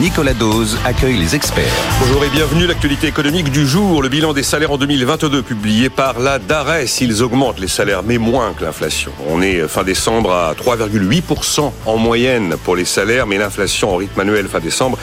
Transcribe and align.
Nicolas 0.00 0.34
Dose 0.34 0.76
accueille 0.84 1.16
les 1.16 1.36
experts. 1.36 1.72
Bonjour 2.00 2.24
et 2.24 2.28
bienvenue. 2.28 2.66
L'actualité 2.66 3.06
économique 3.06 3.50
du 3.50 3.64
jour. 3.66 4.02
Le 4.02 4.08
bilan 4.08 4.32
des 4.32 4.42
salaires 4.42 4.72
en 4.72 4.76
2022 4.76 5.42
publié 5.42 5.88
par 5.88 6.18
la 6.18 6.40
DARES. 6.40 7.00
Ils 7.00 7.22
augmentent 7.22 7.60
les 7.60 7.68
salaires, 7.68 8.02
mais 8.02 8.18
moins 8.18 8.54
que 8.54 8.64
l'inflation. 8.64 9.12
On 9.28 9.40
est 9.40 9.68
fin 9.68 9.84
décembre 9.84 10.32
à 10.32 10.54
3,8% 10.54 11.72
en 11.86 11.96
moyenne 11.96 12.56
pour 12.64 12.74
les 12.74 12.84
salaires, 12.84 13.26
mais 13.26 13.38
l'inflation 13.38 13.94
en 13.94 13.96
rythme 13.96 14.18
annuel 14.18 14.48
fin 14.48 14.58
décembre 14.58 14.98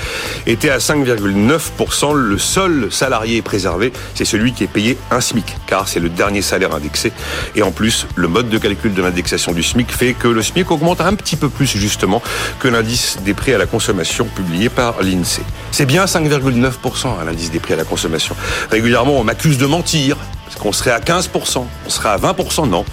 était 0.45 0.70
à 0.70 0.80
5,9%. 0.80 2.13
Le 2.13 2.38
seul 2.38 2.91
salarié 2.91 3.41
préservé, 3.41 3.94
c'est 4.13 4.25
celui 4.25 4.52
qui 4.52 4.66
est 4.66 4.67
payé 4.67 4.98
un 5.09 5.22
SMIC, 5.22 5.55
car 5.67 5.88
c'est 5.88 6.02
le 6.02 6.09
dernier 6.09 6.41
salaire 6.41 6.75
indexé. 6.75 7.13
Et 7.55 7.63
en 7.63 7.72
plus, 7.72 8.08
le 8.16 8.27
mode 8.27 8.50
de 8.50 8.58
calcul 8.58 8.94
de 8.94 9.02
l'indexation 9.02 9.53
du 9.53 9.63
SMIC 9.63 9.91
fait 9.91 10.13
que 10.13 10.27
le 10.27 10.41
SMIC 10.41 10.70
augmente 10.70 11.00
un 11.00 11.14
petit 11.14 11.38
peu 11.38 11.48
plus 11.48 11.67
justement 11.67 12.22
que 12.59 12.67
l'indice 12.67 13.20
des 13.23 13.33
prix 13.33 13.53
à 13.53 13.58
la 13.58 13.67
consommation 13.67 14.25
publié 14.25 14.70
par 14.75 15.02
l'INSEE. 15.02 15.44
C'est 15.72 15.86
bien 15.86 16.05
5,9% 16.05 17.19
à 17.19 17.23
l'indice 17.23 17.52
des 17.52 17.59
prix 17.59 17.73
à 17.73 17.77
la 17.77 17.83
consommation. 17.83 18.36
Régulièrement, 18.69 19.19
on 19.19 19.23
m'accuse 19.23 19.58
de 19.58 19.66
mentir. 19.66 20.17
Parce 20.45 20.61
qu'on 20.61 20.73
serait 20.73 20.91
à 20.91 21.00
15%, 21.00 21.64
on 21.86 21.89
serait 21.89 22.09
à 22.09 22.17
20%, 22.17 22.67
non. 22.67 22.83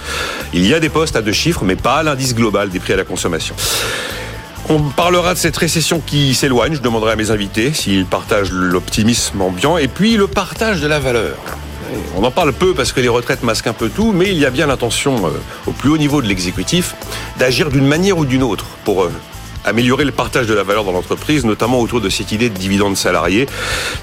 Il 0.53 0.65
y 0.65 0.75
a 0.75 0.81
des 0.81 0.89
postes 0.89 1.17
à 1.17 1.23
deux 1.23 1.33
chiffres, 1.33 1.65
mais 1.65 1.75
pas 1.75 2.05
l'indice 2.05 2.35
global 2.35 2.71
des 2.71 2.79
prix 2.79 2.93
à 2.93 2.97
la 2.97 3.03
consommation. 3.03 3.57
On 4.69 4.81
parlera 4.91 5.35
de 5.35 5.39
cette 5.39 5.57
récession 5.57 6.01
qui 6.05 6.35
s'éloigne. 6.35 6.75
Je 6.75 6.81
demanderai 6.81 7.13
à 7.13 7.17
mes 7.17 7.31
invités 7.31 7.73
s'ils 7.73 8.05
partagent 8.05 8.53
l'optimisme 8.53 9.41
ambiant 9.41 9.77
et 9.77 9.89
puis 9.89 10.17
le 10.17 10.27
partage 10.27 10.81
de 10.81 10.87
la 10.87 11.01
valeur. 11.01 11.37
On 12.17 12.23
en 12.25 12.31
parle 12.31 12.53
peu 12.53 12.75
parce 12.75 12.93
que 12.93 13.01
les 13.01 13.09
retraites 13.09 13.43
masquent 13.43 13.69
un 13.69 13.73
peu 13.73 13.89
tout, 13.89 14.13
mais 14.13 14.27
il 14.27 14.39
y 14.39 14.45
a 14.45 14.51
bien 14.51 14.67
l'intention 14.67 15.27
euh, 15.27 15.31
au 15.67 15.73
plus 15.73 15.91
haut 15.91 15.99
niveau 15.99 16.21
de 16.21 16.27
l'exécutif 16.27 16.95
d'agir 17.39 17.71
d'une 17.71 17.87
manière 17.87 18.19
ou 18.19 18.25
d'une 18.25 18.43
autre 18.43 18.67
pour 18.85 19.05
euh, 19.05 19.13
améliorer 19.65 20.05
le 20.05 20.13
partage 20.13 20.47
de 20.47 20.55
la 20.55 20.63
valeur 20.63 20.85
dans 20.85 20.93
l'entreprise, 20.93 21.45
notamment 21.45 21.81
autour 21.81 22.01
de 22.01 22.09
cette 22.09 22.33
idée 22.33 22.49
de 22.49 22.57
dividendes 22.57 22.97
salariés. 22.97 23.47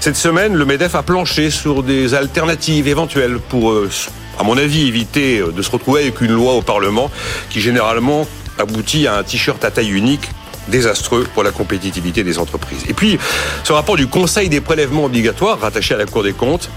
Cette 0.00 0.16
semaine, 0.16 0.54
le 0.54 0.64
MEDEF 0.64 0.94
a 0.94 1.02
planché 1.02 1.50
sur 1.50 1.82
des 1.82 2.14
alternatives 2.14 2.88
éventuelles 2.88 3.38
pour, 3.38 3.70
euh, 3.70 3.90
à 4.38 4.42
mon 4.42 4.56
avis, 4.56 4.86
éviter 4.86 5.40
de 5.40 5.62
se 5.62 5.70
retrouver 5.70 6.02
avec 6.02 6.20
une 6.20 6.32
loi 6.32 6.54
au 6.54 6.62
Parlement 6.62 7.10
qui 7.50 7.60
généralement 7.60 8.26
aboutit 8.58 9.06
à 9.06 9.18
un 9.18 9.22
t-shirt 9.22 9.62
à 9.64 9.70
taille 9.70 9.90
unique 9.90 10.28
désastreux 10.68 11.26
pour 11.34 11.42
la 11.42 11.50
compétitivité 11.50 12.24
des 12.24 12.38
entreprises. 12.38 12.84
Et 12.88 12.94
puis, 12.94 13.18
ce 13.64 13.72
rapport 13.72 13.96
du 13.96 14.06
Conseil 14.06 14.48
des 14.48 14.60
prélèvements 14.60 15.04
obligatoires, 15.04 15.60
rattaché 15.60 15.94
à 15.94 15.96
la 15.96 16.06
Cour 16.06 16.22
des 16.22 16.32
comptes, 16.32 16.70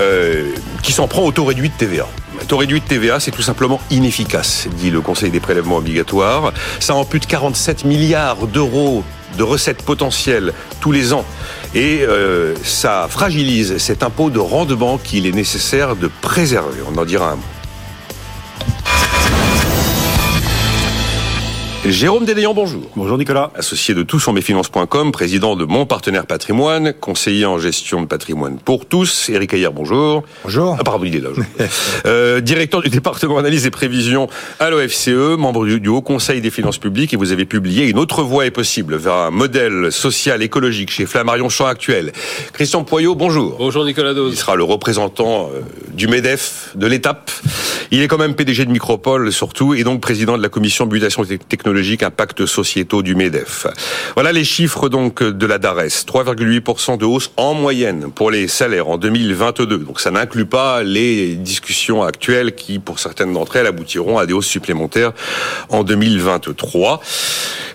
euh, 0.00 0.54
qui 0.82 0.92
s'en 0.92 1.08
prend 1.08 1.22
au 1.22 1.32
taux 1.32 1.44
réduit 1.44 1.68
de 1.68 1.74
TVA. 1.74 2.06
Le 2.38 2.46
taux 2.46 2.56
réduit 2.56 2.80
de 2.80 2.86
TVA, 2.86 3.20
c'est 3.20 3.30
tout 3.30 3.42
simplement 3.42 3.80
inefficace, 3.90 4.66
dit 4.76 4.90
le 4.90 5.00
Conseil 5.00 5.30
des 5.30 5.40
prélèvements 5.40 5.76
obligatoires. 5.76 6.52
Ça 6.78 6.94
ampute 6.94 7.26
47 7.26 7.84
milliards 7.84 8.46
d'euros 8.46 9.04
de 9.36 9.42
recettes 9.42 9.82
potentielles 9.82 10.52
tous 10.80 10.92
les 10.92 11.12
ans. 11.12 11.24
Et 11.74 12.00
euh, 12.02 12.54
ça 12.62 13.06
fragilise 13.08 13.78
cet 13.78 14.02
impôt 14.02 14.30
de 14.30 14.38
rendement 14.38 14.98
qu'il 14.98 15.26
est 15.26 15.32
nécessaire 15.32 15.96
de 15.96 16.10
préserver. 16.20 16.80
On 16.92 16.98
en 16.98 17.04
dira 17.04 17.32
un 17.32 17.36
mot. 17.36 17.42
Jérôme 21.90 22.24
Dédéant, 22.24 22.54
bonjour. 22.54 22.82
Bonjour 22.94 23.18
Nicolas. 23.18 23.50
Associé 23.56 23.94
de 23.94 24.04
toutsonmesfinances.com, 24.04 25.10
président 25.10 25.56
de 25.56 25.64
Mon 25.64 25.86
Partenaire 25.86 26.24
Patrimoine, 26.24 26.92
conseiller 26.92 27.46
en 27.46 27.58
gestion 27.58 28.00
de 28.00 28.06
patrimoine 28.06 28.58
pour 28.58 28.86
tous. 28.86 29.28
Éric 29.28 29.54
Ayer, 29.54 29.70
bonjour. 29.74 30.22
Bonjour. 30.44 30.76
Ah, 30.78 30.84
pardon, 30.84 31.04
il 31.04 31.16
est 31.16 31.20
là. 31.20 31.30
euh, 32.06 32.40
directeur 32.40 32.80
du 32.80 32.90
département 32.90 33.38
analyse 33.38 33.66
et 33.66 33.70
prévision 33.70 34.28
à 34.60 34.70
l'OFCE, 34.70 35.36
membre 35.36 35.66
du, 35.66 35.88
Haut 35.88 36.00
Conseil 36.00 36.40
des 36.40 36.50
finances 36.50 36.78
publiques, 36.78 37.12
et 37.12 37.16
vous 37.16 37.32
avez 37.32 37.44
publié 37.44 37.88
Une 37.88 37.98
autre 37.98 38.22
voie 38.22 38.46
est 38.46 38.52
possible 38.52 38.94
vers 38.94 39.14
un 39.14 39.30
modèle 39.32 39.90
social 39.90 40.44
écologique 40.44 40.92
chez 40.92 41.06
Flammarion 41.06 41.48
Champ 41.48 41.66
Actuel. 41.66 42.12
Christian 42.52 42.84
Poyot, 42.84 43.16
bonjour. 43.16 43.56
Bonjour 43.58 43.84
Nicolas 43.84 44.14
Dose. 44.14 44.32
Il 44.34 44.36
sera 44.36 44.54
le 44.54 44.62
représentant 44.62 45.50
euh, 45.52 45.60
du 45.92 46.06
MEDEF, 46.06 46.70
de 46.76 46.86
l'étape. 46.86 47.32
Il 47.90 48.00
est 48.00 48.06
quand 48.06 48.18
même 48.18 48.36
PDG 48.36 48.64
de 48.64 48.70
Micropole 48.70 49.32
surtout, 49.32 49.74
et 49.74 49.82
donc 49.82 50.00
président 50.00 50.38
de 50.38 50.42
la 50.42 50.48
commission 50.48 50.86
mutation 50.86 51.24
technologique 51.24 51.79
impact 52.02 52.46
sociétaux 52.46 53.02
du 53.02 53.14
MEDEF. 53.14 53.66
Voilà 54.14 54.32
les 54.32 54.44
chiffres 54.44 54.88
donc 54.88 55.22
de 55.22 55.46
la 55.46 55.58
DARES. 55.58 56.04
3,8% 56.06 56.98
de 56.98 57.04
hausse 57.04 57.30
en 57.36 57.54
moyenne 57.54 58.10
pour 58.12 58.30
les 58.30 58.48
salaires 58.48 58.88
en 58.88 58.98
2022. 58.98 59.78
Donc 59.78 60.00
ça 60.00 60.10
n'inclut 60.10 60.46
pas 60.46 60.82
les 60.82 61.34
discussions 61.34 62.02
actuelles 62.02 62.54
qui, 62.54 62.78
pour 62.78 62.98
certaines 62.98 63.32
d'entre 63.32 63.56
elles, 63.56 63.66
aboutiront 63.66 64.18
à 64.18 64.26
des 64.26 64.32
hausses 64.32 64.46
supplémentaires 64.46 65.12
en 65.68 65.82
2023. 65.82 67.00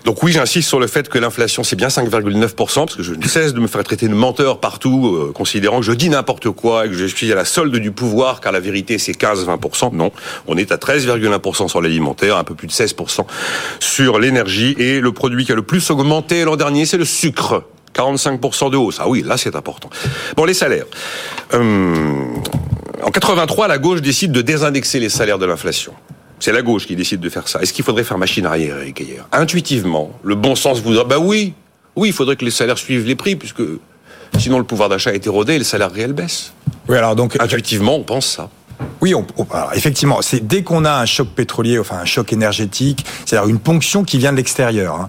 Donc 0.06 0.22
oui, 0.22 0.30
j'insiste 0.30 0.68
sur 0.68 0.78
le 0.78 0.86
fait 0.86 1.08
que 1.08 1.18
l'inflation, 1.18 1.64
c'est 1.64 1.74
bien 1.74 1.88
5,9%, 1.88 2.54
parce 2.54 2.94
que 2.94 3.02
je 3.02 3.12
ne 3.12 3.26
cesse 3.26 3.54
de 3.54 3.58
me 3.58 3.66
faire 3.66 3.82
traiter 3.82 4.06
de 4.06 4.14
menteur 4.14 4.60
partout, 4.60 5.16
euh, 5.16 5.32
considérant 5.32 5.80
que 5.80 5.84
je 5.84 5.90
dis 5.90 6.08
n'importe 6.08 6.48
quoi 6.50 6.86
et 6.86 6.88
que 6.88 6.94
je 6.94 7.06
suis 7.06 7.32
à 7.32 7.34
la 7.34 7.44
solde 7.44 7.74
du 7.74 7.90
pouvoir, 7.90 8.40
car 8.40 8.52
la 8.52 8.60
vérité, 8.60 8.98
c'est 8.98 9.20
15-20%. 9.20 9.96
Non, 9.96 10.12
on 10.46 10.56
est 10.56 10.70
à 10.70 10.76
13,1% 10.76 11.66
sur 11.66 11.82
l'alimentaire, 11.82 12.36
un 12.36 12.44
peu 12.44 12.54
plus 12.54 12.68
de 12.68 12.72
16% 12.72 13.26
sur 13.80 14.20
l'énergie, 14.20 14.76
et 14.78 15.00
le 15.00 15.10
produit 15.10 15.44
qui 15.44 15.50
a 15.50 15.56
le 15.56 15.62
plus 15.62 15.90
augmenté 15.90 16.44
l'an 16.44 16.54
dernier, 16.54 16.86
c'est 16.86 16.98
le 16.98 17.04
sucre. 17.04 17.64
45% 17.92 18.70
de 18.70 18.76
hausse. 18.76 18.98
Ah 19.00 19.08
oui, 19.08 19.24
là 19.26 19.36
c'est 19.36 19.56
important. 19.56 19.90
Bon, 20.36 20.44
les 20.44 20.54
salaires. 20.54 20.86
Euh, 21.52 22.22
en 23.02 23.10
83, 23.10 23.66
la 23.66 23.78
gauche 23.78 24.02
décide 24.02 24.30
de 24.30 24.42
désindexer 24.42 25.00
les 25.00 25.08
salaires 25.08 25.38
de 25.38 25.46
l'inflation. 25.46 25.94
C'est 26.38 26.52
la 26.52 26.62
gauche 26.62 26.86
qui 26.86 26.96
décide 26.96 27.20
de 27.20 27.28
faire 27.28 27.48
ça. 27.48 27.60
Est-ce 27.60 27.72
qu'il 27.72 27.84
faudrait 27.84 28.04
faire 28.04 28.18
machine 28.18 28.46
arrière, 28.46 28.78
Eric 28.78 29.02
Intuitivement, 29.32 30.10
le 30.22 30.34
bon 30.34 30.54
sens 30.54 30.80
voudrait, 30.80 31.04
bah 31.04 31.18
oui, 31.18 31.54
oui, 31.96 32.08
il 32.08 32.12
faudrait 32.14 32.36
que 32.36 32.44
les 32.44 32.50
salaires 32.50 32.78
suivent 32.78 33.06
les 33.06 33.16
prix, 33.16 33.36
puisque 33.36 33.62
sinon 34.38 34.58
le 34.58 34.64
pouvoir 34.64 34.88
d'achat 34.88 35.14
est 35.14 35.26
érodé 35.26 35.54
et 35.54 35.58
le 35.58 35.64
salaire 35.64 35.90
réel 35.90 36.12
baisse. 36.12 36.52
Oui, 36.88 36.96
alors 36.96 37.16
donc. 37.16 37.40
Intuitivement, 37.40 37.96
on 37.96 38.02
pense 38.02 38.26
ça. 38.26 38.50
Oui, 39.00 39.14
on, 39.14 39.26
alors 39.52 39.72
effectivement, 39.74 40.20
c'est 40.20 40.46
dès 40.46 40.62
qu'on 40.62 40.84
a 40.84 41.00
un 41.00 41.06
choc 41.06 41.28
pétrolier, 41.28 41.78
enfin 41.78 41.96
un 41.96 42.04
choc 42.04 42.32
énergétique, 42.32 43.06
c'est-à-dire 43.24 43.48
une 43.48 43.58
ponction 43.58 44.04
qui 44.04 44.18
vient 44.18 44.32
de 44.32 44.36
l'extérieur, 44.36 44.94
hein, 45.00 45.08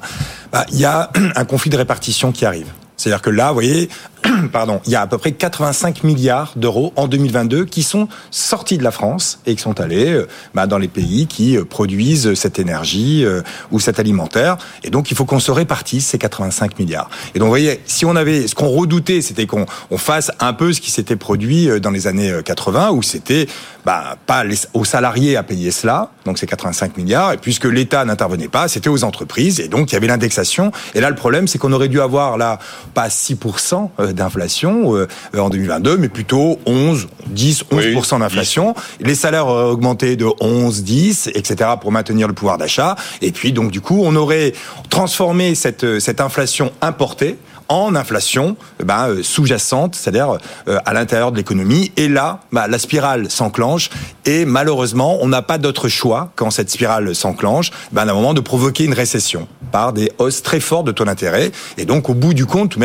bah, 0.52 0.66
il 0.72 0.80
y 0.80 0.86
a 0.86 1.12
un 1.36 1.46
conflit 1.46 1.70
de 1.70 1.78
répartition 1.78 2.32
qui 2.32 2.46
arrive. 2.46 2.68
C'est-à-dire 2.96 3.22
que 3.22 3.30
là, 3.30 3.50
vous 3.50 3.54
voyez, 3.54 3.90
pardon, 4.52 4.82
il 4.86 4.92
y 4.92 4.96
a 4.96 5.02
à 5.02 5.08
peu 5.08 5.18
près 5.18 5.32
85 5.32 6.04
milliards 6.04 6.54
d'euros 6.56 6.94
en 6.96 7.08
2022 7.08 7.66
qui 7.66 7.84
sont 7.84 8.08
sortis 8.32 8.78
de 8.78 8.84
la 8.84 8.92
France 8.92 9.40
et 9.46 9.56
qui 9.56 9.62
sont 9.62 9.80
allés 9.80 10.12
euh, 10.12 10.28
bah, 10.54 10.68
dans 10.68 10.78
les 10.78 10.88
pays 10.88 11.28
qui 11.28 11.58
euh, 11.58 11.64
produisent 11.64 12.34
cette 12.34 12.60
énergie 12.60 13.24
euh, 13.26 13.42
ou 13.72 13.80
cet 13.80 14.00
alimentaire. 14.00 14.58
Et 14.84 14.90
donc, 14.90 15.12
il 15.12 15.18
faut 15.18 15.26
qu'on 15.26 15.40
se 15.40 15.52
répartisse 15.52 16.08
ces 16.08 16.18
85 16.18 16.80
milliards. 16.80 17.10
Et 17.36 17.40
donc, 17.40 17.48
vous 17.48 17.52
voyez, 17.52 17.82
si 17.86 18.06
on 18.06 18.16
avait, 18.16 18.48
ce 18.48 18.56
qu'on 18.56 18.70
redoutait, 18.70 19.22
c'était 19.22 19.46
qu'on 19.46 19.66
on 19.92 19.98
fasse 19.98 20.32
un 20.40 20.54
peu 20.54 20.74
ce 20.74 20.82
qui 20.82 20.92
s'était 20.92 21.16
produit 21.16 21.70
dans 21.80 21.92
les 21.92 22.08
années 22.08 22.34
80, 22.44 22.92
où 22.92 23.02
c'était 23.04 23.48
bah, 23.88 24.18
pas 24.26 24.44
aux 24.74 24.84
salariés 24.84 25.38
à 25.38 25.44
payer 25.44 25.72
cela, 25.72 26.12
donc 26.26 26.38
ces 26.38 26.46
85 26.46 26.98
milliards, 26.98 27.32
et 27.32 27.38
puisque 27.38 27.64
l'État 27.64 28.04
n'intervenait 28.04 28.50
pas, 28.50 28.68
c'était 28.68 28.90
aux 28.90 29.06
entreprises, 29.06 29.62
et 29.62 29.70
donc 29.70 29.92
il 29.92 29.94
y 29.94 29.96
avait 29.96 30.08
l'indexation. 30.08 30.74
Et 30.94 31.00
là, 31.00 31.10
le 31.10 31.16
problème, 31.16 31.48
c'est 31.48 31.58
qu'on 31.58 31.72
aurait 31.72 31.88
dû 31.88 32.02
avoir 32.02 32.38
là 32.38 32.60
pas 32.94 33.08
6% 33.08 33.90
euh, 34.00 34.12
d'inflation 34.18 34.96
euh, 34.96 35.08
en 35.38 35.50
2022, 35.50 35.98
mais 35.98 36.10
plutôt 36.10 36.60
11, 36.66 37.08
10, 37.28 37.64
11% 37.72 38.20
d'inflation. 38.20 38.76
Les 39.00 39.16
salaires 39.16 39.48
auraient 39.48 39.72
augmenté 39.72 40.16
de 40.16 40.28
11, 40.42 40.84
10, 40.84 41.32
etc. 41.34 41.72
pour 41.80 41.92
maintenir 41.92 42.28
le 42.28 42.34
pouvoir 42.34 42.58
d'achat. 42.58 42.96
Et 43.22 43.32
puis 43.32 43.54
donc 43.54 43.72
du 43.72 43.82
coup, 43.82 44.02
on 44.04 44.16
aurait 44.16 44.54
transformé 44.90 45.56
cette, 45.56 46.00
cette 46.00 46.20
inflation 46.20 46.72
importée 46.82 47.38
en 47.70 47.96
inflation 47.96 48.56
euh, 48.82 49.24
sous-jacente, 49.24 49.96
c'est-à-dire 49.96 50.38
euh, 50.68 50.80
à 50.86 50.94
l'intérieur 50.94 51.32
de 51.32 51.38
l'économie. 51.38 51.92
Et 51.98 52.08
là, 52.08 52.40
bah, 52.52 52.68
la 52.68 52.80
spirale 52.80 53.30
s'enclenche 53.30 53.90
et 54.26 54.46
malheureusement, 54.46 55.20
on 55.22 55.28
n'a 55.30 55.42
pas 55.42 55.58
d'autre 55.58 55.88
choix 55.88 56.32
quand 56.36 56.52
cette 56.52 56.70
spirale 56.70 57.16
s'enclenche, 57.16 57.72
ben, 57.92 58.08
à 58.08 58.12
un 58.12 58.14
moment 58.14 58.34
de 58.34 58.42
provoquer 58.42 58.84
une 58.84 58.94
récession 58.94 59.48
par 59.72 59.94
des 59.94 60.12
hausses 60.18 60.44
très 60.44 60.60
fortes 60.60 60.86
de 60.86 60.92
taux 60.92 61.06
d'intérêt. 61.06 61.52
Et 61.78 61.86
donc, 61.86 62.10
au 62.10 62.14
bout 62.14 62.34
du 62.34 62.46
compte, 62.46 62.78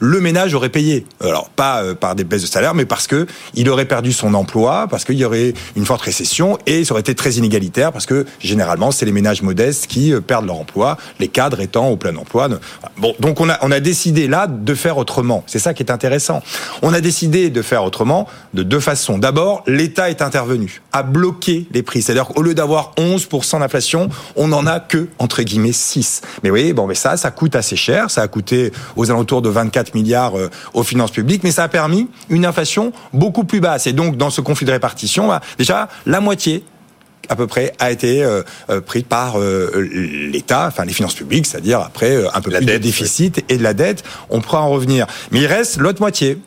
le 0.00 0.20
ménage 0.20 0.54
aurait 0.54 0.68
payé. 0.68 1.06
Alors, 1.22 1.48
pas 1.50 1.82
euh, 1.82 1.94
par 1.94 2.14
des 2.14 2.24
baisses 2.24 2.42
de 2.42 2.46
salaire, 2.46 2.74
mais 2.74 2.84
parce 2.84 3.06
que 3.06 3.26
il 3.54 3.68
aurait 3.68 3.84
perdu 3.84 4.12
son 4.12 4.34
emploi, 4.34 4.86
parce 4.90 5.04
qu'il 5.04 5.16
y 5.16 5.24
aurait 5.24 5.54
une 5.76 5.84
forte 5.84 6.02
récession 6.02 6.58
et 6.66 6.84
ça 6.84 6.92
aurait 6.92 7.00
été 7.00 7.14
très 7.14 7.32
inégalitaire 7.32 7.92
parce 7.92 8.06
que 8.06 8.26
généralement, 8.38 8.90
c'est 8.90 9.06
les 9.06 9.12
ménages 9.12 9.42
modestes 9.42 9.86
qui 9.86 10.12
perdent 10.26 10.46
leur 10.46 10.56
emploi, 10.56 10.96
les 11.18 11.28
cadres 11.28 11.60
étant 11.60 11.88
au 11.88 11.96
plein 11.96 12.16
emploi. 12.16 12.48
Bon, 12.98 13.14
donc 13.20 13.40
on 13.40 13.48
a, 13.48 13.58
on 13.62 13.70
a 13.70 13.80
décidé 13.80 14.28
là 14.30 14.46
de 14.46 14.74
faire 14.74 14.96
autrement. 14.96 15.44
C'est 15.46 15.58
ça 15.58 15.74
qui 15.74 15.82
est 15.82 15.90
intéressant. 15.90 16.42
On 16.82 16.94
a 16.94 17.00
décidé 17.00 17.50
de 17.50 17.62
faire 17.62 17.84
autrement 17.84 18.26
de 18.54 18.62
deux 18.62 18.80
façons. 18.80 19.18
D'abord, 19.18 19.62
l'État 19.66 20.08
est 20.08 20.22
intervenu, 20.22 20.80
a 20.92 21.02
bloqué 21.02 21.66
les 21.72 21.82
prix. 21.82 22.00
C'est-à-dire 22.00 22.28
qu'au 22.28 22.42
lieu 22.42 22.54
d'avoir 22.54 22.92
11% 22.96 23.60
d'inflation, 23.60 24.08
on 24.36 24.48
n'en 24.48 24.66
a 24.66 24.80
que, 24.80 25.08
entre 25.18 25.42
guillemets, 25.42 25.72
6. 25.72 26.22
Mais 26.42 26.50
voyez, 26.50 26.72
bon, 26.72 26.86
mais 26.86 26.94
ça, 26.94 27.16
ça 27.16 27.30
coûte 27.30 27.56
assez 27.56 27.76
cher. 27.76 28.10
Ça 28.10 28.22
a 28.22 28.28
coûté 28.28 28.72
aux 28.96 29.10
alentours 29.10 29.42
de 29.42 29.48
24 29.48 29.94
milliards 29.94 30.38
euh, 30.38 30.48
aux 30.72 30.84
finances 30.84 31.10
publiques, 31.10 31.42
mais 31.44 31.50
ça 31.50 31.64
a 31.64 31.68
permis 31.68 32.08
une 32.28 32.46
inflation 32.46 32.92
beaucoup 33.12 33.44
plus 33.44 33.60
basse. 33.60 33.86
Et 33.86 33.92
donc, 33.92 34.16
dans 34.16 34.30
ce 34.30 34.40
conflit 34.40 34.66
de 34.66 34.72
répartition, 34.72 35.28
bah, 35.28 35.40
déjà, 35.58 35.88
la 36.06 36.20
moitié 36.20 36.64
à 37.28 37.36
peu 37.36 37.46
près 37.46 37.72
a 37.78 37.90
été 37.90 38.22
euh, 38.22 38.42
euh 38.68 38.80
pris 38.80 39.02
par 39.02 39.38
euh, 39.38 39.88
l'État, 40.32 40.66
enfin 40.66 40.84
les 40.84 40.92
finances 40.92 41.14
publiques, 41.14 41.46
c'est-à-dire 41.46 41.80
après 41.80 42.16
euh, 42.16 42.28
un 42.34 42.40
peu 42.40 42.50
plus 42.50 42.64
de 42.64 42.76
déficit 42.78 43.44
et 43.48 43.56
de 43.56 43.62
la 43.62 43.74
dette. 43.74 44.02
On 44.30 44.40
pourra 44.40 44.62
en 44.62 44.70
revenir. 44.70 45.06
Mais 45.30 45.40
il 45.40 45.46
reste 45.46 45.78
l'autre 45.78 46.00
moitié. 46.00 46.38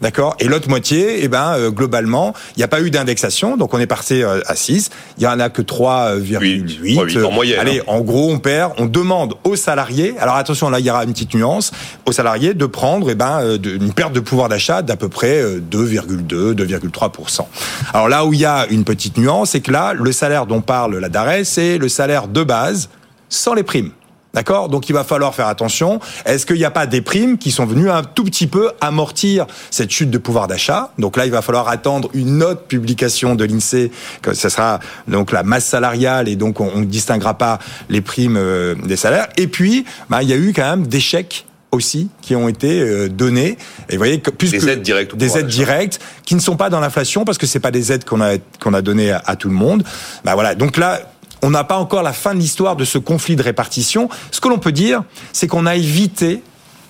D'accord 0.00 0.36
Et 0.40 0.46
l'autre 0.46 0.68
moitié, 0.68 1.24
eh 1.24 1.28
ben, 1.28 1.54
euh, 1.56 1.70
globalement, 1.70 2.34
il 2.56 2.58
n'y 2.58 2.64
a 2.64 2.68
pas 2.68 2.80
eu 2.80 2.90
d'indexation, 2.90 3.56
donc 3.56 3.72
on 3.74 3.78
est 3.78 3.86
passé 3.86 4.22
euh, 4.22 4.40
à 4.46 4.56
6. 4.56 4.90
Il 5.18 5.24
y 5.24 5.26
en 5.26 5.38
a 5.38 5.48
que 5.50 5.62
3,8. 5.62 7.24
en 7.24 7.30
moyenne. 7.30 7.60
Allez, 7.60 7.80
hein. 7.80 7.84
en 7.86 8.00
gros, 8.00 8.30
on 8.30 8.38
perd. 8.38 8.72
On 8.78 8.86
demande 8.86 9.34
aux 9.44 9.56
salariés, 9.56 10.14
alors 10.18 10.36
attention, 10.36 10.68
là, 10.68 10.80
il 10.80 10.86
y 10.86 10.90
aura 10.90 11.04
une 11.04 11.12
petite 11.12 11.34
nuance, 11.34 11.70
aux 12.06 12.12
salariés 12.12 12.54
de 12.54 12.66
prendre 12.66 13.10
eh 13.10 13.14
ben, 13.14 13.40
euh, 13.40 13.58
une 13.62 13.92
perte 13.92 14.12
de 14.12 14.20
pouvoir 14.20 14.48
d'achat 14.48 14.82
d'à 14.82 14.96
peu 14.96 15.08
près 15.08 15.42
2,2, 15.42 16.54
2,3%. 16.54 17.46
Alors 17.92 18.08
là 18.08 18.26
où 18.26 18.32
il 18.32 18.40
y 18.40 18.44
a 18.44 18.66
une 18.70 18.84
petite 18.84 19.16
nuance, 19.16 19.50
c'est 19.50 19.60
que 19.60 19.70
là, 19.70 19.92
le 19.94 20.12
salaire 20.12 20.46
dont 20.46 20.60
parle 20.60 20.98
la 20.98 21.08
DARES, 21.08 21.44
c'est 21.44 21.78
le 21.78 21.88
salaire 21.88 22.28
de 22.28 22.42
base 22.42 22.88
sans 23.28 23.54
les 23.54 23.62
primes. 23.62 23.90
D'accord? 24.34 24.68
Donc 24.68 24.88
il 24.88 24.92
va 24.92 25.04
falloir 25.04 25.34
faire 25.34 25.46
attention. 25.46 26.00
Est-ce 26.26 26.44
qu'il 26.44 26.56
n'y 26.56 26.64
a 26.64 26.70
pas 26.70 26.86
des 26.86 27.00
primes 27.00 27.38
qui 27.38 27.50
sont 27.50 27.66
venues 27.66 27.90
un 27.90 28.02
tout 28.02 28.24
petit 28.24 28.46
peu 28.46 28.72
amortir 28.80 29.46
cette 29.70 29.90
chute 29.90 30.10
de 30.10 30.18
pouvoir 30.18 30.48
d'achat? 30.48 30.90
Donc 30.98 31.16
là, 31.16 31.24
il 31.24 31.32
va 31.32 31.40
falloir 31.40 31.68
attendre 31.68 32.10
une 32.14 32.42
autre 32.42 32.62
publication 32.62 33.34
de 33.34 33.44
l'INSEE, 33.44 33.90
que 34.22 34.34
ce 34.34 34.48
sera 34.48 34.80
donc 35.08 35.32
la 35.32 35.42
masse 35.42 35.66
salariale 35.66 36.28
et 36.28 36.36
donc 36.36 36.60
on 36.60 36.80
ne 36.80 36.84
distinguera 36.84 37.38
pas 37.38 37.58
les 37.88 38.00
primes 38.00 38.36
euh, 38.36 38.74
des 38.74 38.96
salaires. 38.96 39.28
Et 39.36 39.46
puis, 39.46 39.84
bah, 40.10 40.22
il 40.22 40.28
y 40.28 40.32
a 40.32 40.36
eu 40.36 40.52
quand 40.52 40.68
même 40.68 40.86
des 40.86 41.00
chèques 41.00 41.46
aussi 41.74 42.08
qui 42.22 42.34
ont 42.34 42.48
été 42.48 42.80
euh, 42.80 43.08
donnés. 43.08 43.58
Et 43.88 43.92
vous 43.92 43.98
voyez 43.98 44.18
plus 44.18 44.50
des 44.50 44.68
aides 44.68 44.82
directes, 44.82 45.14
des 45.16 45.36
aides 45.38 45.46
directes 45.46 46.00
qui 46.24 46.34
ne 46.34 46.40
sont 46.40 46.56
pas 46.56 46.70
dans 46.70 46.80
l'inflation 46.80 47.24
parce 47.24 47.36
que 47.36 47.46
c'est 47.46 47.60
pas 47.60 47.70
des 47.70 47.92
aides 47.92 48.04
qu'on 48.04 48.20
a 48.20 48.38
qu'on 48.60 48.74
a 48.74 48.80
données 48.80 49.10
à, 49.10 49.22
à, 49.26 49.36
tout 49.36 49.48
le 49.48 49.54
monde. 49.54 49.84
Bah 50.24 50.34
voilà. 50.34 50.54
Donc 50.54 50.76
là, 50.76 51.00
on 51.44 51.50
n'a 51.50 51.62
pas 51.62 51.76
encore 51.76 52.02
la 52.02 52.14
fin 52.14 52.34
de 52.34 52.40
l'histoire 52.40 52.74
de 52.74 52.86
ce 52.86 52.96
conflit 52.96 53.36
de 53.36 53.42
répartition. 53.42 54.08
Ce 54.30 54.40
que 54.40 54.48
l'on 54.48 54.58
peut 54.58 54.72
dire, 54.72 55.04
c'est 55.32 55.46
qu'on 55.46 55.66
a 55.66 55.76
évité 55.76 56.42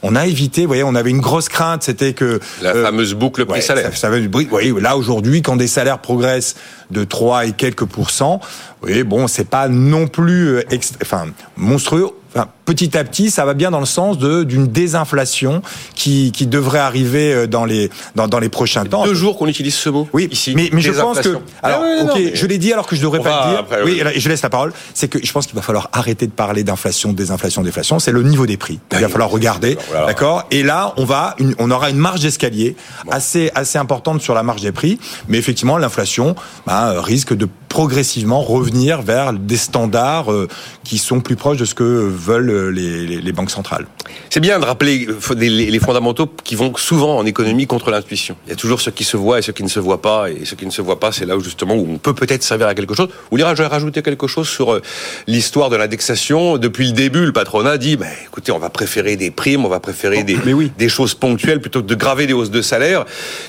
on 0.06 0.16
a 0.16 0.26
évité, 0.26 0.60
vous 0.60 0.66
voyez, 0.66 0.84
on 0.84 0.94
avait 0.94 1.08
une 1.08 1.22
grosse 1.22 1.48
crainte, 1.48 1.82
c'était 1.82 2.12
que 2.12 2.38
la 2.60 2.76
euh, 2.76 2.84
fameuse 2.84 3.14
boucle 3.14 3.46
prix-salaire. 3.46 3.96
Ça, 3.96 4.10
ça, 4.10 4.10
vous 4.10 4.46
voyez, 4.50 4.70
là 4.78 4.98
aujourd'hui, 4.98 5.40
quand 5.40 5.56
des 5.56 5.66
salaires 5.66 5.98
progressent 5.98 6.56
de 6.90 7.04
3 7.04 7.46
et 7.46 7.52
quelques 7.52 7.86
pourcents, 7.86 8.38
vous 8.42 8.88
voyez, 8.88 9.02
bon, 9.02 9.28
c'est 9.28 9.48
pas 9.48 9.68
non 9.68 10.06
plus, 10.06 10.56
euh, 10.56 10.62
enfin, 11.00 11.28
monstrueux. 11.56 12.10
Enfin, 12.34 12.48
petit 12.64 12.98
à 12.98 13.04
petit, 13.04 13.30
ça 13.30 13.44
va 13.44 13.54
bien 13.54 13.70
dans 13.70 13.80
le 13.80 13.86
sens 13.86 14.18
de 14.18 14.42
d'une 14.42 14.66
désinflation 14.66 15.62
qui, 15.94 16.32
qui 16.32 16.46
devrait 16.46 16.80
arriver 16.80 17.32
euh, 17.32 17.46
dans 17.46 17.64
les 17.64 17.90
dans, 18.16 18.26
dans 18.26 18.40
les 18.40 18.48
prochains 18.48 18.84
temps. 18.84 19.04
Deux 19.04 19.14
jours 19.14 19.36
qu'on 19.36 19.46
utilise 19.46 19.74
ce 19.74 19.88
mot. 19.88 20.08
Oui, 20.12 20.28
ici. 20.32 20.52
Mais, 20.56 20.68
mais 20.72 20.80
je 20.80 20.90
pense 20.92 21.20
que 21.20 21.38
alors, 21.62 21.82
ah 21.82 22.04
non, 22.04 22.14
je 22.32 22.46
l'ai 22.46 22.58
dit 22.58 22.72
alors 22.72 22.86
que 22.86 22.96
je 22.96 23.02
devrais 23.02 23.20
pas 23.20 23.44
le 23.44 23.50
dire. 23.50 23.58
Après, 23.60 23.82
oui, 23.84 24.02
oui, 24.04 24.12
je 24.16 24.28
laisse 24.28 24.42
la 24.42 24.50
parole. 24.50 24.72
C'est 24.94 25.08
que 25.08 25.24
je 25.24 25.32
pense 25.32 25.46
qu'il 25.46 25.54
va 25.54 25.62
falloir 25.62 25.90
arrêter 25.92 26.26
de 26.26 26.32
parler 26.32 26.64
d'inflation, 26.64 27.12
désinflation, 27.12 27.62
déflation. 27.62 27.98
C'est 27.98 28.12
le 28.12 28.22
niveau 28.22 28.46
des 28.46 28.56
prix. 28.56 28.80
Il 28.92 28.98
va 28.98 29.08
falloir 29.08 29.30
regarder, 29.30 29.78
d'accord? 30.06 30.44
Et 30.50 30.62
là, 30.62 30.92
on 30.96 31.04
va, 31.04 31.36
une, 31.38 31.54
on 31.58 31.70
aura 31.70 31.90
une 31.90 31.98
marge 31.98 32.20
d'escalier 32.20 32.76
assez 33.10 33.50
assez 33.54 33.78
importante 33.78 34.22
sur 34.22 34.34
la 34.34 34.42
marge 34.42 34.62
des 34.62 34.72
prix. 34.72 34.98
Mais 35.28 35.38
effectivement, 35.38 35.78
l'inflation 35.78 36.34
bah, 36.66 37.00
risque 37.00 37.34
de 37.34 37.48
progressivement 37.68 38.40
revenir 38.40 39.02
vers 39.02 39.32
des 39.32 39.56
standards 39.56 40.30
euh, 40.30 40.46
qui 40.84 40.96
sont 40.98 41.20
plus 41.20 41.34
proches 41.34 41.58
de 41.58 41.64
ce 41.64 41.74
que 41.74 41.82
veulent 42.24 42.70
les, 42.70 43.06
les, 43.06 43.20
les 43.20 43.32
banques 43.32 43.50
centrales. 43.50 43.86
C'est 44.30 44.40
bien 44.40 44.58
de 44.58 44.64
rappeler 44.64 45.06
les, 45.36 45.70
les, 45.70 45.78
fondamentaux 45.78 46.28
qui 46.42 46.54
vont 46.54 46.74
souvent 46.76 47.16
en 47.18 47.26
économie 47.26 47.66
contre 47.66 47.90
l'intuition. 47.90 48.36
Il 48.46 48.50
y 48.50 48.52
a 48.52 48.56
toujours 48.56 48.80
ce 48.80 48.90
qui 48.90 49.04
se 49.04 49.16
voit 49.16 49.38
et 49.38 49.42
ce 49.42 49.52
qui 49.52 49.62
ne 49.62 49.68
se 49.68 49.80
voit 49.80 50.02
pas, 50.02 50.30
et 50.30 50.44
ce 50.44 50.54
qui 50.54 50.66
ne 50.66 50.70
se 50.70 50.82
voit 50.82 50.98
pas, 50.98 51.12
c'est 51.12 51.26
là 51.26 51.36
où 51.36 51.40
justement 51.40 51.74
où 51.74 51.86
on 51.88 51.98
peut 51.98 52.14
peut-être 52.14 52.42
servir 52.42 52.66
à 52.66 52.74
quelque 52.74 52.94
chose. 52.94 53.08
Ou 53.30 53.36
lira, 53.36 53.54
je 53.54 53.62
vais 53.62 53.68
rajouter 53.68 54.02
quelque 54.02 54.26
chose 54.26 54.48
sur 54.48 54.72
euh, 54.72 54.82
l'histoire 55.26 55.70
de 55.70 55.76
l'indexation. 55.76 56.58
Depuis 56.58 56.86
le 56.86 56.92
début, 56.92 57.26
le 57.26 57.32
patronat 57.32 57.78
dit, 57.78 57.96
mais 57.98 58.12
écoutez, 58.26 58.52
on 58.52 58.58
va 58.58 58.70
préférer 58.70 59.16
des 59.16 59.30
primes, 59.30 59.64
on 59.64 59.68
va 59.68 59.80
préférer 59.80 60.24
des, 60.24 60.36
oui. 60.52 60.72
des 60.76 60.88
choses 60.88 61.14
ponctuelles 61.14 61.60
plutôt 61.60 61.82
que 61.82 61.86
de 61.86 61.94
graver 61.94 62.26
des 62.26 62.32
hausses 62.32 62.50
de 62.50 62.62
salaire 62.62 63.04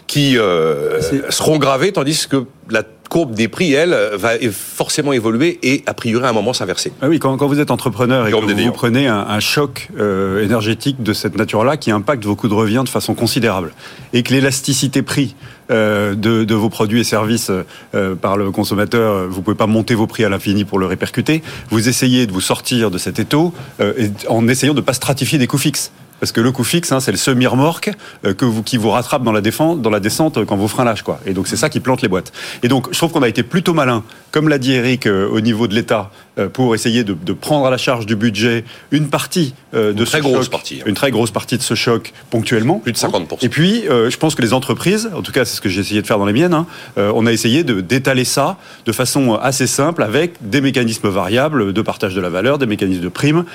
qui 0.07 0.38
euh, 0.38 1.01
seront 1.30 1.57
gravées, 1.57 1.92
tandis 1.92 2.27
que 2.27 2.45
la 2.69 2.83
courbe 3.10 3.34
des 3.34 3.48
prix, 3.48 3.74
elle, 3.74 3.96
va 4.16 4.31
forcément 4.52 5.13
évoluer 5.13 5.60
et 5.63 5.84
a 5.86 5.94
priori 5.94 6.25
à 6.25 6.30
un 6.30 6.34
moment 6.34 6.54
s'inverser. 6.54 6.92
Ah 7.02 7.07
oui, 7.07 7.19
quand, 7.19 7.38
quand, 7.38 7.48
vous 7.48 7.60
êtes 7.60 7.72
entrepreneur 7.72 8.28
et 8.28 8.31
que 8.31 8.36
vous, 8.36 8.66
vous 8.66 8.72
prenez 8.72 9.07
un, 9.07 9.19
un 9.19 9.40
choc 9.40 9.90
euh, 9.98 10.44
énergétique 10.44 11.02
de 11.04 11.13
cette 11.13 11.38
nature-là 11.38 11.78
qui 11.78 11.92
impacte 11.92 12.25
vos 12.25 12.36
coûts 12.36 12.48
de 12.48 12.54
revient 12.54 12.81
de 12.84 12.90
façon 12.90 13.13
considérable 13.13 13.72
et 14.13 14.24
que 14.24 14.34
l'élasticité 14.34 15.02
prix 15.02 15.36
euh, 15.72 16.13
de, 16.13 16.44
de, 16.44 16.54
vos 16.54 16.69
produits 16.69 17.00
et 17.00 17.04
services 17.04 17.52
euh, 17.96 18.16
par 18.16 18.38
le 18.38 18.52
consommateur, 18.52 19.28
vous 19.28 19.42
pouvez 19.42 19.58
pas 19.58 19.66
monter 19.66 19.96
vos 19.96 20.06
prix 20.06 20.24
à 20.24 20.30
l'infini 20.30 20.63
pour 20.63 20.78
le 20.78 20.86
répercuter. 20.86 21.42
Vous 21.69 21.90
essayez 21.90 22.28
de 22.28 22.31
vous 22.31 22.42
sortir 22.42 22.92
de 22.92 23.00
cet 23.00 23.18
étau 23.18 23.51
euh, 23.80 24.10
en 24.28 24.48
essayant 24.48 24.75
de 24.75 24.81
pas 24.81 24.94
stratifier 24.94 25.40
des 25.40 25.48
coûts 25.48 25.58
fixes. 25.58 25.92
Parce 26.20 26.32
que 26.32 26.42
le 26.42 26.52
coût 26.52 26.64
fixe, 26.64 26.92
hein, 26.92 27.00
c'est 27.00 27.12
le 27.12 27.18
semi-remorque 27.18 27.92
euh, 28.26 28.34
qui 28.66 28.78
vous 28.78 28.90
rattrape 28.90 29.24
dans 29.24 29.32
la, 29.32 29.42
défense, 29.42 29.80
dans 29.80 29.90
la 29.90 30.00
descente 30.00 30.44
quand 30.46 30.56
vos 30.56 30.68
freins 30.68 30.86
lâchent. 30.86 31.04
Quoi. 31.04 31.20
Et 31.26 31.34
donc, 31.34 31.48
c'est 31.48 31.58
ça 31.58 31.70
qui 31.70 31.80
plante 31.80 32.02
les 32.02 32.08
boîtes. 32.08 32.32
Et 32.64 32.68
donc, 32.68 32.88
je 32.92 32.98
trouve 32.98 33.12
qu'on 33.12 33.24
a 33.24 33.28
été 33.28 33.44
plutôt 33.44 33.74
malin, 33.74 34.04
comme 34.32 34.48
l'a 34.48 34.58
dit 34.58 34.74
Eric, 34.74 35.08
euh, 35.08 35.28
au 35.30 35.42
niveau 35.42 35.68
de 35.68 35.76
l'État, 35.76 36.12
euh, 36.12 36.25
pour 36.54 36.76
essayer 36.76 37.04
de, 37.04 37.14
de, 37.14 37.34
prendre 37.34 37.66
à 37.66 37.70
la 37.70 37.78
charge 37.78 38.06
du 38.06 38.16
budget 38.16 38.66
une 38.92 39.08
partie 39.08 39.54
euh, 39.74 39.94
de 39.94 40.00
une 40.00 40.06
ce 40.06 40.12
très 40.12 40.22
choc, 40.22 40.32
grosse 40.32 40.50
partie. 40.50 40.82
Une 40.86 40.96
très 40.96 41.12
grosse 41.12 41.32
partie 41.32 41.58
de 41.58 41.62
ce 41.62 41.74
choc 41.74 42.14
ponctuellement. 42.30 42.80
Plus 42.80 42.92
de 42.92 42.98
50%. 42.98 43.38
Et 43.42 43.50
puis, 43.50 43.88
euh, 43.88 44.10
je 44.10 44.18
pense 44.18 44.36
que 44.36 44.42
les 44.42 44.54
entreprises, 44.54 45.10
en 45.16 45.22
tout 45.22 45.32
cas, 45.32 45.46
c'est 45.46 45.56
ce 45.56 45.62
que 45.62 45.70
j'ai 45.70 45.82
essayé 45.82 46.02
de 46.02 46.08
faire 46.08 46.18
dans 46.18 46.26
les 46.26 46.34
miennes, 46.34 46.54
hein, 46.54 46.68
on 46.98 47.26
a 47.26 47.32
essayé 47.32 47.64
d'étaler 47.64 48.26
ça 48.26 48.58
de 48.86 48.92
façon 48.92 49.36
assez 49.36 49.68
simple 49.68 50.04
avec 50.04 50.34
des 50.42 50.62
mécanismes 50.62 51.10
variables 51.10 51.74
de 51.74 51.82
partage 51.82 52.15
de 52.15 52.22
la 52.22 52.30
valeur, 52.30 52.58
des 52.58 52.65
mécanismes 52.65 53.01
de 53.01 53.10
primes, 53.10 53.46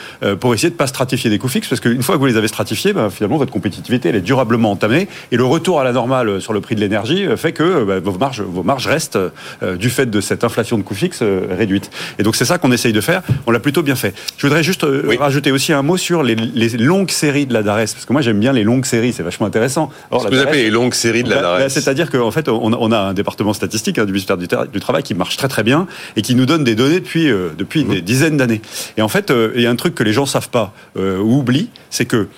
pour 0.40 0.54
essayer 0.54 0.70
de 0.70 0.74
pas 0.74 0.86
stratifier 0.86 1.30
des 1.30 1.38
coûts 1.38 1.48
fixes, 1.48 1.68
parce 1.68 1.80
qu'une 1.80 2.02
fois 2.02 2.16
que 2.16 2.20
vous 2.20 2.26
les 2.26 2.36
avez 2.36 2.48
stratifiés, 2.48 2.92
ben, 2.92 3.10
finalement, 3.10 3.36
votre 3.36 3.52
compétitivité 3.52 4.08
elle 4.08 4.16
est 4.16 4.20
durablement 4.20 4.70
entamée 4.70 5.08
et 5.32 5.36
le 5.36 5.44
retour 5.44 5.80
à 5.80 5.84
la 5.84 5.92
normale 5.92 6.40
sur 6.40 6.52
le 6.52 6.60
prix 6.60 6.74
de 6.74 6.80
l'énergie 6.80 7.26
fait 7.36 7.52
que 7.52 7.84
bah, 7.84 8.00
vos 8.00 8.18
marges 8.18 8.42
vos 8.42 8.62
marges 8.62 8.86
restent 8.86 9.18
euh, 9.62 9.76
du 9.76 9.90
fait 9.90 10.06
de 10.06 10.20
cette 10.20 10.44
inflation 10.44 10.78
de 10.78 10.82
coûts 10.82 10.94
fixes 10.94 11.20
euh, 11.22 11.46
réduite. 11.50 11.90
Et 12.18 12.22
donc 12.22 12.36
c'est 12.36 12.44
ça 12.44 12.58
qu'on 12.58 12.69
essaye 12.72 12.92
de 12.92 13.00
faire. 13.00 13.22
On 13.46 13.50
l'a 13.50 13.60
plutôt 13.60 13.82
bien 13.82 13.94
fait. 13.94 14.14
Je 14.36 14.46
voudrais 14.46 14.62
juste 14.62 14.84
euh, 14.84 15.02
oui. 15.06 15.16
rajouter 15.16 15.52
aussi 15.52 15.72
un 15.72 15.82
mot 15.82 15.96
sur 15.96 16.22
les, 16.22 16.34
les, 16.34 16.68
longues 16.76 17.10
séries 17.10 17.46
de 17.46 17.52
la 17.52 17.62
DARES 17.62 17.92
parce 17.92 18.04
que 18.04 18.12
moi 18.12 18.22
j'aime 18.22 18.40
bien 18.40 18.52
les 18.52 18.64
longues 18.64 18.84
séries, 18.84 19.12
c'est 19.12 19.22
vachement 19.22 19.46
intéressant. 19.46 19.90
Alors, 20.10 20.22
Ce 20.22 20.28
que 20.28 20.34
vous 20.34 20.40
appelez 20.40 20.62
les 20.64 20.70
longues 20.70 20.94
séries 20.94 21.24
de 21.24 21.30
la 21.30 21.40
DARES. 21.40 21.68
C'est-à-dire 21.68 22.10
qu'en 22.10 22.30
fait 22.30 22.48
on, 22.48 22.72
on, 22.72 22.92
a 22.92 22.98
un 22.98 23.14
département 23.14 23.52
statistique 23.52 23.98
hein, 23.98 24.04
du 24.04 24.12
ministère 24.12 24.36
du, 24.36 24.46
du, 24.46 24.80
Travail 24.80 25.02
qui 25.02 25.14
marche 25.14 25.36
très 25.36 25.48
très 25.48 25.62
bien 25.62 25.86
et 26.16 26.22
qui 26.22 26.34
nous 26.34 26.46
donne 26.46 26.64
des 26.64 26.74
données 26.74 27.00
depuis 27.00 27.30
euh, 27.30 27.50
depuis 27.56 27.84
mmh. 27.84 27.88
des 27.88 28.02
dizaines 28.02 28.36
d'années. 28.36 28.62
Et 28.96 29.02
en 29.02 29.08
fait 29.08 29.32
il 29.54 29.60
y 29.60 29.66
a 29.66 29.70
un 29.70 29.76
truc 29.76 29.94
que 29.94 30.02
les 30.02 30.12
gens 30.12 30.26
savent 30.26 30.48
pas 30.48 30.72
ou 30.96 31.38
oublient, 31.38 31.68
c'est 31.90 32.06
que 32.06 32.28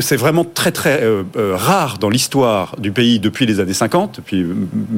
c'est 0.00 0.16
vraiment 0.16 0.44
très 0.44 0.72
très 0.72 1.02
euh, 1.02 1.22
euh, 1.36 1.56
rare 1.56 1.98
dans 1.98 2.10
l'histoire 2.10 2.76
du 2.78 2.92
pays 2.92 3.18
depuis 3.18 3.46
les 3.46 3.60
années 3.60 3.74
50. 3.74 4.16
Depuis, 4.16 4.46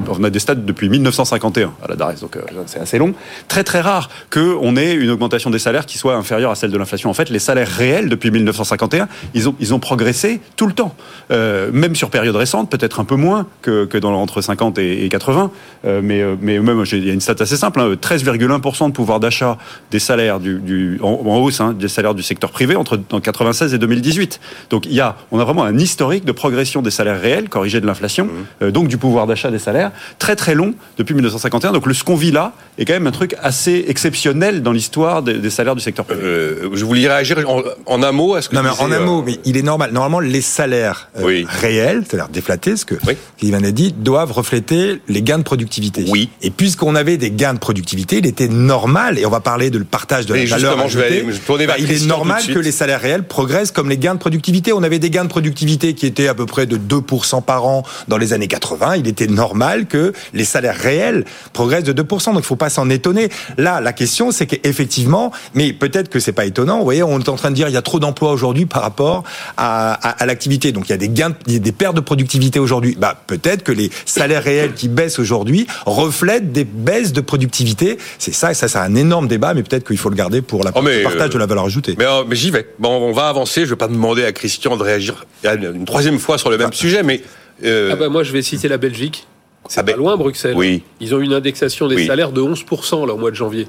on 0.08 0.24
a 0.24 0.30
des 0.30 0.38
stats 0.38 0.54
depuis 0.54 0.88
1951 0.88 1.72
à 1.82 1.88
la 1.88 1.96
DARES, 1.96 2.20
donc 2.20 2.36
euh, 2.36 2.42
c'est 2.66 2.80
assez 2.80 2.98
long. 2.98 3.14
Très 3.48 3.64
très 3.64 3.80
rare 3.80 4.10
que 4.30 4.45
qu'on 4.54 4.76
ait 4.76 4.94
une 4.94 5.10
augmentation 5.10 5.50
des 5.50 5.58
salaires 5.58 5.86
qui 5.86 5.98
soit 5.98 6.14
inférieure 6.14 6.50
à 6.50 6.54
celle 6.54 6.70
de 6.70 6.78
l'inflation. 6.78 7.10
En 7.10 7.14
fait, 7.14 7.30
les 7.30 7.38
salaires 7.38 7.68
réels 7.68 8.08
depuis 8.08 8.30
1951, 8.30 9.08
ils 9.34 9.48
ont, 9.48 9.54
ils 9.60 9.74
ont 9.74 9.78
progressé 9.78 10.40
tout 10.56 10.66
le 10.66 10.72
temps. 10.72 10.94
Euh, 11.30 11.70
même 11.72 11.94
sur 11.94 12.10
période 12.10 12.36
récente, 12.36 12.70
peut-être 12.70 13.00
un 13.00 13.04
peu 13.04 13.16
moins 13.16 13.46
que, 13.62 13.84
que 13.84 13.98
dans 13.98 14.12
entre 14.14 14.40
50 14.40 14.78
et, 14.78 15.08
80. 15.08 15.50
Euh, 15.84 16.00
mais, 16.02 16.20
euh, 16.20 16.36
mais 16.40 16.58
même, 16.58 16.82
il 16.92 17.06
y 17.06 17.10
a 17.10 17.12
une 17.12 17.20
stat 17.20 17.36
assez 17.40 17.56
simple, 17.56 17.80
13,1% 17.80 18.84
hein, 18.84 18.88
de 18.88 18.94
pouvoir 18.94 19.20
d'achat 19.20 19.58
des 19.90 19.98
salaires 19.98 20.40
du, 20.40 20.58
du 20.58 20.98
en, 21.02 21.38
hausse 21.38 21.60
hein, 21.60 21.74
des 21.78 21.88
salaires 21.88 22.14
du 22.14 22.22
secteur 22.22 22.50
privé 22.50 22.76
entre 22.76 22.96
1996 22.96 23.74
et 23.74 23.78
2018. 23.78 24.40
Donc 24.70 24.86
il 24.86 24.94
y 24.94 25.00
a, 25.00 25.16
on 25.30 25.38
a 25.38 25.44
vraiment 25.44 25.64
un 25.64 25.78
historique 25.78 26.24
de 26.24 26.32
progression 26.32 26.82
des 26.82 26.90
salaires 26.90 27.20
réels, 27.20 27.48
corrigé 27.48 27.80
de 27.80 27.86
l'inflation, 27.86 28.28
mmh. 28.60 28.70
donc 28.70 28.88
du 28.88 28.98
pouvoir 28.98 29.26
d'achat 29.26 29.50
des 29.50 29.58
salaires, 29.58 29.92
très 30.18 30.36
très 30.36 30.54
long 30.54 30.74
depuis 30.98 31.14
1951. 31.14 31.72
Donc 31.72 31.86
le, 31.86 31.94
ce 31.94 32.04
qu'on 32.04 32.16
vit 32.16 32.30
là 32.30 32.52
est 32.78 32.84
quand 32.84 32.94
même 32.94 33.06
un 33.06 33.12
truc 33.12 33.34
assez 33.42 33.84
exceptionnel 33.88 34.35
dans 34.36 34.72
l'histoire 34.72 35.22
des, 35.22 35.50
salaires 35.50 35.74
du 35.74 35.82
secteur 35.82 36.04
privé. 36.04 36.22
Euh, 36.22 36.70
je 36.72 36.84
voulais 36.84 37.06
réagir 37.08 37.38
en, 37.86 38.02
un 38.02 38.12
mot 38.12 38.34
à 38.34 38.42
ce 38.42 38.48
que 38.48 38.54
Non, 38.54 38.62
mais 38.62 38.70
en 38.70 38.92
un 38.92 39.00
mot, 39.00 39.22
mais 39.22 39.38
il 39.44 39.56
est 39.56 39.62
normal. 39.62 39.90
Normalement, 39.92 40.20
les 40.20 40.40
salaires 40.40 41.08
euh, 41.18 41.42
réels, 41.46 42.04
c'est-à-dire 42.08 42.28
déflatés, 42.28 42.76
ce 42.76 42.84
que 42.84 42.94
oui. 43.06 43.54
A 43.54 43.70
dit, 43.72 43.92
doivent 43.92 44.32
refléter 44.32 45.00
les 45.08 45.22
gains 45.22 45.38
de 45.38 45.42
productivité. 45.42 46.04
Oui. 46.08 46.28
Et 46.42 46.50
puisqu'on 46.50 46.94
avait 46.94 47.16
des 47.16 47.30
gains 47.30 47.54
de 47.54 47.58
productivité, 47.58 48.18
il 48.18 48.26
était 48.26 48.48
normal, 48.48 49.18
et 49.18 49.26
on 49.26 49.30
va 49.30 49.40
parler 49.40 49.70
de 49.70 49.78
le 49.78 49.84
partage 49.84 50.26
de 50.26 50.34
la 50.34 50.44
valeur 50.44 50.78
ajoutée, 50.78 51.24
bah, 51.66 51.74
il 51.78 51.90
est 51.90 52.06
normal 52.06 52.42
que 52.46 52.58
les 52.58 52.72
salaires 52.72 53.00
réels 53.00 53.24
progressent 53.24 53.70
comme 53.70 53.88
les 53.88 53.98
gains 53.98 54.14
de 54.14 54.20
productivité. 54.20 54.72
On 54.72 54.82
avait 54.82 54.98
des 54.98 55.10
gains 55.10 55.24
de 55.24 55.30
productivité 55.30 55.94
qui 55.94 56.06
étaient 56.06 56.28
à 56.28 56.34
peu 56.34 56.46
près 56.46 56.66
de 56.66 56.76
2% 56.76 57.42
par 57.42 57.66
an 57.66 57.82
dans 58.08 58.18
les 58.18 58.32
années 58.32 58.48
80. 58.48 58.96
Il 58.96 59.08
était 59.08 59.26
normal 59.26 59.86
que 59.86 60.12
les 60.34 60.44
salaires 60.44 60.76
réels 60.76 61.24
progressent 61.52 61.84
de 61.84 61.92
2%. 61.92 62.34
Donc 62.34 62.38
il 62.38 62.42
faut 62.42 62.56
pas 62.56 62.70
s'en 62.70 62.90
étonner. 62.90 63.30
Là, 63.56 63.80
la 63.80 63.92
question, 63.92 64.25
c'est 64.32 64.46
qu'effectivement, 64.46 65.32
mais 65.54 65.72
peut-être 65.72 66.08
que 66.08 66.20
c'est 66.20 66.32
pas 66.32 66.44
étonnant. 66.44 66.78
Vous 66.78 66.84
voyez, 66.84 67.02
on 67.02 67.18
est 67.18 67.28
en 67.28 67.36
train 67.36 67.50
de 67.50 67.56
dire 67.56 67.68
il 67.68 67.74
y 67.74 67.78
a 67.78 67.82
trop 67.82 67.98
d'emplois 67.98 68.32
aujourd'hui 68.32 68.66
par 68.66 68.82
rapport 68.82 69.24
à, 69.56 69.92
à, 69.92 70.26
l'activité. 70.26 70.72
Donc 70.72 70.88
il 70.88 70.90
y 70.90 70.94
a 70.94 70.98
des 70.98 71.08
gains, 71.08 71.34
des 71.46 71.72
pertes 71.72 71.96
de 71.96 72.00
productivité 72.00 72.58
aujourd'hui. 72.58 72.96
Bah 72.98 73.20
peut-être 73.26 73.62
que 73.62 73.72
les 73.72 73.90
salaires 74.04 74.42
réels 74.42 74.74
qui 74.74 74.88
baissent 74.88 75.18
aujourd'hui 75.18 75.66
reflètent 75.84 76.52
des 76.52 76.64
baisses 76.64 77.12
de 77.12 77.20
productivité. 77.20 77.98
C'est 78.18 78.34
ça, 78.34 78.50
et 78.50 78.54
ça, 78.54 78.68
c'est 78.68 78.78
un 78.78 78.94
énorme 78.94 79.28
débat, 79.28 79.54
mais 79.54 79.62
peut-être 79.62 79.86
qu'il 79.86 79.98
faut 79.98 80.10
le 80.10 80.16
garder 80.16 80.42
pour 80.42 80.64
la 80.64 80.70
oh, 80.74 80.82
partage 81.02 81.30
de 81.30 81.38
la 81.38 81.46
valeur 81.46 81.64
ajoutée. 81.64 81.94
Mais, 81.98 82.06
oh, 82.08 82.24
mais 82.28 82.36
j'y 82.36 82.50
vais. 82.50 82.68
Bon, 82.78 82.90
on 82.90 83.12
va 83.12 83.28
avancer. 83.28 83.64
Je 83.64 83.70
vais 83.70 83.76
pas 83.76 83.88
demander 83.88 84.24
à 84.24 84.32
Christian 84.32 84.76
de 84.76 84.82
réagir 84.82 85.26
une 85.44 85.84
troisième 85.84 86.18
fois 86.18 86.38
sur 86.38 86.50
le 86.50 86.58
même 86.58 86.70
ah. 86.72 86.76
sujet, 86.76 87.02
mais 87.02 87.22
euh... 87.64 87.90
ah 87.92 87.96
bah 87.96 88.08
moi 88.08 88.22
je 88.22 88.32
vais 88.32 88.42
citer 88.42 88.68
la 88.68 88.78
Belgique. 88.78 89.26
C'est 89.68 89.80
ah 89.80 89.82
pas 89.82 89.92
ben, 89.92 89.98
loin, 89.98 90.16
Bruxelles. 90.16 90.54
Oui. 90.56 90.82
Ils 91.00 91.14
ont 91.14 91.20
une 91.20 91.32
indexation 91.32 91.88
des 91.88 92.06
salaires 92.06 92.32
de 92.32 92.40
11% 92.40 93.06
là, 93.06 93.14
au 93.14 93.16
mois 93.16 93.30
de 93.30 93.36
janvier. 93.36 93.66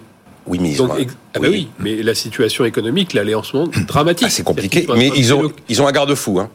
Oui, 0.48 0.60
mais 0.62 0.75
ah 0.80 1.39
ben 1.39 1.50
oui. 1.50 1.70
mais 1.80 2.01
la 2.01 2.16
situation 2.16 2.63
économique, 2.66 3.13
là, 3.13 3.22
elle 3.22 3.30
est 3.30 3.36
en 3.36 3.44
ce 3.44 3.58
moment 3.58 3.72
dramatique. 3.88 4.27
Ah, 4.27 4.32
c'est 4.32 4.44
compliqué, 4.44 4.88
mais 4.96 5.12
ils 5.16 5.34
ont, 5.34 5.51
ils 5.68 5.82
ont 5.82 5.88
un 5.88 5.92
garde-fou. 5.92 6.39
Hein. 6.39 6.50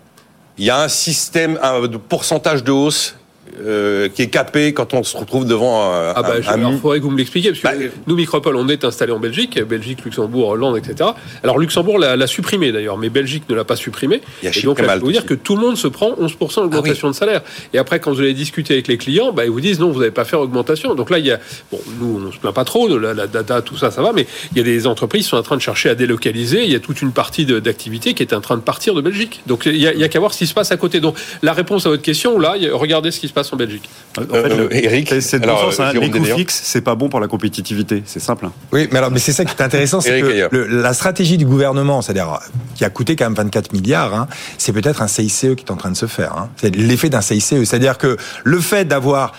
Il 0.58 0.64
y 0.64 0.70
a 0.70 0.82
un 0.82 0.88
système 0.88 1.58
un, 1.62 1.86
de 1.86 1.96
pourcentage 1.96 2.64
de 2.64 2.72
hausse 2.72 3.16
euh, 3.60 4.08
qui 4.08 4.22
est 4.22 4.28
capé 4.28 4.72
quand 4.72 4.94
on 4.94 5.02
se 5.02 5.16
retrouve 5.16 5.44
devant 5.44 5.92
un. 5.92 6.12
Ah 6.14 6.22
bah, 6.22 6.34
il 6.38 6.78
faudrait 6.78 6.98
que 6.98 7.04
vous 7.04 7.10
me 7.10 7.18
l'expliquiez, 7.18 7.50
parce 7.50 7.60
que 7.60 7.86
bah, 7.86 7.92
nous, 8.06 8.16
Micropole, 8.16 8.56
on 8.56 8.68
est 8.68 8.84
installé 8.84 9.12
en 9.12 9.18
Belgique, 9.18 9.60
Belgique, 9.62 10.04
Luxembourg, 10.04 10.48
Hollande, 10.48 10.78
etc. 10.78 11.10
Alors 11.42 11.58
Luxembourg 11.58 11.98
l'a 11.98 12.26
supprimé 12.26 12.72
d'ailleurs, 12.72 12.98
mais 12.98 13.10
Belgique 13.10 13.44
ne 13.48 13.54
l'a 13.54 13.64
pas 13.64 13.76
supprimé. 13.76 14.20
Il 14.42 14.46
y 14.46 14.48
a 14.48 14.58
et 14.58 14.62
donc, 14.62 14.80
là, 14.80 14.96
je 14.96 15.00
vous 15.00 15.12
dire 15.12 15.26
que 15.26 15.34
tout 15.34 15.56
le 15.56 15.62
monde 15.62 15.76
se 15.76 15.88
prend 15.88 16.12
11% 16.12 16.62
d'augmentation 16.62 17.08
ah 17.08 17.10
de 17.10 17.16
salaire. 17.16 17.42
Et 17.72 17.78
après, 17.78 18.00
quand 18.00 18.12
vous 18.12 18.20
allez 18.20 18.34
discuter 18.34 18.74
avec 18.74 18.88
les 18.88 18.96
clients, 18.96 19.32
bah, 19.32 19.44
ils 19.44 19.50
vous 19.50 19.60
disent 19.60 19.80
non, 19.80 19.90
vous 19.90 20.00
n'avez 20.00 20.12
pas 20.12 20.24
fait 20.24 20.36
augmentation. 20.36 20.94
Donc 20.94 21.10
là, 21.10 21.18
il 21.18 21.26
y 21.26 21.30
a, 21.30 21.38
bon, 21.70 21.80
nous, 22.00 22.22
on 22.26 22.32
se 22.32 22.38
plaint 22.38 22.54
pas 22.54 22.64
trop, 22.64 22.96
la, 22.98 23.14
la 23.14 23.26
data, 23.26 23.62
tout 23.62 23.76
ça, 23.76 23.90
ça 23.90 24.02
va, 24.02 24.12
mais 24.12 24.26
il 24.52 24.58
y 24.58 24.60
a 24.60 24.64
des 24.64 24.86
entreprises 24.86 25.24
qui 25.24 25.30
sont 25.30 25.36
en 25.36 25.42
train 25.42 25.56
de 25.56 25.62
chercher 25.62 25.90
à 25.90 25.94
délocaliser. 25.94 26.64
Il 26.64 26.72
y 26.72 26.76
a 26.76 26.80
toute 26.80 27.02
une 27.02 27.12
partie 27.12 27.44
d'activité 27.46 28.14
qui 28.14 28.22
est 28.22 28.34
en 28.34 28.40
train 28.40 28.56
de 28.56 28.62
partir 28.62 28.94
de 28.94 29.00
Belgique. 29.00 29.42
Donc 29.46 29.66
il 29.66 29.76
y 29.76 29.86
a, 29.86 29.90
a 29.90 30.08
qu'à 30.08 30.20
voir 30.20 30.32
ce 30.32 30.38
qui 30.38 30.46
se 30.46 30.54
passe 30.54 30.72
à 30.72 30.76
côté. 30.76 31.00
Donc 31.00 31.16
la 31.42 31.52
réponse 31.52 31.86
à 31.86 31.90
votre 31.90 32.02
question, 32.02 32.38
là, 32.38 32.54
regardez 32.72 33.10
ce 33.10 33.20
qui 33.20 33.28
se 33.28 33.32
passe 33.32 33.41
en 33.50 33.56
Belgique. 33.56 33.88
En 34.18 34.22
fait, 34.22 34.34
euh, 34.34 34.68
Eric, 34.70 35.14
c'est 35.20 35.38
bon 35.38 35.56
sens, 35.56 35.80
hein, 35.80 35.92
les 35.94 36.10
coûts 36.10 36.24
fixes, 36.24 36.60
c'est 36.64 36.82
pas 36.82 36.94
bon 36.94 37.08
pour 37.08 37.20
la 37.20 37.28
compétitivité, 37.28 38.02
c'est 38.04 38.20
simple. 38.20 38.48
Oui, 38.72 38.88
mais 38.92 38.98
alors, 38.98 39.10
mais 39.10 39.18
c'est 39.18 39.32
ça 39.32 39.44
qui 39.44 39.54
est 39.56 39.62
intéressant, 39.62 40.00
c'est 40.00 40.20
que 40.20 40.48
la 40.50 40.94
stratégie 40.94 41.38
du 41.38 41.46
gouvernement, 41.46 42.02
c'est-à-dire 42.02 42.38
qui 42.74 42.84
a 42.84 42.90
coûté 42.90 43.16
quand 43.16 43.24
même 43.24 43.34
24 43.34 43.72
milliards, 43.72 44.14
hein, 44.14 44.28
c'est 44.58 44.72
peut-être 44.72 45.02
un 45.02 45.08
CICE 45.08 45.46
qui 45.56 45.64
est 45.64 45.70
en 45.70 45.76
train 45.76 45.90
de 45.90 45.96
se 45.96 46.06
faire. 46.06 46.36
Hein. 46.36 46.50
C'est 46.56 46.74
l'effet 46.74 47.08
d'un 47.08 47.20
CICE, 47.20 47.64
c'est-à-dire 47.64 47.98
que 47.98 48.16
le 48.44 48.60
fait 48.60 48.84
d'avoir 48.84 49.32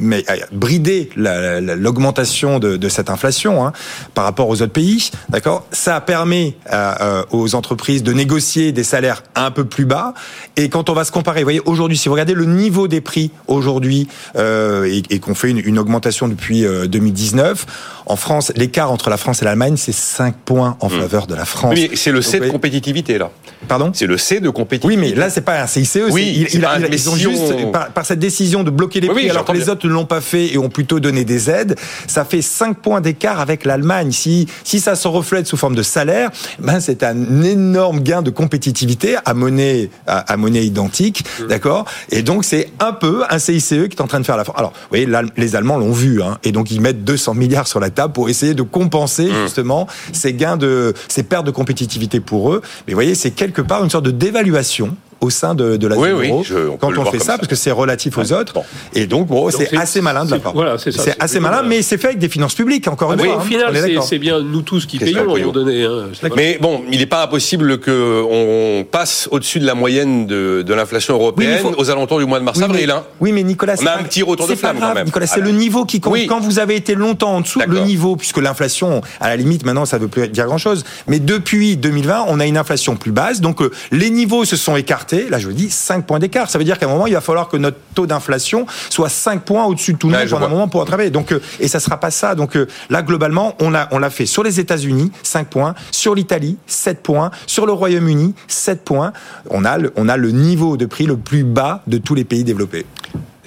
mais 0.00 0.24
euh, 0.30 0.36
brider 0.52 1.10
l'augmentation 1.16 2.58
de, 2.58 2.76
de, 2.76 2.88
cette 2.88 3.10
inflation 3.10 3.66
hein, 3.66 3.72
par 4.14 4.24
rapport 4.24 4.48
aux 4.48 4.62
autres 4.62 4.72
pays, 4.72 5.10
d'accord 5.28 5.66
Ça 5.72 6.00
permet 6.00 6.54
euh, 6.72 6.94
euh, 7.00 7.22
aux 7.30 7.54
entreprises 7.54 8.02
de 8.02 8.12
négocier 8.12 8.72
des 8.72 8.84
salaires 8.84 9.22
un 9.34 9.50
peu 9.50 9.64
plus 9.64 9.84
bas. 9.84 10.14
Et 10.56 10.68
quand 10.68 10.90
on 10.90 10.94
va 10.94 11.04
se 11.04 11.12
comparer, 11.12 11.40
vous 11.40 11.46
voyez, 11.46 11.62
aujourd'hui, 11.64 11.96
si 11.96 12.08
vous 12.08 12.14
regardez 12.14 12.34
le 12.34 12.44
niveau 12.44 12.88
des 12.88 13.00
prix 13.00 13.30
aujourd'hui 13.46 14.08
euh, 14.36 14.84
et, 14.84 15.02
et 15.10 15.18
qu'on 15.18 15.34
fait 15.34 15.50
une, 15.50 15.58
une, 15.58 15.78
augmentation 15.78 16.28
depuis 16.28 16.62
2019, 16.62 17.66
en 18.06 18.16
France, 18.16 18.52
l'écart 18.56 18.90
entre 18.90 19.10
la 19.10 19.16
France 19.16 19.42
et 19.42 19.44
l'Allemagne, 19.44 19.76
c'est 19.76 19.92
5 19.92 20.34
points 20.44 20.76
en 20.80 20.88
mmh. 20.88 21.00
faveur 21.00 21.26
de 21.26 21.34
la 21.34 21.44
France. 21.44 21.74
Oui, 21.76 21.90
c'est 21.94 22.10
le 22.10 22.22
C 22.22 22.40
de 22.40 22.48
compétitivité 22.48 23.18
là. 23.18 23.30
Pardon? 23.66 23.90
C'est 23.94 24.06
le 24.06 24.16
C 24.16 24.40
de 24.40 24.50
compétitivité. 24.50 25.00
Oui, 25.00 25.10
mais 25.10 25.16
là, 25.16 25.30
c'est 25.30 25.42
pas 25.42 25.60
un 25.60 25.66
CICE. 25.66 25.98
Oui, 26.10 26.48
il, 26.52 26.64
ils 26.92 27.10
ont 27.10 27.16
juste 27.16 27.72
par, 27.72 28.06
cette 28.06 28.18
décision 28.18 28.62
de 28.62 28.70
bloquer 28.70 29.00
les 29.00 29.08
prix 29.08 29.28
alors 29.28 29.44
que 29.44 29.52
les 29.52 29.68
autres 29.68 29.87
ne 29.88 29.94
l'ont 29.94 30.06
pas 30.06 30.20
fait 30.20 30.52
et 30.52 30.58
ont 30.58 30.68
plutôt 30.68 31.00
donné 31.00 31.24
des 31.24 31.50
aides, 31.50 31.76
ça 32.06 32.24
fait 32.24 32.42
5 32.42 32.78
points 32.78 33.00
d'écart 33.00 33.40
avec 33.40 33.64
l'Allemagne. 33.64 34.12
Si, 34.12 34.46
si 34.64 34.80
ça 34.80 34.94
se 34.94 35.08
reflète 35.08 35.46
sous 35.46 35.56
forme 35.56 35.74
de 35.74 35.82
salaire, 35.82 36.30
ben 36.58 36.80
c'est 36.80 37.02
un 37.02 37.42
énorme 37.42 38.00
gain 38.00 38.22
de 38.22 38.30
compétitivité 38.30 39.16
à 39.24 39.34
monnaie, 39.34 39.90
à, 40.06 40.36
monnaie 40.36 40.64
identique, 40.64 41.24
mmh. 41.40 41.46
d'accord? 41.46 41.86
Et 42.10 42.22
donc, 42.22 42.44
c'est 42.44 42.70
un 42.80 42.92
peu 42.92 43.24
un 43.28 43.38
CICE 43.38 43.68
qui 43.68 43.96
est 43.96 44.00
en 44.00 44.06
train 44.06 44.20
de 44.20 44.26
faire 44.26 44.36
la 44.36 44.44
force. 44.44 44.58
Alors, 44.58 44.72
vous 44.72 44.88
voyez, 44.90 45.08
les 45.36 45.56
Allemands 45.56 45.78
l'ont 45.78 45.92
vu, 45.92 46.22
hein, 46.22 46.38
et 46.44 46.52
donc 46.52 46.70
ils 46.70 46.80
mettent 46.80 47.04
200 47.04 47.34
milliards 47.34 47.66
sur 47.66 47.80
la 47.80 47.90
table 47.90 48.12
pour 48.12 48.28
essayer 48.28 48.54
de 48.54 48.62
compenser 48.62 49.26
mmh. 49.26 49.42
justement 49.44 49.86
ces 50.12 50.32
gains 50.34 50.56
de, 50.56 50.94
ces 51.08 51.22
pertes 51.22 51.46
de 51.46 51.50
compétitivité 51.50 52.20
pour 52.20 52.52
eux. 52.52 52.62
Mais 52.86 52.92
vous 52.92 52.96
voyez, 52.96 53.14
c'est 53.14 53.30
quelque 53.30 53.62
part 53.62 53.82
une 53.84 53.90
sorte 53.90 54.04
de 54.04 54.10
dévaluation 54.10 54.96
au 55.20 55.30
sein 55.30 55.54
de, 55.54 55.76
de 55.76 55.86
la 55.86 55.96
zone 55.96 56.10
euro 56.10 56.44
quand 56.80 56.96
on 56.96 57.04
fait 57.06 57.18
ça, 57.18 57.36
parce 57.36 57.48
que 57.48 57.56
c'est 57.56 57.70
relatif 57.70 58.16
aux 58.18 58.32
autres. 58.32 58.54
Et 58.94 59.06
donc, 59.06 59.26
bon, 59.26 59.50
c'est 59.50 59.76
assez 59.76 60.00
malin 60.00 60.24
de 60.24 60.30
la 60.32 60.38
part. 60.38 60.54
Voilà, 60.54 60.78
c'est 60.78 60.92
C'est 60.92 61.16
assez 61.20 61.40
malin, 61.40 61.62
mais 61.62 61.82
c'est 61.82 61.98
fait 61.98 62.08
avec 62.08 62.18
des 62.18 62.28
finances 62.28 62.54
publiques, 62.54 62.88
encore 62.88 63.12
une 63.12 63.20
fois. 63.20 63.36
Au 63.36 63.38
hein. 63.38 63.42
final, 63.42 63.74
c'est 64.02 64.18
bien 64.18 64.40
nous 64.40 64.62
tous 64.62 64.86
qui 64.86 64.98
payons 64.98 65.34
à 65.34 65.38
un 65.38 65.48
donné. 65.52 65.84
Hein. 65.84 66.08
Mais 66.36 66.58
bon, 66.60 66.82
il 66.90 66.98
n'est 66.98 67.06
pas 67.06 67.24
impossible 67.24 67.78
qu'on 67.80 68.86
passe 68.90 69.28
au-dessus 69.30 69.60
de 69.60 69.66
la 69.66 69.74
moyenne 69.74 70.26
de, 70.26 70.62
de 70.62 70.74
l'inflation 70.74 71.14
européenne 71.14 71.62
aux 71.76 71.90
alentours 71.90 72.18
du 72.18 72.26
mois 72.26 72.38
de 72.38 72.44
mars-avril. 72.44 72.90
Hein. 72.90 73.04
Oui, 73.20 73.32
mais 73.32 73.42
Nicolas, 73.42 73.74
on 73.80 73.86
a 73.86 73.98
un 73.98 74.04
petit 74.04 74.22
retour 74.22 74.46
de 74.46 74.54
flamme 74.54 74.78
quand 74.80 74.94
même. 74.94 75.06
Nicolas, 75.06 75.26
c'est 75.26 75.40
le 75.40 75.50
niveau 75.50 75.84
qui 75.84 76.00
compte. 76.00 76.18
Quand 76.28 76.40
vous 76.40 76.58
avez 76.58 76.76
été 76.76 76.94
longtemps 76.94 77.36
en 77.36 77.40
dessous, 77.40 77.60
le 77.66 77.80
niveau, 77.80 78.16
puisque 78.16 78.38
l'inflation, 78.38 79.00
à 79.20 79.28
la 79.28 79.36
limite, 79.36 79.64
maintenant, 79.64 79.84
ça 79.84 79.98
ne 79.98 80.02
veut 80.02 80.08
plus 80.08 80.28
dire 80.28 80.46
grand-chose. 80.46 80.84
Mais 81.06 81.18
depuis 81.18 81.76
2020, 81.76 82.26
on 82.28 82.40
a 82.40 82.46
une 82.46 82.56
inflation 82.56 82.96
plus 82.96 83.12
basse, 83.12 83.40
donc 83.40 83.62
euh, 83.62 83.70
les 83.90 84.10
niveaux 84.10 84.44
se 84.44 84.56
sont 84.56 84.76
écartés. 84.76 85.07
Là, 85.12 85.38
je 85.38 85.50
dis 85.50 85.70
5 85.70 86.06
points 86.06 86.18
d'écart. 86.18 86.50
Ça 86.50 86.58
veut 86.58 86.64
dire 86.64 86.78
qu'à 86.78 86.86
un 86.86 86.90
moment, 86.90 87.06
il 87.06 87.14
va 87.14 87.20
falloir 87.20 87.48
que 87.48 87.56
notre 87.56 87.78
taux 87.94 88.06
d'inflation 88.06 88.66
soit 88.90 89.08
5 89.08 89.42
points 89.42 89.64
au-dessus 89.64 89.94
de 89.94 89.98
tout 89.98 90.08
le 90.08 90.18
monde 90.18 90.28
pendant 90.28 90.46
un 90.46 90.50
moment 90.50 90.68
pour 90.68 90.84
travailler. 90.84 91.10
Donc, 91.10 91.32
euh, 91.32 91.40
et 91.60 91.68
ça 91.68 91.80
sera 91.80 91.98
pas 91.98 92.10
ça. 92.10 92.34
Donc 92.34 92.56
euh, 92.56 92.66
là, 92.90 93.02
globalement, 93.02 93.54
on 93.60 93.70
l'a 93.70 93.88
on 93.90 93.98
l'a 93.98 94.10
fait 94.10 94.26
sur 94.26 94.42
les 94.42 94.60
États-Unis, 94.60 95.10
5 95.22 95.48
points, 95.48 95.74
sur 95.90 96.14
l'Italie, 96.14 96.58
7 96.66 97.02
points, 97.02 97.30
sur 97.46 97.66
le 97.66 97.72
Royaume-Uni, 97.72 98.34
7 98.46 98.84
points. 98.84 99.12
On 99.50 99.64
a, 99.64 99.78
le, 99.78 99.92
on 99.96 100.08
a 100.08 100.16
le 100.16 100.30
niveau 100.30 100.76
de 100.76 100.86
prix 100.86 101.06
le 101.06 101.16
plus 101.16 101.44
bas 101.44 101.82
de 101.86 101.98
tous 101.98 102.14
les 102.14 102.24
pays 102.24 102.44
développés. 102.44 102.86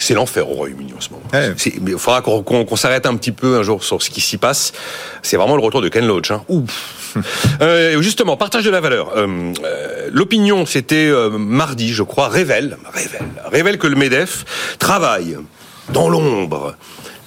C'est 0.02 0.16
l'enfer 0.16 0.50
au 0.50 0.54
Royaume-Uni 0.54 0.94
en 0.98 1.00
ce 1.00 1.10
moment. 1.12 1.24
Il 1.88 1.98
faudra 2.00 2.22
qu'on 2.22 2.76
s'arrête 2.76 3.06
un 3.06 3.16
petit 3.16 3.32
peu 3.32 3.58
un 3.58 3.64
jour 3.64 3.84
sur 3.84 4.02
ce 4.02 4.10
qui 4.10 4.20
s'y 4.20 4.38
passe. 4.38 4.74
C'est 5.22 5.38
vraiment 5.38 5.56
le 5.56 5.62
retour 5.62 5.82
de 5.82 5.90
Ken 5.90 6.06
Loach. 6.06 6.32
Hein. 6.32 6.44
Ouf. 6.50 6.98
Euh, 7.62 8.02
justement, 8.02 8.38
partage 8.38 8.64
de 8.64 8.70
la 8.70 8.80
valeur. 8.80 9.12
Euh, 9.18 9.52
euh, 9.66 10.10
l'opinion, 10.14 10.66
c'était 10.66 11.12
mardi, 11.38 11.94
je 11.94 12.04
crois, 12.04 12.30
révèle, 12.30 12.78
révèle, 12.92 13.28
révèle 13.52 13.78
que 13.78 13.88
le 13.88 13.96
Medef 13.98 14.46
travaille 14.80 15.38
dans 15.90 16.08
l'ombre 16.08 16.76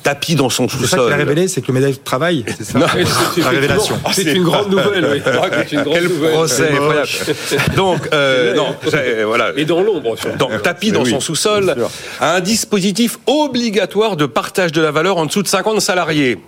tapis 0.04 0.37
dans 0.37 0.50
son 0.50 0.68
sous-sol. 0.68 0.88
C'est 0.88 0.96
ça 0.96 1.02
qu'il 1.02 1.12
a 1.12 1.16
révélé, 1.16 1.49
c'est 1.49 1.61
que 1.62 1.73
le 1.73 1.80
Medef 1.80 2.04
travaille, 2.04 2.44
c'est 2.56 2.64
ça 2.64 2.78
La 2.78 3.49
révélation. 3.49 3.99
C'est 4.12 4.32
une 4.32 4.44
grande 4.44 4.70
nouvelle, 4.70 5.06
oui. 5.11 5.23
Quel 5.68 6.08
procès 6.11 6.70
incroyable. 6.70 7.08
Donc, 7.75 8.08
non, 8.54 8.76
voilà. 9.26 9.52
Et 9.56 9.64
dans 9.64 9.82
l'ombre, 9.82 10.14
Donc, 10.38 10.62
tapis 10.62 10.92
dans 10.92 11.04
son 11.04 11.18
sous-sol, 11.18 11.75
un 12.20 12.40
dispositif 12.40 13.18
obligatoire 13.26 14.16
de 14.16 14.26
partage 14.26 14.70
de 14.70 14.80
la 14.80 14.92
valeur 14.92 15.16
en 15.16 15.26
dessous 15.26 15.42
de 15.42 15.49
50 15.49 15.80
salariés. 15.80 16.38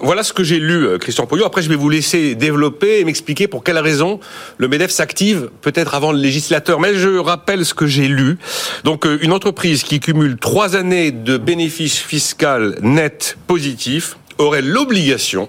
Voilà 0.00 0.22
ce 0.22 0.32
que 0.32 0.42
j'ai 0.42 0.58
lu, 0.58 0.86
euh, 0.86 0.98
Christian 0.98 1.26
Poyot. 1.26 1.44
Après, 1.44 1.62
je 1.62 1.68
vais 1.68 1.76
vous 1.76 1.90
laisser 1.90 2.34
développer 2.34 3.00
et 3.00 3.04
m'expliquer 3.04 3.46
pour 3.46 3.62
quelle 3.62 3.78
raison 3.78 4.20
le 4.56 4.68
MEDEF 4.68 4.90
s'active 4.90 5.50
peut-être 5.60 5.94
avant 5.94 6.12
le 6.12 6.18
législateur. 6.18 6.80
Mais 6.80 6.94
je 6.94 7.18
rappelle 7.18 7.64
ce 7.64 7.74
que 7.74 7.86
j'ai 7.86 8.08
lu. 8.08 8.38
Donc, 8.84 9.06
euh, 9.06 9.18
une 9.20 9.32
entreprise 9.32 9.82
qui 9.82 10.00
cumule 10.00 10.38
trois 10.38 10.76
années 10.76 11.10
de 11.12 11.36
bénéfices 11.36 11.98
fiscaux 11.98 12.74
nets 12.80 13.36
positifs 13.46 14.16
aurait 14.38 14.62
l'obligation 14.62 15.48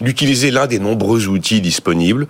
d'utiliser 0.00 0.50
l'un 0.50 0.66
des 0.66 0.78
nombreux 0.78 1.28
outils 1.28 1.60
disponibles 1.60 2.26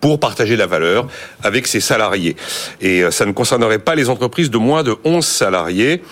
pour 0.00 0.20
partager 0.20 0.56
la 0.56 0.66
valeur 0.66 1.08
avec 1.42 1.66
ses 1.66 1.80
salariés. 1.80 2.36
Et 2.80 3.02
euh, 3.02 3.10
ça 3.10 3.26
ne 3.26 3.32
concernerait 3.32 3.78
pas 3.78 3.94
les 3.94 4.08
entreprises 4.08 4.50
de 4.50 4.58
moins 4.58 4.82
de 4.82 4.96
11 5.04 5.24
salariés. 5.24 6.02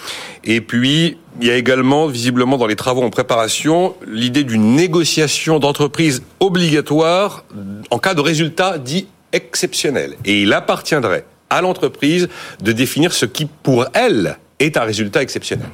Et 0.44 0.60
puis, 0.60 1.18
il 1.40 1.46
y 1.46 1.50
a 1.50 1.56
également, 1.56 2.06
visiblement, 2.06 2.56
dans 2.56 2.66
les 2.66 2.76
travaux 2.76 3.02
en 3.02 3.10
préparation, 3.10 3.94
l'idée 4.06 4.44
d'une 4.44 4.74
négociation 4.74 5.58
d'entreprise 5.58 6.22
obligatoire 6.40 7.44
en 7.90 7.98
cas 7.98 8.14
de 8.14 8.20
résultat 8.20 8.78
dit 8.78 9.06
exceptionnel. 9.32 10.16
Et 10.24 10.42
il 10.42 10.52
appartiendrait 10.52 11.24
à 11.50 11.60
l'entreprise 11.60 12.28
de 12.62 12.72
définir 12.72 13.12
ce 13.12 13.26
qui, 13.26 13.46
pour 13.46 13.86
elle, 13.92 14.38
est 14.58 14.76
un 14.76 14.82
résultat 14.82 15.22
exceptionnel. 15.22 15.68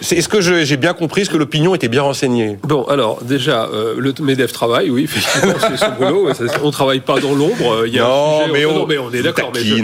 Est-ce 0.00 0.28
que 0.28 0.40
j'ai 0.40 0.76
bien 0.76 0.94
compris 0.94 1.24
ce 1.24 1.30
que 1.30 1.36
l'opinion 1.36 1.74
était 1.74 1.88
bien 1.88 2.02
renseignée? 2.02 2.58
Bon, 2.62 2.84
alors 2.84 3.22
déjà, 3.22 3.64
euh, 3.66 3.94
le 3.98 4.14
Medef 4.20 4.52
travaille, 4.52 4.90
oui, 4.90 5.04
effectivement, 5.04 5.54
c'est 5.60 5.76
son 5.76 5.92
boulot. 5.92 6.30
On 6.62 6.70
travaille 6.70 7.00
pas 7.00 7.18
dans 7.20 7.34
l'ombre. 7.34 7.84
Il 7.86 7.94
y 7.94 7.98
a 7.98 8.04
non, 8.04 8.52
mais 8.52 8.64
on, 8.64 8.74
non, 8.74 8.86
mais 8.86 8.98
on 8.98 9.10
est 9.12 9.22
d'accord. 9.22 9.50
Mais 9.54 9.60
je, 9.60 9.76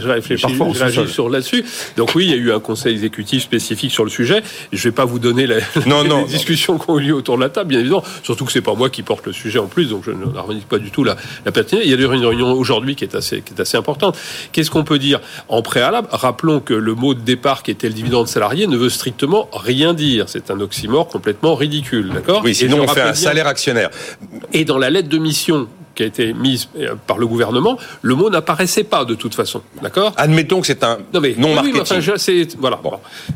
je, 0.00 0.08
réfléchis, 0.08 0.46
je 0.48 0.78
réagis 0.78 1.08
sur 1.08 1.28
là-dessus. 1.28 1.64
Donc 1.96 2.14
oui, 2.14 2.26
il 2.26 2.30
y 2.30 2.34
a 2.34 2.36
eu 2.36 2.52
un 2.52 2.60
conseil 2.60 2.94
exécutif 2.94 3.42
spécifique 3.42 3.92
sur 3.92 4.04
le 4.04 4.10
sujet. 4.10 4.42
Je 4.72 4.82
vais 4.82 4.92
pas 4.92 5.04
vous 5.04 5.18
donner 5.18 5.46
la, 5.46 5.56
non, 5.86 6.04
non, 6.04 6.22
les 6.22 6.32
discussions 6.32 6.78
qui 6.78 6.88
ont 6.90 6.98
eu 6.98 7.02
lieu 7.02 7.14
autour 7.14 7.36
de 7.36 7.42
la 7.42 7.50
table, 7.50 7.68
bien 7.68 7.80
évidemment. 7.80 8.04
Surtout 8.22 8.44
que 8.44 8.52
c'est 8.52 8.60
pas 8.62 8.74
moi 8.74 8.90
qui 8.90 9.02
porte 9.02 9.26
le 9.26 9.32
sujet 9.32 9.58
en 9.58 9.66
plus, 9.66 9.90
donc 9.90 10.04
je 10.04 10.10
ne 10.10 10.24
revendique 10.24 10.68
pas 10.68 10.78
du 10.78 10.90
tout 10.90 11.04
la, 11.04 11.16
la 11.44 11.52
pertinence. 11.52 11.84
Il 11.84 11.90
y 11.90 11.94
a 11.94 11.96
une 11.96 12.06
réunion 12.06 12.52
aujourd'hui 12.52 12.96
qui 12.96 13.04
est 13.04 13.14
assez, 13.14 13.42
qui 13.42 13.54
est 13.54 13.60
assez 13.60 13.76
importante. 13.76 14.18
Qu'est-ce 14.52 14.70
qu'on 14.70 14.84
peut 14.84 14.98
dire 14.98 15.20
en 15.48 15.62
préalable? 15.62 16.08
Rappelons 16.10 16.60
que 16.60 16.74
le 16.74 16.94
mot 16.94 17.14
de 17.14 17.20
départ 17.20 17.62
qui 17.62 17.70
était 17.70 17.88
le 17.88 17.94
dividende 17.94 18.28
salarié 18.28 18.66
ne 18.66 18.76
veut 18.76 18.88
strictement 18.88 19.48
rien 19.52 19.94
dire. 19.94 20.28
C'est 20.28 20.50
un 20.50 20.60
oxymore 20.60 21.08
complètement 21.08 21.54
ridicule, 21.54 22.10
d'accord? 22.12 22.42
Oui, 22.44 22.54
sinon 22.54 22.82
on 22.82 22.88
fait 22.88 23.00
un 23.02 23.14
salaire 23.14 23.46
actionnaire. 23.46 23.90
Et 24.52 24.64
dans 24.64 24.78
la 24.78 24.90
lettre 24.90 25.08
de 25.08 25.18
mission 25.18 25.68
qui 26.00 26.04
a 26.04 26.06
été 26.06 26.32
mise 26.32 26.68
euh, 26.78 26.94
par 27.06 27.18
le 27.18 27.26
gouvernement, 27.26 27.76
le 28.00 28.14
mot 28.14 28.30
n'apparaissait 28.30 28.84
pas 28.84 29.04
de 29.04 29.14
toute 29.14 29.34
façon. 29.34 29.60
D'accord? 29.82 30.14
Admettons 30.16 30.62
que 30.62 30.66
c'est 30.66 30.82
un 30.82 30.98
non, 31.12 31.20
mais, 31.20 31.34
non 31.36 31.54
marketing. 31.54 32.46
voilà. 32.58 32.80
Bon. 32.82 32.92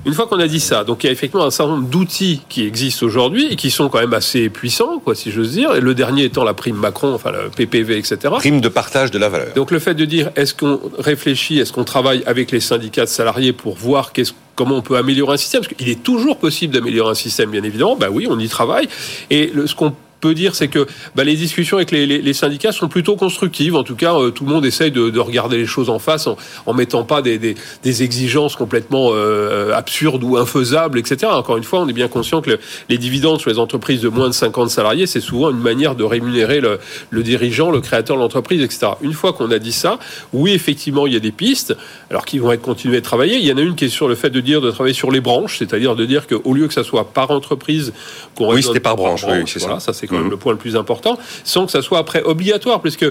Une 0.06 0.14
fois 0.14 0.26
qu'on 0.26 0.40
a 0.40 0.46
dit 0.46 0.60
ça, 0.60 0.82
donc 0.82 1.04
il 1.04 1.08
y 1.08 1.10
a 1.10 1.12
effectivement 1.12 1.44
un 1.44 1.50
certain 1.50 1.72
nombre 1.72 1.88
d'outils 1.88 2.40
qui 2.48 2.66
existent 2.66 3.04
aujourd'hui 3.04 3.48
et 3.50 3.56
qui 3.56 3.70
sont 3.70 3.90
quand 3.90 4.00
même 4.00 4.14
assez 4.14 4.48
puissants, 4.48 4.98
quoi, 4.98 5.14
si 5.14 5.30
j'ose 5.30 5.52
dire. 5.52 5.74
Et 5.74 5.80
le 5.80 5.94
dernier 5.94 6.24
étant 6.24 6.44
la 6.44 6.54
prime 6.54 6.76
Macron, 6.76 7.12
enfin 7.12 7.32
le 7.32 7.50
PPV, 7.50 7.98
etc. 7.98 8.16
Prime 8.38 8.62
de 8.62 8.68
partage 8.70 9.10
de 9.10 9.18
la 9.18 9.28
valeur. 9.28 9.52
Donc 9.54 9.70
le 9.70 9.78
fait 9.78 9.94
de 9.94 10.06
dire 10.06 10.30
est-ce 10.36 10.54
qu'on 10.54 10.80
réfléchit, 10.98 11.58
est-ce 11.58 11.72
qu'on 11.72 11.84
travaille 11.84 12.22
avec 12.24 12.50
les 12.50 12.60
syndicats 12.60 13.04
de 13.04 13.10
salariés 13.10 13.52
pour 13.52 13.76
voir 13.76 14.12
qu'est-ce 14.12 14.32
comment 14.54 14.76
on 14.76 14.82
peut 14.82 14.96
améliorer 14.96 15.34
un 15.34 15.36
système? 15.36 15.62
Parce 15.62 15.74
qu'il 15.74 15.88
est 15.88 16.02
toujours 16.02 16.38
possible 16.38 16.72
d'améliorer 16.72 17.10
un 17.10 17.14
système, 17.14 17.50
bien 17.50 17.62
évidemment. 17.62 17.96
Bah 17.96 18.08
oui, 18.10 18.26
on 18.30 18.38
y 18.38 18.48
travaille. 18.48 18.88
Et 19.30 19.50
le, 19.52 19.66
ce 19.66 19.74
qu'on 19.74 19.94
peut 20.24 20.34
dire, 20.34 20.54
c'est 20.54 20.68
que 20.68 20.86
bah, 21.14 21.22
les 21.22 21.36
discussions 21.36 21.76
avec 21.76 21.90
les, 21.90 22.06
les, 22.06 22.22
les, 22.22 22.32
syndicats 22.32 22.72
sont 22.72 22.88
plutôt 22.88 23.14
constructives. 23.14 23.76
En 23.76 23.82
tout 23.82 23.94
cas, 23.94 24.14
euh, 24.14 24.30
tout 24.30 24.46
le 24.46 24.50
monde 24.50 24.64
essaye 24.64 24.90
de, 24.90 25.10
de, 25.10 25.20
regarder 25.20 25.58
les 25.58 25.66
choses 25.66 25.90
en 25.90 25.98
face 25.98 26.26
en, 26.26 26.38
en 26.64 26.72
mettant 26.72 27.04
pas 27.04 27.20
des, 27.20 27.36
des, 27.38 27.56
des 27.82 28.02
exigences 28.02 28.56
complètement 28.56 29.10
euh, 29.12 29.74
absurdes 29.74 30.24
ou 30.24 30.38
infaisables, 30.38 30.98
etc. 30.98 31.30
Encore 31.30 31.58
une 31.58 31.62
fois, 31.62 31.80
on 31.80 31.88
est 31.88 31.92
bien 31.92 32.08
conscient 32.08 32.40
que 32.40 32.52
le, 32.52 32.58
les 32.88 32.96
dividendes 32.96 33.38
sur 33.38 33.50
les 33.50 33.58
entreprises 33.58 34.00
de 34.00 34.08
moins 34.08 34.28
de 34.28 34.32
50 34.32 34.70
salariés, 34.70 35.06
c'est 35.06 35.20
souvent 35.20 35.50
une 35.50 35.60
manière 35.60 35.94
de 35.94 36.04
rémunérer 36.04 36.62
le, 36.62 36.78
le 37.10 37.22
dirigeant, 37.22 37.70
le 37.70 37.82
créateur 37.82 38.16
de 38.16 38.22
l'entreprise, 38.22 38.62
etc. 38.62 38.92
Une 39.02 39.12
fois 39.12 39.34
qu'on 39.34 39.50
a 39.50 39.58
dit 39.58 39.72
ça, 39.72 39.98
oui, 40.32 40.54
effectivement, 40.54 41.06
il 41.06 41.12
y 41.12 41.16
a 41.16 41.20
des 41.20 41.32
pistes, 41.32 41.76
alors 42.08 42.24
qui 42.24 42.38
vont 42.38 42.50
être 42.50 42.62
continuées 42.62 42.96
à 42.96 43.02
travailler. 43.02 43.36
Il 43.36 43.44
y 43.44 43.52
en 43.52 43.58
a 43.58 43.60
une 43.60 43.74
qui 43.74 43.84
est 43.84 43.88
sur 43.90 44.08
le 44.08 44.14
fait 44.14 44.30
de 44.30 44.40
dire 44.40 44.62
de 44.62 44.70
travailler 44.70 44.94
sur 44.94 45.10
les 45.10 45.20
branches, 45.20 45.58
c'est-à-dire 45.58 45.94
de 45.94 46.06
dire 46.06 46.26
qu'au 46.26 46.54
lieu 46.54 46.66
que 46.66 46.72
ça 46.72 46.82
soit 46.82 47.12
par 47.12 47.30
entreprise 47.30 47.92
qu'on 48.34 48.54
oui, 48.54 48.62
c'était 48.62 48.80
par 48.80 48.96
branche, 48.96 49.26
oui, 49.28 49.42
c'est 49.46 49.58
voilà, 49.58 49.80
ça. 49.80 49.92
ça 49.92 49.98
c'est 49.98 50.06
quand 50.14 50.22
même 50.22 50.30
le 50.30 50.36
point 50.36 50.52
le 50.52 50.58
plus 50.58 50.76
important, 50.76 51.18
sans 51.44 51.66
que 51.66 51.72
ça 51.72 51.82
soit 51.82 51.98
après 51.98 52.22
obligatoire, 52.22 52.80
puisque 52.80 53.06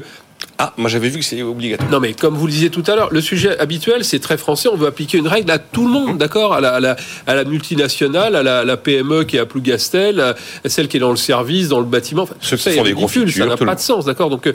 ah, 0.60 0.74
moi 0.78 0.90
j'avais 0.90 1.10
vu 1.10 1.20
que 1.20 1.26
c'est 1.26 1.42
obligatoire. 1.42 1.90
Non, 1.90 2.00
mais 2.00 2.14
comme 2.14 2.36
vous 2.36 2.46
le 2.46 2.52
disiez 2.52 2.70
tout 2.70 2.84
à 2.88 2.96
l'heure, 2.96 3.10
le 3.12 3.22
sujet 3.22 3.58
habituel, 3.60 4.06
c'est 4.06 4.20
très 4.20 4.38
français. 4.38 4.70
On 4.72 4.76
veut 4.76 4.88
appliquer 4.88 5.18
une 5.18 5.28
règle 5.28 5.50
à 5.52 5.58
tout 5.58 5.86
le 5.86 5.92
monde, 5.92 6.18
d'accord? 6.18 6.54
À 6.54 6.62
la, 6.62 6.76
à, 6.76 6.80
la, 6.80 6.96
à 7.26 7.36
la, 7.36 7.44
multinationale, 7.44 8.36
à 8.36 8.44
la, 8.44 8.64
la, 8.64 8.78
PME 8.78 9.24
qui 9.24 9.38
est 9.38 9.40
à 9.40 9.46
Plougastel, 9.46 10.20
à 10.20 10.36
celle 10.66 10.88
qui 10.88 10.98
est 10.98 11.00
dans 11.00 11.10
le 11.10 11.18
service, 11.18 11.70
dans 11.70 11.80
le 11.80 11.86
bâtiment. 11.86 12.24
Enfin, 12.24 12.36
Ce 12.40 12.56
sont 12.56 12.70
des 12.70 12.82
ridicule, 12.82 13.32
ça 13.32 13.46
n'a 13.46 13.58
pas 13.58 13.76
de 13.76 13.80
sens, 13.80 14.06
d'accord? 14.06 14.30
Donc, 14.30 14.48
euh, 14.48 14.54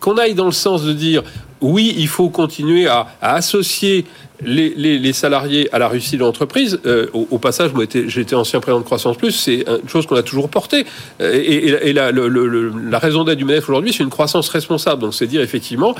qu'on 0.00 0.18
aille 0.18 0.34
dans 0.34 0.46
le 0.46 0.52
sens 0.52 0.82
de 0.82 0.92
dire 0.92 1.22
oui, 1.60 1.94
il 1.96 2.08
faut 2.08 2.28
continuer 2.28 2.86
à, 2.86 3.06
à 3.22 3.34
associer 3.34 4.04
les, 4.44 4.74
les, 4.76 4.98
les, 4.98 5.12
salariés 5.12 5.68
à 5.72 5.78
la 5.78 5.88
réussite 5.88 6.14
de 6.14 6.24
l'entreprise. 6.24 6.78
Euh, 6.84 7.06
au, 7.14 7.26
au, 7.30 7.38
passage, 7.38 7.72
moi, 7.72 7.84
été 7.84 8.34
ancien 8.34 8.60
président 8.60 8.80
de 8.80 8.84
Croissance 8.84 9.16
Plus, 9.16 9.32
c'est 9.32 9.64
une 9.82 9.88
chose 9.88 10.06
qu'on 10.06 10.16
a 10.16 10.22
toujours 10.22 10.48
portée. 10.50 10.84
Et, 11.20 11.24
et, 11.24 11.88
et 11.88 11.92
la, 11.92 12.10
le, 12.10 12.28
le, 12.28 12.72
la, 12.90 12.98
raison 12.98 13.24
d'être 13.24 13.38
du 13.38 13.44
MEDEF 13.44 13.68
aujourd'hui, 13.68 13.92
c'est 13.92 14.02
une 14.02 14.10
croissance 14.10 14.48
responsable. 14.50 15.00
Donc, 15.00 15.14
c'est 15.14 15.25
dire 15.26 15.42
effectivement, 15.42 15.94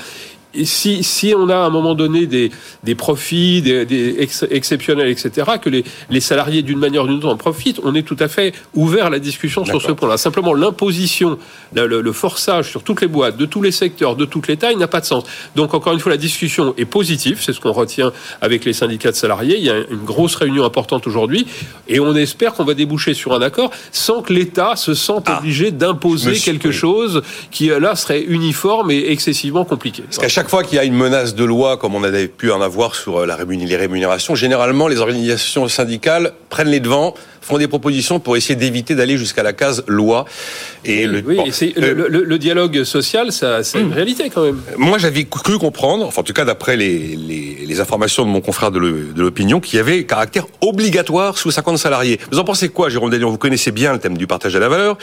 si, 0.64 1.02
si 1.02 1.34
on 1.36 1.48
a 1.48 1.56
à 1.56 1.66
un 1.66 1.70
moment 1.70 1.94
donné 1.94 2.26
des, 2.26 2.50
des 2.84 2.94
profits 2.94 3.62
des, 3.62 3.84
des 3.84 4.16
ex, 4.18 4.44
exceptionnels, 4.50 5.08
etc., 5.08 5.52
que 5.60 5.68
les, 5.68 5.84
les 6.10 6.20
salariés 6.20 6.62
d'une 6.62 6.78
manière 6.78 7.04
ou 7.04 7.06
d'une 7.06 7.16
autre 7.16 7.28
en 7.28 7.36
profitent, 7.36 7.80
on 7.84 7.94
est 7.94 8.02
tout 8.02 8.16
à 8.18 8.28
fait 8.28 8.54
ouvert 8.74 9.06
à 9.06 9.10
la 9.10 9.18
discussion 9.18 9.64
sur 9.64 9.82
ce 9.82 9.92
point-là. 9.92 10.16
Simplement, 10.16 10.54
l'imposition, 10.54 11.38
le, 11.74 11.86
le, 11.86 12.00
le, 12.00 12.12
forçage 12.12 12.70
sur 12.70 12.82
toutes 12.82 13.00
les 13.00 13.08
boîtes, 13.08 13.36
de 13.36 13.46
tous 13.46 13.62
les 13.62 13.72
secteurs, 13.72 14.16
de 14.16 14.24
toutes 14.24 14.48
les 14.48 14.56
tailles, 14.56 14.76
n'a 14.76 14.88
pas 14.88 15.00
de 15.00 15.06
sens. 15.06 15.24
Donc, 15.54 15.74
encore 15.74 15.92
une 15.92 16.00
fois, 16.00 16.10
la 16.10 16.18
discussion 16.18 16.74
est 16.76 16.84
positive, 16.84 17.38
c'est 17.40 17.52
ce 17.52 17.60
qu'on 17.60 17.72
retient 17.72 18.12
avec 18.40 18.64
les 18.64 18.72
syndicats 18.72 19.10
de 19.10 19.16
salariés. 19.16 19.56
Il 19.58 19.64
y 19.64 19.70
a 19.70 19.78
une 19.90 20.04
grosse 20.04 20.34
réunion 20.36 20.64
importante 20.64 21.06
aujourd'hui, 21.06 21.46
et 21.88 22.00
on 22.00 22.14
espère 22.14 22.54
qu'on 22.54 22.64
va 22.64 22.74
déboucher 22.74 23.14
sur 23.14 23.34
un 23.34 23.42
accord 23.42 23.70
sans 23.92 24.22
que 24.22 24.32
l'État 24.32 24.76
se 24.76 24.94
sente 24.94 25.24
ah, 25.26 25.38
obligé 25.38 25.70
d'imposer 25.70 26.34
quelque 26.34 26.70
chose 26.70 27.22
qui, 27.50 27.68
là, 27.68 27.96
serait 27.96 28.22
uniforme 28.22 28.90
et 28.90 29.10
excessivement 29.10 29.64
compliqué. 29.64 30.02
Parce 30.02 30.18
qu'à 30.18 30.28
chaque 30.28 30.45
chaque 30.46 30.50
fois 30.52 30.62
qu'il 30.62 30.76
y 30.76 30.78
a 30.78 30.84
une 30.84 30.94
menace 30.94 31.34
de 31.34 31.44
loi, 31.44 31.76
comme 31.76 31.96
on 31.96 32.04
avait 32.04 32.28
pu 32.28 32.52
en 32.52 32.60
avoir 32.60 32.94
sur 32.94 33.16
euh, 33.18 33.26
la 33.26 33.36
les 33.36 33.76
rémunérations, 33.76 34.36
généralement, 34.36 34.86
les 34.86 35.00
organisations 35.00 35.66
syndicales 35.66 36.34
prennent 36.50 36.68
les 36.68 36.78
devants 36.78 37.14
font 37.40 37.58
des 37.58 37.66
propositions 37.66 38.20
pour 38.20 38.36
essayer 38.36 38.54
d'éviter 38.54 38.94
d'aller 38.94 39.18
jusqu'à 39.18 39.42
la 39.42 39.52
case 39.52 39.82
loi. 39.88 40.24
Et 40.84 41.06
oui, 41.06 41.14
le, 41.14 41.20
bon, 41.22 41.44
euh, 41.46 41.94
le, 41.94 42.08
le, 42.08 42.24
le, 42.24 42.38
dialogue 42.38 42.84
social, 42.84 43.32
ça, 43.32 43.64
c'est 43.64 43.80
une 43.80 43.88
hmm. 43.88 43.92
réalité 43.92 44.30
quand 44.30 44.42
même. 44.42 44.60
Moi, 44.76 44.98
j'avais 44.98 45.24
cru 45.24 45.58
comprendre, 45.58 46.06
enfin 46.06 46.20
en 46.20 46.24
tout 46.24 46.32
cas 46.32 46.44
d'après 46.44 46.76
les, 46.76 47.16
les, 47.16 47.64
les, 47.66 47.80
informations 47.80 48.24
de 48.24 48.30
mon 48.30 48.40
confrère 48.40 48.70
de 48.70 48.78
l'opinion, 49.16 49.58
qu'il 49.58 49.76
y 49.76 49.80
avait 49.80 50.04
caractère 50.04 50.46
obligatoire 50.60 51.38
sous 51.38 51.50
50 51.50 51.78
salariés. 51.78 52.20
Vous 52.30 52.38
en 52.38 52.44
pensez 52.44 52.68
quoi, 52.68 52.88
Jérôme 52.88 53.10
Daniel 53.10 53.28
Vous 53.28 53.38
connaissez 53.38 53.72
bien 53.72 53.92
le 53.92 53.98
thème 53.98 54.16
du 54.16 54.28
partage 54.28 54.54
de 54.54 54.60
la 54.60 54.68
valeur. 54.68 54.96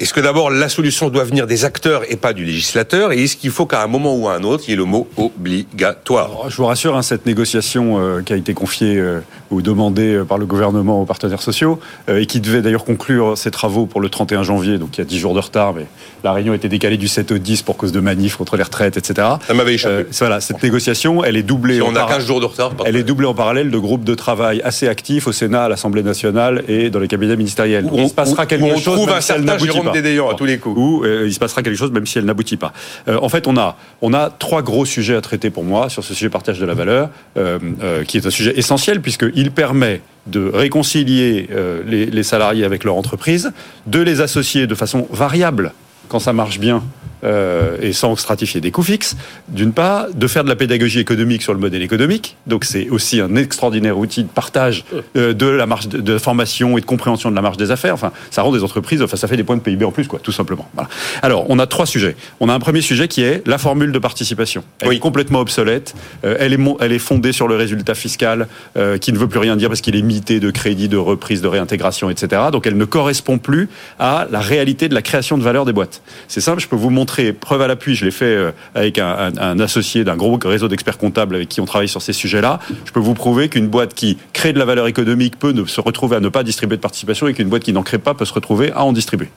Est-ce 0.00 0.14
que 0.14 0.20
d'abord 0.20 0.50
la 0.50 0.68
solution 0.68 1.08
doit 1.08 1.24
venir 1.24 1.48
des 1.48 1.64
acteurs 1.64 2.02
et 2.08 2.14
pas 2.14 2.32
du 2.32 2.44
législateur? 2.44 3.10
Et 3.10 3.24
est-ce 3.24 3.36
qu'il 3.36 3.50
faut 3.50 3.66
qu'à 3.66 3.82
un 3.82 3.88
moment 3.88 4.14
ou 4.14 4.28
à 4.28 4.34
un 4.34 4.44
autre, 4.44 4.62
il 4.68 4.70
y 4.70 4.72
ait 4.74 4.76
le 4.76 4.84
mot 4.84 5.08
obligatoire? 5.16 6.48
Je 6.48 6.56
vous 6.56 6.66
rassure, 6.66 6.96
hein, 6.96 7.02
cette 7.02 7.26
négociation 7.26 7.98
euh, 7.98 8.22
qui 8.22 8.32
a 8.32 8.36
été 8.36 8.54
confiée 8.54 8.96
euh, 8.96 9.20
ou 9.50 9.62
demandée 9.62 10.14
euh, 10.14 10.24
par 10.24 10.38
le 10.38 10.46
gouvernement 10.46 11.00
aux 11.02 11.04
partenaires 11.04 11.42
sociaux 11.42 11.80
euh, 12.08 12.20
et 12.20 12.26
qui 12.26 12.40
devait 12.40 12.62
d'ailleurs 12.62 12.84
conclure 12.84 13.36
ses 13.36 13.50
travaux 13.50 13.86
pour 13.86 14.00
le 14.00 14.08
31 14.08 14.42
janvier, 14.42 14.78
donc 14.78 14.96
il 14.96 14.98
y 14.98 15.02
a 15.02 15.04
10 15.04 15.18
jours 15.18 15.34
de 15.34 15.40
retard, 15.40 15.74
mais 15.74 15.86
la 16.24 16.32
réunion 16.32 16.52
a 16.52 16.56
été 16.56 16.68
décalée 16.68 16.96
du 16.96 17.08
7 17.08 17.32
au 17.32 17.38
10 17.38 17.62
pour 17.62 17.76
cause 17.76 17.92
de 17.92 18.00
manifs 18.00 18.36
contre 18.36 18.56
les 18.56 18.62
retraites, 18.62 18.96
etc. 18.96 19.28
Ça 19.46 19.54
m'avait 19.54 19.74
échappé. 19.74 19.94
Euh, 19.94 20.04
voilà, 20.18 20.40
cette 20.40 20.62
négociation, 20.62 21.24
elle 21.24 21.36
est 21.36 21.42
doublée. 21.42 21.76
Si 21.76 21.82
on 21.82 21.94
a 21.96 22.04
15 22.04 22.26
jours 22.26 22.40
de 22.40 22.46
retard. 22.46 22.72
Elle 22.84 22.96
est 22.96 23.02
doublée 23.02 23.26
en 23.26 23.34
parallèle 23.34 23.70
de 23.70 23.78
groupes 23.78 24.04
de 24.04 24.14
travail 24.14 24.60
assez 24.62 24.88
actifs 24.88 25.26
au 25.26 25.32
Sénat, 25.32 25.64
à 25.64 25.68
l'Assemblée 25.68 26.02
nationale 26.02 26.64
et 26.68 26.90
dans 26.90 26.98
les 26.98 27.08
cabinets 27.08 27.36
ministériels. 27.36 27.86
Où 27.86 27.98
on, 27.98 28.02
il 28.04 28.08
se 28.08 28.14
passera 28.14 28.46
quelque 28.46 28.64
où 28.64 28.66
on 28.66 28.76
chose. 28.76 28.94
Trouve 28.94 29.10
un 29.10 29.20
certain 29.20 29.58
Jérôme 29.58 29.90
Dédéant 29.92 30.28
à 30.28 30.34
tous 30.34 30.44
les 30.44 30.58
coups. 30.58 30.76
Où 30.78 31.04
euh, 31.04 31.24
il 31.26 31.32
se 31.32 31.38
passera 31.38 31.62
quelque 31.62 31.76
chose 31.76 31.92
même 31.92 32.06
si 32.06 32.18
elle 32.18 32.24
n'aboutit 32.24 32.56
pas. 32.56 32.72
Euh, 33.08 33.18
en 33.20 33.28
fait, 33.28 33.46
on 33.46 33.56
a, 33.56 33.76
on 34.02 34.12
a 34.12 34.30
trois 34.30 34.62
gros 34.62 34.84
sujets 34.84 35.16
à 35.16 35.20
traiter 35.20 35.50
pour 35.50 35.64
moi 35.64 35.88
sur 35.88 36.04
ce 36.04 36.14
sujet 36.14 36.28
partage 36.28 36.58
de 36.58 36.66
la 36.66 36.74
valeur, 36.74 37.10
euh, 37.36 37.58
qui 38.04 38.18
est 38.18 38.26
un 38.26 38.30
sujet 38.30 38.58
essentiel 38.58 39.00
puisqu'il 39.38 39.50
permet 39.52 40.00
de 40.26 40.50
réconcilier 40.52 41.48
euh, 41.52 41.82
les 41.84 42.22
salariés 42.22 42.64
avec 42.64 42.84
leur 42.84 42.96
entreprise, 42.96 43.52
de 43.86 44.00
les 44.00 44.20
associer 44.20 44.66
de 44.66 44.74
façon 44.74 45.06
variable 45.10 45.72
quand 46.08 46.18
ça 46.18 46.32
marche 46.32 46.58
bien 46.58 46.82
euh, 47.24 47.76
et 47.80 47.92
sans 47.92 48.16
stratifier 48.16 48.60
des 48.60 48.70
coûts 48.70 48.82
fixes, 48.82 49.16
d'une 49.48 49.72
part, 49.72 50.06
de 50.12 50.26
faire 50.26 50.44
de 50.44 50.48
la 50.48 50.56
pédagogie 50.56 51.00
économique 51.00 51.42
sur 51.42 51.54
le 51.54 51.60
modèle 51.60 51.82
économique. 51.82 52.36
Donc 52.46 52.64
c'est 52.64 52.88
aussi 52.90 53.20
un 53.20 53.36
extraordinaire 53.36 53.98
outil 53.98 54.22
de 54.22 54.28
partage 54.28 54.84
euh, 55.16 55.32
de 55.32 55.46
la 55.46 55.66
marge 55.66 55.88
de, 55.88 55.98
de, 56.00 56.18
formation 56.18 56.78
et 56.78 56.80
de 56.80 56.86
compréhension 56.86 57.30
de 57.30 57.36
la 57.36 57.42
marge 57.42 57.56
des 57.56 57.70
affaires. 57.70 57.94
Enfin, 57.94 58.12
ça 58.30 58.42
rend 58.42 58.52
des 58.52 58.62
entreprises, 58.62 59.02
enfin, 59.02 59.16
ça 59.16 59.28
fait 59.28 59.36
des 59.36 59.44
points 59.44 59.56
de 59.56 59.62
PIB 59.62 59.84
en 59.84 59.90
plus, 59.90 60.06
quoi, 60.06 60.20
tout 60.22 60.32
simplement. 60.32 60.68
Voilà. 60.74 60.88
Alors, 61.22 61.46
on 61.48 61.58
a 61.58 61.66
trois 61.66 61.86
sujets. 61.86 62.16
On 62.40 62.48
a 62.48 62.54
un 62.54 62.60
premier 62.60 62.80
sujet 62.80 63.08
qui 63.08 63.22
est 63.22 63.46
la 63.46 63.58
formule 63.58 63.92
de 63.92 63.98
participation. 63.98 64.62
Elle 64.80 64.88
oui. 64.88 64.96
est 64.96 65.00
complètement 65.00 65.40
obsolète. 65.40 65.94
Euh, 66.24 66.36
elle, 66.38 66.52
est 66.52 66.58
elle 66.80 66.92
est 66.92 66.98
fondée 66.98 67.32
sur 67.32 67.48
le 67.48 67.56
résultat 67.56 67.94
fiscal 67.94 68.48
euh, 68.76 68.98
qui 68.98 69.12
ne 69.12 69.18
veut 69.18 69.28
plus 69.28 69.38
rien 69.38 69.56
dire 69.56 69.68
parce 69.68 69.80
qu'il 69.80 69.96
est 69.96 70.02
mité 70.02 70.40
de 70.40 70.50
crédit, 70.50 70.88
de 70.88 70.96
reprise, 70.96 71.42
de 71.42 71.48
réintégration, 71.48 72.10
etc. 72.10 72.42
Donc 72.52 72.66
elle 72.66 72.76
ne 72.76 72.84
correspond 72.84 73.38
plus 73.38 73.68
à 73.98 74.26
la 74.30 74.40
réalité 74.40 74.88
de 74.88 74.94
la 74.94 75.02
création 75.02 75.38
de 75.38 75.42
valeur 75.42 75.64
des 75.64 75.72
boîtes. 75.72 76.02
C'est 76.28 76.40
simple, 76.40 76.60
je 76.60 76.68
peux 76.68 76.76
vous 76.76 76.90
montrer 76.90 77.07
preuve 77.40 77.62
à 77.62 77.66
l'appui, 77.66 77.94
je 77.94 78.04
l'ai 78.04 78.10
fait 78.10 78.24
euh, 78.24 78.50
avec 78.74 78.98
un, 78.98 79.60
associé 79.60 80.04
d'un 80.04 80.16
gros 80.16 80.38
réseau 80.44 80.68
d'experts 80.68 80.98
comptables 80.98 81.34
avec 81.34 81.48
qui 81.48 81.60
on 81.60 81.64
travaille 81.64 81.88
sur 81.88 82.02
ces 82.02 82.12
sujets-là, 82.12 82.60
je 82.84 82.92
peux 82.92 83.00
vous 83.00 83.14
prouver 83.14 83.48
qu'une 83.48 83.68
boîte 83.68 83.94
qui 83.94 84.18
crée 84.32 84.52
de 84.52 84.58
la 84.58 84.64
valeur 84.64 84.86
économique 84.86 85.38
peut 85.38 85.54
se 85.66 85.80
retrouver 85.80 86.16
à 86.16 86.20
ne 86.20 86.28
pas 86.28 86.42
distribuer 86.42 86.76
de 86.76 86.82
participation 86.82 87.26
et 87.28 87.34
qu'une 87.34 87.48
boîte 87.48 87.62
qui 87.62 87.72
n'en 87.72 87.82
crée 87.82 87.98
pas 87.98 88.14
peut 88.14 88.24
se 88.24 88.32
retrouver 88.32 88.72
à 88.72 88.84
en 88.84 88.92
distribuer. 88.92 89.28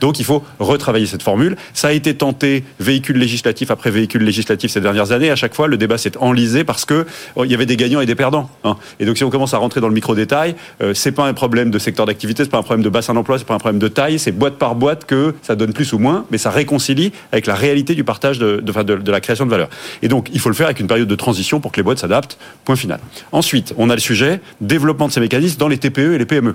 Donc 0.00 0.18
il 0.18 0.24
faut 0.24 0.42
retravailler 0.58 1.06
cette 1.06 1.22
formule. 1.22 1.56
Ça 1.74 1.88
a 1.88 1.92
été 1.92 2.14
tenté 2.14 2.64
véhicule 2.80 3.18
législatif 3.18 3.70
après 3.70 3.90
véhicule 3.90 4.22
législatif 4.22 4.70
ces 4.70 4.80
dernières 4.80 5.12
années. 5.12 5.30
À 5.30 5.36
chaque 5.36 5.54
fois, 5.54 5.68
le 5.68 5.76
débat 5.76 5.98
s'est 5.98 6.16
enlisé 6.18 6.64
parce 6.64 6.84
que 6.84 7.06
oh, 7.34 7.44
il 7.44 7.50
y 7.50 7.54
avait 7.54 7.66
des 7.66 7.76
gagnants 7.76 8.00
et 8.00 8.06
des 8.06 8.14
perdants. 8.14 8.48
Hein. 8.64 8.76
Et 9.00 9.06
donc 9.06 9.16
si 9.16 9.24
on 9.24 9.30
commence 9.30 9.54
à 9.54 9.58
rentrer 9.58 9.80
dans 9.80 9.88
le 9.88 9.94
micro-détail, 9.94 10.54
euh, 10.82 10.94
c'est 10.94 11.12
pas 11.12 11.26
un 11.26 11.34
problème 11.34 11.70
de 11.70 11.78
secteur 11.78 12.06
d'activité, 12.06 12.44
c'est 12.44 12.50
pas 12.50 12.58
un 12.58 12.62
problème 12.62 12.84
de 12.84 12.88
bassin 12.88 13.14
d'emploi, 13.14 13.38
c'est 13.38 13.46
pas 13.46 13.54
un 13.54 13.58
problème 13.58 13.80
de 13.80 13.88
taille, 13.88 14.18
c'est 14.18 14.32
boîte 14.32 14.56
par 14.56 14.74
boîte 14.74 15.04
que 15.04 15.34
ça 15.42 15.56
donne 15.56 15.72
plus 15.72 15.92
ou 15.92 15.98
moins, 15.98 16.24
mais 16.30 16.38
ça 16.38 16.50
réconcilie 16.50 17.12
avec 17.32 17.46
la 17.46 17.54
réalité 17.54 17.94
du 17.94 18.04
partage 18.04 18.38
de, 18.38 18.60
de, 18.60 19.10
la 19.10 19.20
création 19.20 19.46
de 19.46 19.50
valeur. 19.50 19.68
Et 20.02 20.08
donc 20.08 20.28
il 20.32 20.40
faut 20.40 20.48
le 20.48 20.54
faire 20.54 20.66
avec 20.66 20.80
une 20.80 20.86
période 20.86 21.08
de 21.08 21.14
transition 21.14 21.60
pour 21.60 21.72
que 21.72 21.76
les 21.76 21.82
boîtes 21.82 21.98
s'adaptent. 21.98 22.38
Point 22.64 22.76
final. 22.76 23.00
Ensuite, 23.32 23.74
on 23.76 23.90
a 23.90 23.94
le 23.94 24.00
sujet 24.00 24.40
développement 24.60 25.08
de 25.08 25.12
ces 25.12 25.20
mécanismes 25.20 25.58
dans 25.58 25.68
les 25.68 25.78
TPE 25.78 26.14
et 26.14 26.18
les 26.18 26.26
PME 26.26 26.54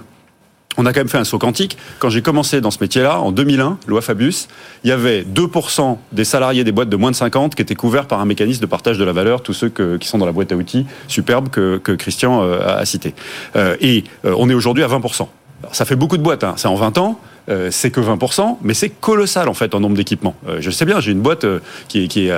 on 0.77 0.85
a 0.85 0.93
quand 0.93 1.01
même 1.01 1.09
fait 1.09 1.17
un 1.17 1.23
saut 1.23 1.37
quantique. 1.37 1.77
Quand 1.99 2.09
j'ai 2.09 2.21
commencé 2.21 2.61
dans 2.61 2.71
ce 2.71 2.77
métier-là, 2.81 3.19
en 3.19 3.31
2001, 3.31 3.77
loi 3.87 4.01
Fabius, 4.01 4.47
il 4.83 4.89
y 4.89 4.93
avait 4.93 5.23
2% 5.23 5.97
des 6.11 6.23
salariés 6.23 6.63
des 6.63 6.71
boîtes 6.71 6.89
de 6.89 6.95
moins 6.95 7.11
de 7.11 7.15
50 7.15 7.55
qui 7.55 7.61
étaient 7.61 7.75
couverts 7.75 8.07
par 8.07 8.19
un 8.19 8.25
mécanisme 8.25 8.61
de 8.61 8.65
partage 8.65 8.97
de 8.97 9.03
la 9.03 9.11
valeur, 9.11 9.43
tous 9.43 9.53
ceux 9.53 9.69
qui 9.69 10.07
sont 10.07 10.17
dans 10.17 10.25
la 10.25 10.31
boîte 10.31 10.51
à 10.51 10.55
outils 10.55 10.85
superbe 11.07 11.49
que, 11.49 11.77
Christian 11.95 12.43
euh, 12.43 12.79
a, 12.79 12.85
cité. 12.85 13.13
Euh, 13.55 13.75
et 13.81 14.05
euh, 14.25 14.33
on 14.37 14.49
est 14.49 14.53
aujourd'hui 14.53 14.83
à 14.83 14.87
20%. 14.87 15.27
ça 15.71 15.85
fait 15.85 15.95
beaucoup 15.95 16.17
de 16.17 16.23
boîtes, 16.23 16.43
hein. 16.43 16.53
c'est 16.55 16.67
en 16.67 16.75
20 16.75 16.97
ans, 16.97 17.19
euh, 17.49 17.69
c'est 17.71 17.91
que 17.91 17.99
20%, 17.99 18.57
mais 18.61 18.73
c'est 18.73 18.89
colossal 18.89 19.49
en 19.49 19.53
fait 19.53 19.73
en 19.73 19.79
nombre 19.79 19.95
d'équipements. 19.95 20.35
Euh, 20.47 20.57
je 20.59 20.69
sais 20.69 20.85
bien, 20.85 20.99
j'ai 20.99 21.11
une 21.11 21.21
boîte 21.21 21.43
euh, 21.43 21.59
qui, 21.87 22.07
qui 22.07 22.27
est 22.27 22.31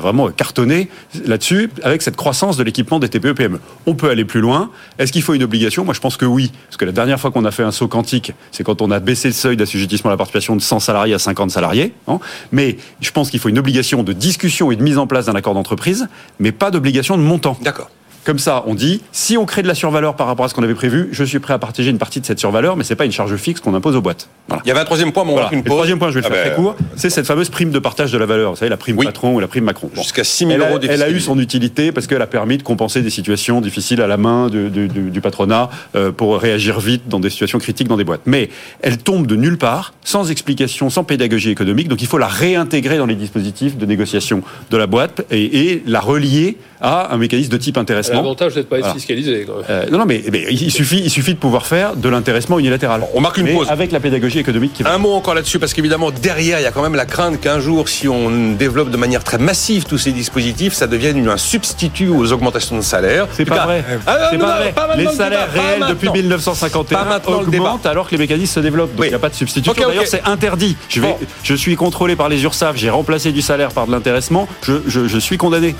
vraiment 0.00 0.28
cartonnée 0.30 0.88
là-dessus 1.24 1.70
avec 1.82 2.02
cette 2.02 2.16
croissance 2.16 2.56
de 2.56 2.62
l'équipement 2.62 2.98
des 2.98 3.08
TPE-PME. 3.08 3.60
On 3.86 3.94
peut 3.94 4.10
aller 4.10 4.24
plus 4.24 4.40
loin. 4.40 4.70
Est-ce 4.98 5.12
qu'il 5.12 5.22
faut 5.22 5.34
une 5.34 5.42
obligation? 5.42 5.84
Moi, 5.84 5.94
je 5.94 6.00
pense 6.00 6.16
que 6.16 6.24
oui, 6.24 6.52
parce 6.66 6.76
que 6.76 6.84
la 6.84 6.92
dernière 6.92 7.20
fois 7.20 7.30
qu'on 7.30 7.44
a 7.44 7.50
fait 7.50 7.62
un 7.62 7.70
saut 7.70 7.88
quantique, 7.88 8.32
c'est 8.50 8.64
quand 8.64 8.82
on 8.82 8.90
a 8.90 9.00
baissé 9.00 9.28
le 9.28 9.34
seuil 9.34 9.56
d'assujettissement 9.56 10.10
à 10.10 10.14
la 10.14 10.16
participation 10.16 10.56
de 10.56 10.62
100 10.62 10.80
salariés 10.80 11.14
à 11.14 11.18
50 11.18 11.50
salariés. 11.50 11.92
Hein. 12.06 12.18
Mais 12.52 12.78
je 13.00 13.10
pense 13.10 13.30
qu'il 13.30 13.40
faut 13.40 13.48
une 13.48 13.58
obligation 13.58 14.02
de 14.02 14.12
discussion 14.12 14.70
et 14.70 14.76
de 14.76 14.82
mise 14.82 14.98
en 14.98 15.06
place 15.06 15.26
d'un 15.26 15.34
accord 15.34 15.54
d'entreprise, 15.54 16.08
mais 16.38 16.52
pas 16.52 16.70
d'obligation 16.70 17.16
de 17.16 17.22
montant. 17.22 17.56
D'accord. 17.62 17.90
Comme 18.28 18.38
ça, 18.38 18.62
on 18.66 18.74
dit, 18.74 19.00
si 19.10 19.38
on 19.38 19.46
crée 19.46 19.62
de 19.62 19.68
la 19.68 19.74
survaleur 19.74 20.14
par 20.14 20.26
rapport 20.26 20.44
à 20.44 20.50
ce 20.50 20.54
qu'on 20.54 20.62
avait 20.62 20.74
prévu, 20.74 21.08
je 21.12 21.24
suis 21.24 21.38
prêt 21.38 21.54
à 21.54 21.58
partager 21.58 21.88
une 21.88 21.96
partie 21.96 22.20
de 22.20 22.26
cette 22.26 22.38
survaleur, 22.38 22.76
mais 22.76 22.84
c'est 22.84 22.94
pas 22.94 23.06
une 23.06 23.10
charge 23.10 23.34
fixe 23.36 23.58
qu'on 23.58 23.72
impose 23.72 23.96
aux 23.96 24.02
boîtes. 24.02 24.28
Il 24.66 24.68
y 24.68 24.70
avait 24.70 24.80
un 24.80 24.84
troisième 24.84 25.12
point, 25.12 25.24
mais 25.24 25.30
on 25.30 25.36
voilà. 25.36 25.48
une 25.50 25.62
pause. 25.62 25.70
Le 25.70 25.70
troisième 25.70 25.98
point, 25.98 26.10
je 26.10 26.16
vais 26.16 26.20
le 26.20 26.26
ah 26.26 26.34
faire 26.34 26.44
ben, 26.44 26.50
très 26.50 26.62
court, 26.62 26.76
c'est 26.94 27.08
cette 27.08 27.26
fameuse 27.26 27.48
prime 27.48 27.70
de 27.70 27.78
partage 27.78 28.12
de 28.12 28.18
la 28.18 28.26
valeur. 28.26 28.50
Vous 28.50 28.58
savez, 28.58 28.68
la 28.68 28.76
prime 28.76 29.02
patron 29.02 29.34
ou 29.34 29.40
la 29.40 29.48
prime 29.48 29.64
Macron. 29.64 29.88
Jusqu'à 29.94 30.24
6 30.24 30.46
000 30.46 30.58
euros 30.58 30.78
Elle 30.86 31.02
a 31.02 31.08
eu 31.08 31.20
son 31.20 31.38
utilité 31.38 31.90
parce 31.90 32.06
qu'elle 32.06 32.20
a 32.20 32.26
permis 32.26 32.58
de 32.58 32.62
compenser 32.62 33.00
des 33.00 33.08
situations 33.08 33.62
difficiles 33.62 34.02
à 34.02 34.06
la 34.06 34.18
main 34.18 34.50
du, 34.50 35.20
patronat 35.22 35.70
euh, 35.96 36.12
pour 36.12 36.38
réagir 36.38 36.80
vite 36.80 37.08
dans 37.08 37.20
des 37.20 37.30
situations 37.30 37.58
critiques 37.58 37.88
dans 37.88 37.96
des 37.96 38.04
boîtes. 38.04 38.26
Mais 38.26 38.50
elle 38.82 38.98
tombe 38.98 39.26
de 39.26 39.36
nulle 39.36 39.56
part, 39.56 39.94
sans 40.04 40.30
explication, 40.30 40.90
sans 40.90 41.02
pédagogie 41.02 41.48
économique, 41.48 41.88
donc 41.88 42.02
il 42.02 42.06
faut 42.06 42.18
la 42.18 42.28
réintégrer 42.28 42.98
dans 42.98 43.06
les 43.06 43.14
dispositifs 43.14 43.78
de 43.78 43.86
négociation 43.86 44.42
de 44.70 44.76
la 44.76 44.86
boîte 44.86 45.24
et, 45.30 45.82
la 45.86 46.00
relier 46.00 46.58
à 46.80 47.12
un 47.12 47.16
mécanisme 47.16 47.50
de 47.50 47.56
type 47.56 47.78
intéressement. 47.78 48.16
L'avantage 48.16 48.54
d'être 48.54 48.68
pas 48.68 48.76
euh, 48.76 49.86
non, 49.90 49.98
non, 49.98 50.06
mais, 50.06 50.22
il, 50.50 50.70
suffit, 50.70 51.00
il 51.00 51.10
suffit 51.10 51.34
de 51.34 51.38
pouvoir 51.38 51.66
faire 51.66 51.96
de 51.96 52.08
l'intéressement 52.08 52.58
unilatéral. 52.58 53.02
On 53.14 53.20
marque 53.20 53.38
une 53.38 53.52
pause. 53.52 53.68
Avec 53.70 53.92
la 53.92 54.00
pédagogie 54.00 54.38
économique 54.38 54.72
qui 54.74 54.82
Un 54.84 54.98
mot 54.98 55.12
encore 55.12 55.34
là-dessus, 55.34 55.58
parce 55.58 55.74
qu'évidemment, 55.74 56.10
derrière, 56.10 56.60
il 56.60 56.62
y 56.62 56.66
a 56.66 56.70
quand 56.70 56.82
même 56.82 56.94
la 56.94 57.06
crainte 57.06 57.40
qu'un 57.40 57.60
jour, 57.60 57.88
si 57.88 58.08
on 58.08 58.52
développe 58.52 58.90
de 58.90 58.96
manière 58.96 59.24
très 59.24 59.38
massive 59.38 59.84
tous 59.84 59.98
ces 59.98 60.12
dispositifs, 60.12 60.72
ça 60.72 60.86
devienne 60.86 61.26
un 61.28 61.36
substitut 61.36 62.08
aux 62.08 62.32
augmentations 62.32 62.76
de 62.76 62.82
salaire. 62.82 63.26
C'est 63.32 63.44
pas, 63.44 63.64
vrai. 63.64 63.84
Ah, 64.06 64.28
c'est 64.30 64.38
pas 64.38 64.58
vrai. 64.58 64.96
les 64.96 65.06
salaires 65.08 65.48
réels 65.52 65.84
depuis 65.88 66.10
1951 66.10 67.20
augmentent 67.26 67.86
alors 67.86 68.06
que 68.06 68.12
les 68.12 68.18
mécanismes 68.18 68.54
se 68.54 68.60
développent. 68.60 68.94
Donc 68.94 69.06
il 69.06 69.10
n'y 69.10 69.14
a 69.14 69.18
pas 69.18 69.28
de 69.28 69.34
substitution. 69.34 69.74
D'ailleurs, 69.76 70.06
c'est 70.06 70.22
interdit. 70.24 70.76
Je, 70.88 71.00
vais, 71.00 71.16
je 71.42 71.54
suis 71.54 71.76
contrôlé 71.76 72.16
par 72.16 72.28
les 72.28 72.42
URSAF, 72.42 72.76
j'ai 72.76 72.90
remplacé 72.90 73.32
du 73.32 73.42
salaire 73.42 73.70
par 73.70 73.86
de 73.86 73.92
l'intéressement, 73.92 74.48
je, 74.62 74.74
je, 74.86 75.18
suis 75.18 75.36
condamné. 75.36 75.74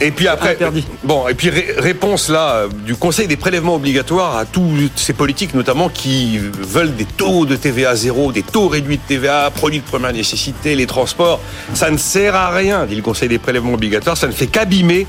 Et 0.00 0.10
puis 0.10 0.28
après, 0.28 0.37
interdit. 0.42 0.84
bon, 1.04 1.28
et 1.28 1.34
puis 1.34 1.50
réponse 1.50 2.28
là 2.28 2.54
euh, 2.54 2.68
du 2.84 2.94
Conseil 2.96 3.26
des 3.26 3.36
prélèvements 3.36 3.74
obligatoires 3.74 4.36
à 4.36 4.44
toutes 4.44 4.98
ces 4.98 5.12
politiques, 5.12 5.54
notamment 5.54 5.88
qui 5.88 6.38
veulent 6.38 6.94
des 6.94 7.04
taux 7.04 7.46
de 7.46 7.56
TVA 7.56 7.94
zéro, 7.94 8.32
des 8.32 8.42
taux 8.42 8.68
réduits 8.68 8.98
de 8.98 9.02
TVA, 9.02 9.50
produits 9.50 9.80
de 9.80 9.84
première 9.84 10.12
nécessité, 10.12 10.74
les 10.74 10.86
transports. 10.86 11.40
Ça 11.74 11.90
ne 11.90 11.96
sert 11.96 12.34
à 12.34 12.50
rien, 12.50 12.86
dit 12.86 12.96
le 12.96 13.02
Conseil 13.02 13.28
des 13.28 13.38
prélèvements 13.38 13.74
obligatoires. 13.74 14.16
Ça 14.16 14.26
ne 14.26 14.32
fait 14.32 14.46
qu'abîmer 14.46 15.06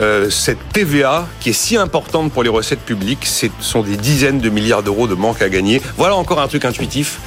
euh, 0.00 0.30
cette 0.30 0.58
TVA 0.72 1.26
qui 1.40 1.50
est 1.50 1.52
si 1.52 1.76
importante 1.76 2.32
pour 2.32 2.42
les 2.42 2.48
recettes 2.48 2.80
publiques. 2.80 3.26
Ce 3.26 3.46
sont 3.60 3.82
des 3.82 3.96
dizaines 3.96 4.40
de 4.40 4.50
milliards 4.50 4.82
d'euros 4.82 5.06
de 5.06 5.14
manque 5.14 5.42
à 5.42 5.48
gagner. 5.48 5.80
Voilà 5.96 6.16
encore 6.16 6.40
un 6.40 6.48
truc 6.48 6.64
intuitif, 6.64 7.18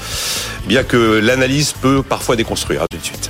bien 0.68 0.84
que 0.84 0.98
l'analyse 0.98 1.74
peut 1.74 2.04
parfois 2.04 2.36
déconstruire. 2.36 2.86
tout 2.90 2.98
de 2.98 3.06
suite. 3.06 3.30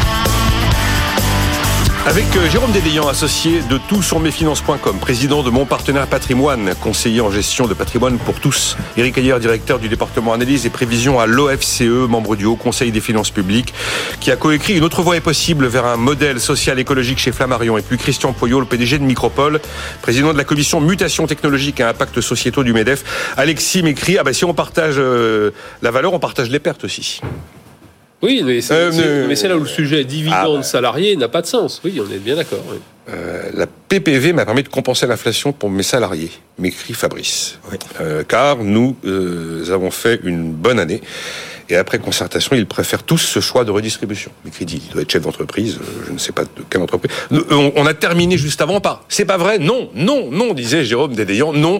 Avec 2.07 2.25
euh, 2.35 2.49
Jérôme 2.49 2.71
Dédéian, 2.71 3.07
associé 3.07 3.61
de 3.69 3.77
tout 3.77 4.01
président 4.99 5.43
de 5.43 5.49
mon 5.51 5.65
partenaire 5.67 6.07
patrimoine, 6.07 6.73
conseiller 6.81 7.21
en 7.21 7.29
gestion 7.29 7.67
de 7.67 7.75
patrimoine 7.75 8.17
pour 8.17 8.39
tous. 8.39 8.75
Éric 8.97 9.19
Ayer, 9.19 9.39
directeur 9.39 9.77
du 9.77 9.87
département 9.87 10.33
analyse 10.33 10.65
et 10.65 10.71
prévision 10.71 11.19
à 11.19 11.27
l'OFCE, 11.27 12.07
membre 12.09 12.35
du 12.35 12.45
Haut 12.45 12.55
Conseil 12.55 12.91
des 12.91 13.01
finances 13.01 13.29
publiques, 13.29 13.75
qui 14.19 14.31
a 14.31 14.35
coécrit 14.35 14.77
Une 14.77 14.83
autre 14.83 15.03
voie 15.03 15.15
est 15.15 15.21
possible 15.21 15.67
vers 15.67 15.85
un 15.85 15.95
modèle 15.95 16.39
social 16.39 16.79
écologique 16.79 17.19
chez 17.19 17.31
Flammarion. 17.31 17.77
Et 17.77 17.83
puis 17.83 17.99
Christian 17.99 18.33
Poyot, 18.33 18.59
le 18.59 18.65
PDG 18.65 18.97
de 18.97 19.03
Micropole, 19.03 19.61
président 20.01 20.33
de 20.33 20.37
la 20.39 20.43
commission 20.43 20.81
mutation 20.81 21.27
technologique 21.27 21.81
et 21.81 21.83
impact 21.83 22.19
sociétaux 22.19 22.63
du 22.63 22.73
MEDEF. 22.73 23.35
Alexis 23.37 23.83
m'écrit, 23.83 24.17
ah 24.17 24.23
ben 24.23 24.33
si 24.33 24.43
on 24.43 24.55
partage 24.55 24.95
euh, 24.97 25.51
la 25.83 25.91
valeur, 25.91 26.13
on 26.13 26.19
partage 26.19 26.49
les 26.49 26.59
pertes 26.59 26.83
aussi. 26.83 27.21
Oui, 28.21 28.43
mais 28.45 28.61
c'est 28.61 28.73
euh, 28.73 29.47
là 29.47 29.57
où 29.57 29.61
le 29.61 29.65
sujet 29.65 30.03
dividende 30.03 30.59
ah, 30.59 30.63
salarié 30.63 31.15
n'a 31.15 31.27
pas 31.27 31.41
de 31.41 31.47
sens. 31.47 31.81
Oui, 31.83 31.99
on 31.99 32.11
est 32.11 32.19
bien 32.19 32.35
d'accord. 32.35 32.63
Euh, 33.09 33.49
la 33.53 33.67
PPV 33.67 34.33
m'a 34.33 34.45
permis 34.45 34.63
de 34.63 34.69
compenser 34.69 35.07
l'inflation 35.07 35.53
pour 35.53 35.69
mes 35.69 35.83
salariés, 35.83 36.31
m'écrit 36.59 36.93
Fabrice. 36.93 37.59
Euh, 37.99 38.23
car 38.23 38.57
nous 38.57 38.95
avons 39.69 39.91
fait 39.91 40.19
une 40.23 40.51
bonne 40.51 40.79
année. 40.79 41.01
Et 41.71 41.77
après 41.77 41.99
concertation, 41.99 42.53
ils 42.53 42.65
préfèrent 42.65 43.03
tous 43.03 43.17
ce 43.17 43.39
choix 43.39 43.63
de 43.63 43.71
redistribution. 43.71 44.29
Mais 44.43 44.51
crédit, 44.51 44.81
il 44.85 44.91
doit 44.91 45.03
être 45.03 45.11
chef 45.11 45.21
d'entreprise, 45.21 45.79
euh, 45.81 46.03
je 46.05 46.11
ne 46.11 46.17
sais 46.17 46.33
pas 46.33 46.43
de 46.43 46.49
quelle 46.69 46.81
entreprise. 46.81 47.11
Euh, 47.31 47.71
on 47.77 47.85
a 47.85 47.93
terminé 47.93 48.37
juste 48.37 48.59
avant 48.59 48.81
par 48.81 49.05
c'est 49.07 49.23
pas 49.23 49.37
vrai, 49.37 49.57
non, 49.57 49.89
non, 49.95 50.29
non, 50.31 50.53
disait 50.53 50.83
Jérôme 50.83 51.13
Dédéian, 51.13 51.53
non. 51.53 51.79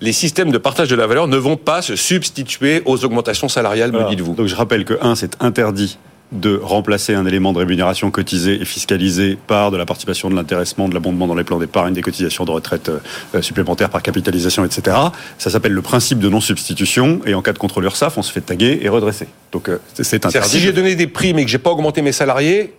Les 0.00 0.12
systèmes 0.12 0.50
de 0.50 0.58
partage 0.58 0.88
de 0.88 0.96
la 0.96 1.06
valeur 1.06 1.28
ne 1.28 1.36
vont 1.36 1.56
pas 1.56 1.80
se 1.80 1.94
substituer 1.94 2.82
aux 2.86 3.04
augmentations 3.04 3.48
salariales, 3.48 3.92
me 3.92 4.08
dites-vous. 4.08 4.34
Donc 4.34 4.48
je 4.48 4.56
rappelle 4.56 4.84
que, 4.84 4.94
un, 5.00 5.14
c'est 5.14 5.36
interdit 5.38 5.96
de 6.32 6.60
remplacer 6.62 7.14
un 7.14 7.26
élément 7.26 7.52
de 7.52 7.58
rémunération 7.58 8.10
cotisé 8.10 8.60
et 8.60 8.64
fiscalisé 8.64 9.36
par 9.46 9.70
de 9.70 9.76
la 9.76 9.84
participation 9.84 10.30
de 10.30 10.36
l'intéressement, 10.36 10.88
de 10.88 10.94
l'abondement 10.94 11.26
dans 11.26 11.34
les 11.34 11.42
plans 11.42 11.58
d'épargne, 11.58 11.92
des 11.92 12.02
cotisations 12.02 12.44
de 12.44 12.52
retraite 12.52 12.88
euh, 12.88 12.98
euh, 13.34 13.42
supplémentaires 13.42 13.90
par 13.90 14.02
capitalisation, 14.02 14.64
etc. 14.64 14.96
Ça 15.38 15.50
s'appelle 15.50 15.72
le 15.72 15.82
principe 15.82 16.20
de 16.20 16.28
non-substitution 16.28 17.20
et 17.26 17.34
en 17.34 17.42
cas 17.42 17.52
de 17.52 17.58
contrôle 17.58 17.84
URSAF, 17.84 18.16
on 18.16 18.22
se 18.22 18.32
fait 18.32 18.42
taguer 18.42 18.78
et 18.82 18.88
redresser. 18.88 19.26
Donc 19.50 19.68
euh, 19.68 19.78
c'est 19.94 20.24
interdit. 20.24 20.48
Si 20.48 20.60
j'ai 20.60 20.72
donné 20.72 20.94
des 20.94 21.08
primes 21.08 21.38
et 21.38 21.44
que 21.44 21.50
j'ai 21.50 21.58
pas 21.58 21.70
augmenté 21.70 22.00
mes 22.00 22.12
salariés, 22.12 22.74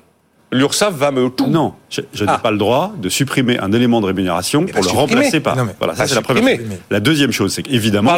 l'URSSAF 0.54 0.94
va 0.94 1.12
me 1.12 1.30
tout. 1.30 1.48
Non, 1.48 1.74
je, 1.90 2.02
n'ai 2.02 2.30
ah. 2.32 2.38
pas 2.38 2.52
le 2.52 2.58
droit 2.58 2.94
de 2.98 3.10
supprimer 3.10 3.60
un 3.60 3.74
élément 3.74 4.00
de 4.00 4.06
rémunération 4.06 4.66
pour 4.66 4.82
le 4.82 4.90
remplacer 4.90 5.42
par. 5.42 5.58
voilà, 5.78 5.96
ça 5.96 6.08
c'est 6.08 6.16
la 6.16 6.22
première. 6.22 6.60
La 6.90 7.02
deuxième 7.02 7.34
chose, 7.34 7.54
c'est 7.54 7.64
qu'évidemment, 7.64 8.18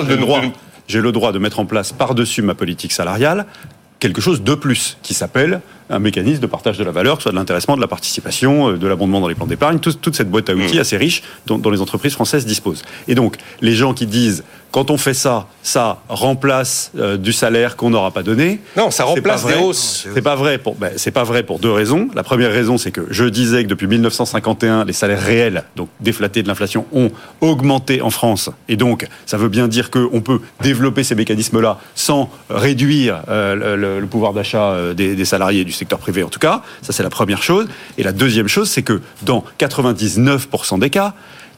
j'ai 0.87 1.01
le 1.01 1.11
droit 1.11 1.31
de 1.31 1.39
mettre 1.39 1.59
en 1.59 1.65
place 1.65 1.91
par-dessus 1.91 2.43
ma 2.43 2.53
politique 2.53 2.91
salariale 2.91 3.47
quelque 4.03 4.19
chose 4.19 4.43
de 4.43 4.53
plus 4.53 4.97
qui 5.01 5.13
s'appelle 5.13 5.61
un 5.89 5.99
mécanisme 5.99 6.41
de 6.41 6.47
partage 6.47 6.77
de 6.77 6.83
la 6.83 6.91
valeur, 6.91 7.21
soit 7.21 7.31
de 7.31 7.35
l'intéressement, 7.35 7.75
de 7.75 7.81
la 7.81 7.87
participation, 7.87 8.71
euh, 8.71 8.77
de 8.77 8.87
l'abondement 8.87 9.21
dans 9.21 9.27
les 9.27 9.35
plans 9.35 9.47
d'épargne, 9.47 9.79
toute, 9.79 10.15
cette 10.15 10.29
boîte 10.29 10.49
à 10.49 10.53
outils 10.53 10.77
mmh. 10.77 10.81
assez 10.81 10.97
riche 10.97 11.23
dont, 11.45 11.57
dont, 11.57 11.69
les 11.69 11.81
entreprises 11.81 12.13
françaises 12.13 12.45
disposent. 12.45 12.83
Et 13.07 13.15
donc, 13.15 13.37
les 13.61 13.73
gens 13.73 13.93
qui 13.93 14.05
disent 14.05 14.43
quand 14.73 14.89
on 14.89 14.97
fait 14.97 15.13
ça, 15.13 15.45
ça 15.61 16.01
remplace 16.09 16.91
euh, 16.97 17.15
du 17.15 17.31
salaire 17.31 17.75
qu'on 17.75 17.91
n'aura 17.91 18.09
pas 18.09 18.23
donné. 18.23 18.59
Non, 18.75 18.89
ça 18.89 19.03
remplace 19.03 19.45
des 19.45 19.53
hausses. 19.53 20.07
C'est 20.11 20.23
pas 20.23 20.35
vrai 20.35 20.57
pour, 20.57 20.73
ben, 20.73 20.91
c'est 20.95 21.11
pas 21.11 21.23
vrai 21.23 21.43
pour 21.43 21.59
deux 21.59 21.71
raisons. 21.71 22.07
La 22.15 22.23
première 22.23 22.51
raison, 22.51 22.79
c'est 22.79 22.89
que 22.89 23.05
je 23.11 23.25
disais 23.25 23.63
que 23.63 23.69
depuis 23.69 23.85
1951, 23.85 24.85
les 24.85 24.93
salaires 24.93 25.21
réels, 25.21 25.63
donc 25.75 25.89
déflatés 25.99 26.41
de 26.41 26.47
l'inflation, 26.47 26.87
ont 26.91 27.11
augmenté 27.39 28.01
en 28.01 28.09
France. 28.09 28.49
Et 28.67 28.75
donc, 28.75 29.07
ça 29.27 29.37
veut 29.37 29.47
bien 29.47 29.67
dire 29.67 29.91
qu'on 29.91 30.21
peut 30.21 30.41
développer 30.63 31.03
ces 31.03 31.13
mécanismes-là 31.13 31.77
sans 31.93 32.31
réduire 32.49 33.21
euh, 33.29 33.99
le, 33.99 34.07
pouvoir 34.07 34.33
d'achat 34.33 34.75
des, 34.95 35.13
des, 35.13 35.25
salariés 35.25 35.61
et 35.61 35.65
du 35.65 35.71
secteur 35.73 35.99
privé 35.99 36.23
en 36.23 36.29
tout 36.29 36.39
cas. 36.39 36.61
Ça, 36.81 36.93
c'est 36.93 37.03
la 37.03 37.09
première 37.09 37.43
chose. 37.43 37.67
Et 37.97 38.03
la 38.03 38.11
deuxième 38.11 38.47
chose, 38.47 38.69
c'est 38.69 38.83
que 38.83 39.01
dans 39.21 39.43
99% 39.59 40.79
des 40.79 40.89
cas, 40.89 41.13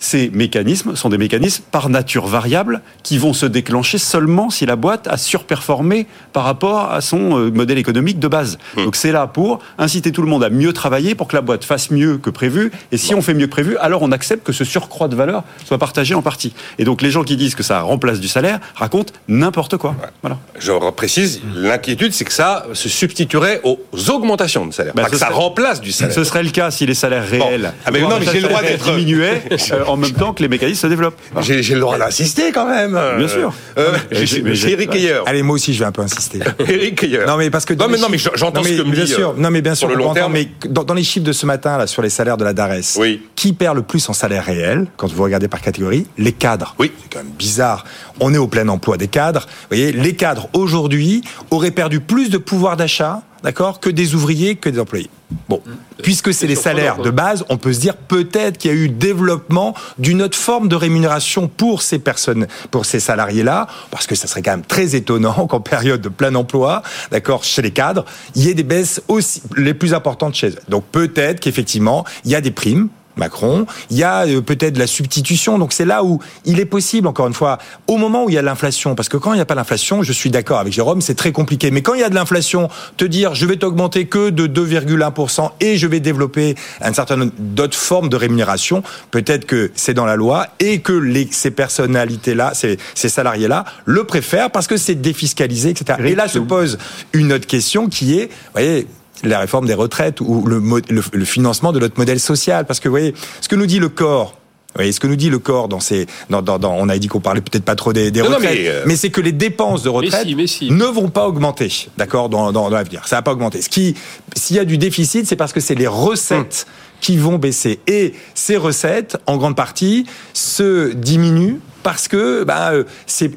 ces 0.06 0.30
mécanismes 0.30 0.96
sont 0.96 1.10
des 1.10 1.18
mécanismes 1.18 1.64
par 1.72 1.90
nature 1.90 2.28
variable 2.28 2.82
qui 3.02 3.18
vont 3.18 3.34
se 3.34 3.48
déclencher 3.48 3.98
seulement 3.98 4.52
si 4.52 4.66
la 4.68 4.76
boîte 4.76 5.08
a 5.08 5.18
surperformé 5.18 6.06
par 6.32 6.44
rapport 6.44 6.92
à 6.92 7.02
son 7.02 7.40
euh, 7.40 7.50
modèle 7.50 7.80
économique 7.80 8.20
de 8.20 8.28
base. 8.28 8.60
Hmm. 8.76 8.86
Donc 8.86 8.96
c'est 8.96 9.12
là 9.12 9.26
pour 9.26 9.60
inciter 9.80 10.12
tout 10.12 10.22
le 10.22 10.28
monde 10.28 10.44
à 10.44 10.52
mieux 10.52 10.74
travailler 10.74 11.16
pour 11.16 11.28
que 11.28 11.36
la 11.36 11.42
boîte 11.42 11.66
fasse 11.66 11.90
mieux 11.90 12.18
que 12.18 12.30
prévu. 12.30 12.72
Et 12.92 12.98
si 12.98 13.16
on 13.16 13.22
fait 13.24 13.34
mieux 13.34 13.48
que 13.48 13.52
prévu, 13.52 13.78
alors 13.78 14.04
on 14.04 14.12
accepte 14.12 14.46
que 14.46 14.54
ce 14.54 14.64
surcroît 14.64 15.08
de 15.08 15.16
valeur 15.16 15.44
soit 15.66 15.80
partagé 15.80 16.14
en 16.14 16.22
partie. 16.22 16.54
Et 16.78 16.86
donc 16.86 17.02
les 17.02 17.10
gens 17.10 17.24
qui 17.24 17.36
disent 17.36 17.56
que 17.56 17.64
ça 17.64 17.82
remplace 17.82 18.20
du 18.20 18.28
salaire 18.28 18.60
racontent 18.76 19.12
n'importe 19.28 19.78
quoi. 19.78 19.96
Voilà. 20.22 20.38
Je 20.60 20.72
précise, 20.92 21.42
l'inquiétude 21.56 22.14
c'est 22.14 22.26
que 22.26 22.34
ça 22.34 22.68
se 22.74 22.90
substituerait 22.90 23.62
aux 23.64 23.80
augmentations 24.10 24.68
de 24.68 24.74
salaire, 24.74 24.94
pas 24.94 25.10
que 25.10 25.18
ça 25.18 25.30
remplace 25.30 25.82
du 25.82 25.92
salaire. 25.92 26.14
Ce 26.14 26.24
serait 26.24 26.44
le 26.44 26.52
cas 26.52 26.70
si 26.70 26.86
les 26.86 26.94
salaires 26.94 27.28
réels 27.28 27.74
ah 27.86 27.92
mais 27.92 28.02
non, 28.02 28.20
mais 28.20 28.28
j'ai 28.32 28.40
le 28.40 28.48
droit 28.48 28.62
d'être 28.62 28.86
diminués. 28.86 29.42
en 29.96 29.98
même 29.98 30.12
temps 30.12 30.34
que 30.34 30.42
les 30.42 30.50
mécanismes 30.50 30.82
se 30.82 30.88
développent. 30.88 31.20
J'ai 31.42 31.62
le 31.62 31.80
droit 31.80 31.98
d'insister 31.98 32.52
quand 32.52 32.68
même. 32.68 33.00
Bien 33.18 33.28
sûr. 33.28 33.54
Euh, 33.78 33.98
j'ai 34.12 34.72
Eric 34.72 34.94
Ayer. 34.96 35.20
Allez, 35.26 35.44
moi 35.44 35.56
aussi, 35.56 35.74
je 35.74 35.80
vais 35.80 35.86
un 35.86 35.92
peu 35.92 36.02
insister. 36.02 36.40
Eric 36.60 37.04
Ayer. 37.04 37.26
Non, 37.28 37.38
mais 37.38 37.50
parce 37.50 37.66
que. 37.66 37.74
Non, 37.74 37.88
mais, 37.90 37.98
non, 37.98 38.08
mais 38.10 38.18
j'entends 38.18 38.64
ce 38.64 38.70
que 38.70 38.82
me 38.82 38.92
bien 38.92 39.06
sûr. 39.06 39.30
Euh, 39.30 39.34
non, 39.38 39.50
mais 39.52 39.62
bien 39.62 39.76
sûr. 39.76 39.88
le 39.88 39.96
long 39.96 40.14
terme. 40.14 40.34
Mais 40.34 40.50
dans, 40.70 40.94
les 40.94 41.04
chiffres 41.04 41.26
de 41.26 41.32
ce 41.32 41.46
matin, 41.46 41.78
là, 41.78 41.88
sur 41.88 42.02
les 42.02 42.10
salaires 42.10 42.38
de 42.38 42.44
la 42.44 42.54
DARES, 42.54 43.00
qui 43.36 43.54
perd 43.54 43.76
le 43.76 43.84
plus 43.84 44.08
en 44.10 44.14
salaire 44.14 44.46
réel, 44.46 44.88
quand 44.98 45.12
vous 45.12 45.24
regardez 45.24 45.48
par 45.48 45.62
catégorie 45.62 46.08
Les 46.18 46.32
cadres. 46.32 46.76
Oui. 46.80 46.92
C'est 47.02 47.14
quand 47.14 47.24
même 47.24 47.34
bizarre. 47.38 47.86
On 48.20 48.34
est 48.34 48.38
au 48.38 48.48
plein 48.48 48.68
emploi 48.68 48.98
des 48.98 49.08
cadres. 49.08 49.42
Vous 49.42 49.76
voyez, 49.76 49.92
les 49.92 50.16
cadres, 50.16 50.50
aujourd'hui, 50.54 51.22
auraient 51.52 51.72
perdu 51.72 52.00
plus 52.00 52.30
de 52.30 52.38
pouvoir 52.38 52.78
d'achat 52.78 53.22
d'accord, 53.46 53.80
que 53.80 53.92
des 53.92 54.16
ouvriers, 54.16 54.56
que 54.56 54.70
des 54.70 54.80
employés. 54.80 55.10
Bon, 55.50 55.62
mmh. 55.64 55.72
puisque 56.02 56.34
c'est 56.34 56.48
les 56.48 56.56
salaires 56.56 56.98
de 56.98 57.12
base, 57.12 57.46
on 57.50 57.58
peut 57.58 57.74
se 57.74 57.80
dire 57.80 57.96
peut-être 57.96 58.58
qu'il 58.58 58.72
y 58.72 58.74
a 58.74 58.78
eu 58.78 58.90
développement 58.90 59.76
d'une 60.00 60.24
autre 60.24 60.38
forme 60.38 60.68
de 60.68 60.76
rémunération 60.76 61.48
pour 61.48 61.84
ces 61.84 62.00
personnes, 62.00 62.48
pour 62.72 62.86
ces 62.86 63.00
salariés-là, 63.00 63.68
parce 63.92 64.08
que 64.08 64.16
ça 64.16 64.26
serait 64.26 64.42
quand 64.42 64.52
même 64.52 64.66
très 64.66 64.96
étonnant 64.96 65.46
qu'en 65.50 65.62
période 65.62 66.02
de 66.02 66.10
plein 66.10 66.34
emploi, 66.34 66.82
d'accord, 67.12 67.44
chez 67.44 67.62
les 67.62 67.70
cadres, 67.70 68.04
il 68.34 68.44
y 68.44 68.50
ait 68.50 68.56
des 68.56 68.64
baisses 68.64 69.04
aussi 69.08 69.44
les 69.56 69.76
plus 69.76 69.94
importantes 69.94 70.34
chez 70.34 70.50
eux. 70.50 70.60
Donc 70.68 70.84
peut-être 70.86 71.40
qu'effectivement, 71.40 72.04
il 72.26 72.32
y 72.32 72.36
a 72.36 72.42
des 72.42 72.52
primes 72.52 72.90
Macron. 73.18 73.66
Il 73.90 73.98
y 73.98 74.04
a 74.04 74.26
euh, 74.26 74.42
peut-être 74.42 74.78
la 74.78 74.88
substitution. 74.88 75.58
Donc 75.58 75.74
c'est 75.74 75.86
là 75.86 76.04
où 76.04 76.20
il 76.46 76.60
est 76.60 76.66
possible, 76.66 77.08
encore 77.08 77.28
une 77.28 77.34
fois, 77.34 77.58
au 77.88 77.98
moment 77.98 78.26
où 78.26 78.30
il 78.30 78.36
y 78.36 78.38
a 78.38 78.42
l'inflation, 78.42 78.96
parce 78.96 79.10
que 79.10 79.18
quand 79.18 79.34
il 79.34 79.38
n'y 79.38 79.42
a 79.42 79.46
pas 79.46 79.56
l'inflation, 79.56 80.04
je 80.04 80.14
suis 80.14 80.30
d'accord 80.30 80.60
avec 80.60 80.74
Jérôme, 80.74 81.02
c'est 81.02 81.16
très 81.16 81.32
compliqué. 81.32 81.72
Mais 81.72 81.82
quand 81.82 81.94
il 81.94 82.02
y 82.02 82.04
a 82.04 82.10
de 82.10 82.16
l'inflation, 82.16 82.70
te 82.98 83.06
dire 83.06 83.36
je 83.36 83.46
vais 83.46 83.58
t'augmenter 83.58 84.06
que 84.06 84.30
de 84.30 84.48
2,1% 84.48 85.52
et 85.60 85.78
je 85.78 85.88
vais 85.88 86.00
développer 86.00 86.56
un 86.82 86.94
certain 86.94 87.18
nombre 87.18 87.32
d'autres 87.38 87.78
formes 87.78 88.10
de 88.10 88.16
rémunération, 88.16 88.84
peut-être 89.12 89.46
que 89.46 89.72
c'est 89.76 89.94
dans 89.94 90.06
la 90.06 90.16
loi 90.16 90.48
et 90.60 90.80
que 90.80 90.94
les, 90.94 91.28
ces 91.32 91.52
personnalités-là, 91.52 92.54
ces, 92.54 92.78
ces 92.94 93.10
salariés-là, 93.10 93.66
le 93.86 94.04
préfèrent 94.04 94.52
parce 94.52 94.68
que 94.68 94.78
c'est 94.78 94.96
défiscalisé, 94.96 95.70
etc. 95.70 96.00
Et 96.06 96.16
là 96.16 96.28
se 96.28 96.40
pose 96.40 96.78
une 97.14 97.34
autre 97.34 97.48
question 97.48 97.88
qui 97.88 98.18
est, 98.20 98.26
vous 98.26 98.52
voyez, 98.54 98.88
la 99.24 99.40
réforme 99.40 99.66
des 99.66 99.74
retraites 99.74 100.22
ou 100.22 100.46
le, 100.46 100.62
le, 100.90 101.26
financement 101.26 101.72
de 101.72 101.80
notre 101.80 101.98
modèle 101.98 102.20
social. 102.20 102.66
Parce 102.66 102.80
que, 102.80 102.88
vous 102.88 102.94
voyez, 102.94 103.14
ce 103.42 103.48
que 103.48 103.56
nous 103.56 103.66
dit 103.66 103.80
le 103.80 103.90
corps, 103.90 104.32
vous 104.76 104.80
voyez, 104.80 104.92
ce 104.92 105.00
que 105.00 105.08
nous 105.08 105.16
dit 105.16 105.30
le 105.30 105.40
corps 105.40 105.70
dans 105.70 105.80
ces, 105.80 106.06
dans, 106.30 106.42
dans, 106.42 106.60
dans 106.60 106.74
on 106.74 106.90
a 106.90 106.98
dit 106.98 107.08
qu'on 107.08 107.22
parlait 107.22 107.40
peut-être 107.40 107.64
pas 107.64 107.76
trop 107.76 107.94
des, 107.94 108.12
des 108.12 108.22
retraites, 108.22 108.60
euh, 108.66 108.84
mais, 108.86 108.98
c'est 108.98 109.10
que 109.10 109.22
les 109.22 109.32
dépenses 109.32 109.84
de 109.84 109.90
retraite 109.90 110.28
ne 110.28 110.86
vont 110.86 111.10
pas 111.10 111.28
augmenter, 111.28 111.88
d'accord, 111.98 112.28
dans, 112.28 112.52
dans, 112.52 112.70
dans 112.70 112.70
l'avenir. 112.70 113.08
Ça 113.08 113.16
va 113.16 113.22
pas 113.22 113.32
augmenter. 113.32 113.62
Ce 113.62 113.70
qui, 113.70 113.96
s'il 114.36 114.58
y 114.58 114.60
a 114.60 114.66
du 114.66 114.78
déficit, 114.78 115.28
c'est 115.28 115.38
parce 115.38 115.54
que 115.54 115.62
c'est 115.62 115.76
les 115.76 115.88
recettes 115.88 116.66
hum. 116.68 116.74
Qui 117.02 117.18
vont 117.18 117.38
baisser 117.38 117.80
et 117.88 118.14
ces 118.34 118.58
recettes, 118.58 119.18
en 119.28 119.38
grande 119.38 119.56
partie, 119.56 120.06
se 120.34 120.94
diminuent 120.94 121.60
parce 121.86 122.08
que 122.08 122.44
bah, 122.44 122.72
euh, 122.72 122.84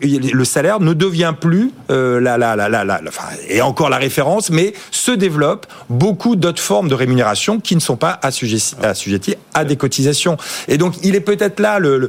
le 0.00 0.44
salaire 0.46 0.80
ne 0.80 0.94
devient 0.94 1.34
plus 1.38 1.70
euh, 1.90 2.18
la, 2.18 2.38
la, 2.38 2.56
la, 2.56 2.66
la, 2.70 3.00
et 3.46 3.60
encore 3.60 3.90
la 3.90 3.98
référence, 3.98 4.48
mais 4.48 4.72
se 4.90 5.10
développe 5.10 5.66
beaucoup 5.90 6.34
d'autres 6.34 6.62
formes 6.62 6.88
de 6.88 6.94
rémunération 6.94 7.60
qui 7.60 7.74
ne 7.74 7.80
sont 7.80 7.96
pas 7.96 8.18
assujetties, 8.22 9.36
à 9.52 9.66
des 9.66 9.76
cotisations. 9.76 10.38
Et 10.66 10.78
donc, 10.78 10.94
il 11.02 11.14
est 11.14 11.20
peut-être 11.20 11.60
là 11.60 11.78
le, 11.78 12.08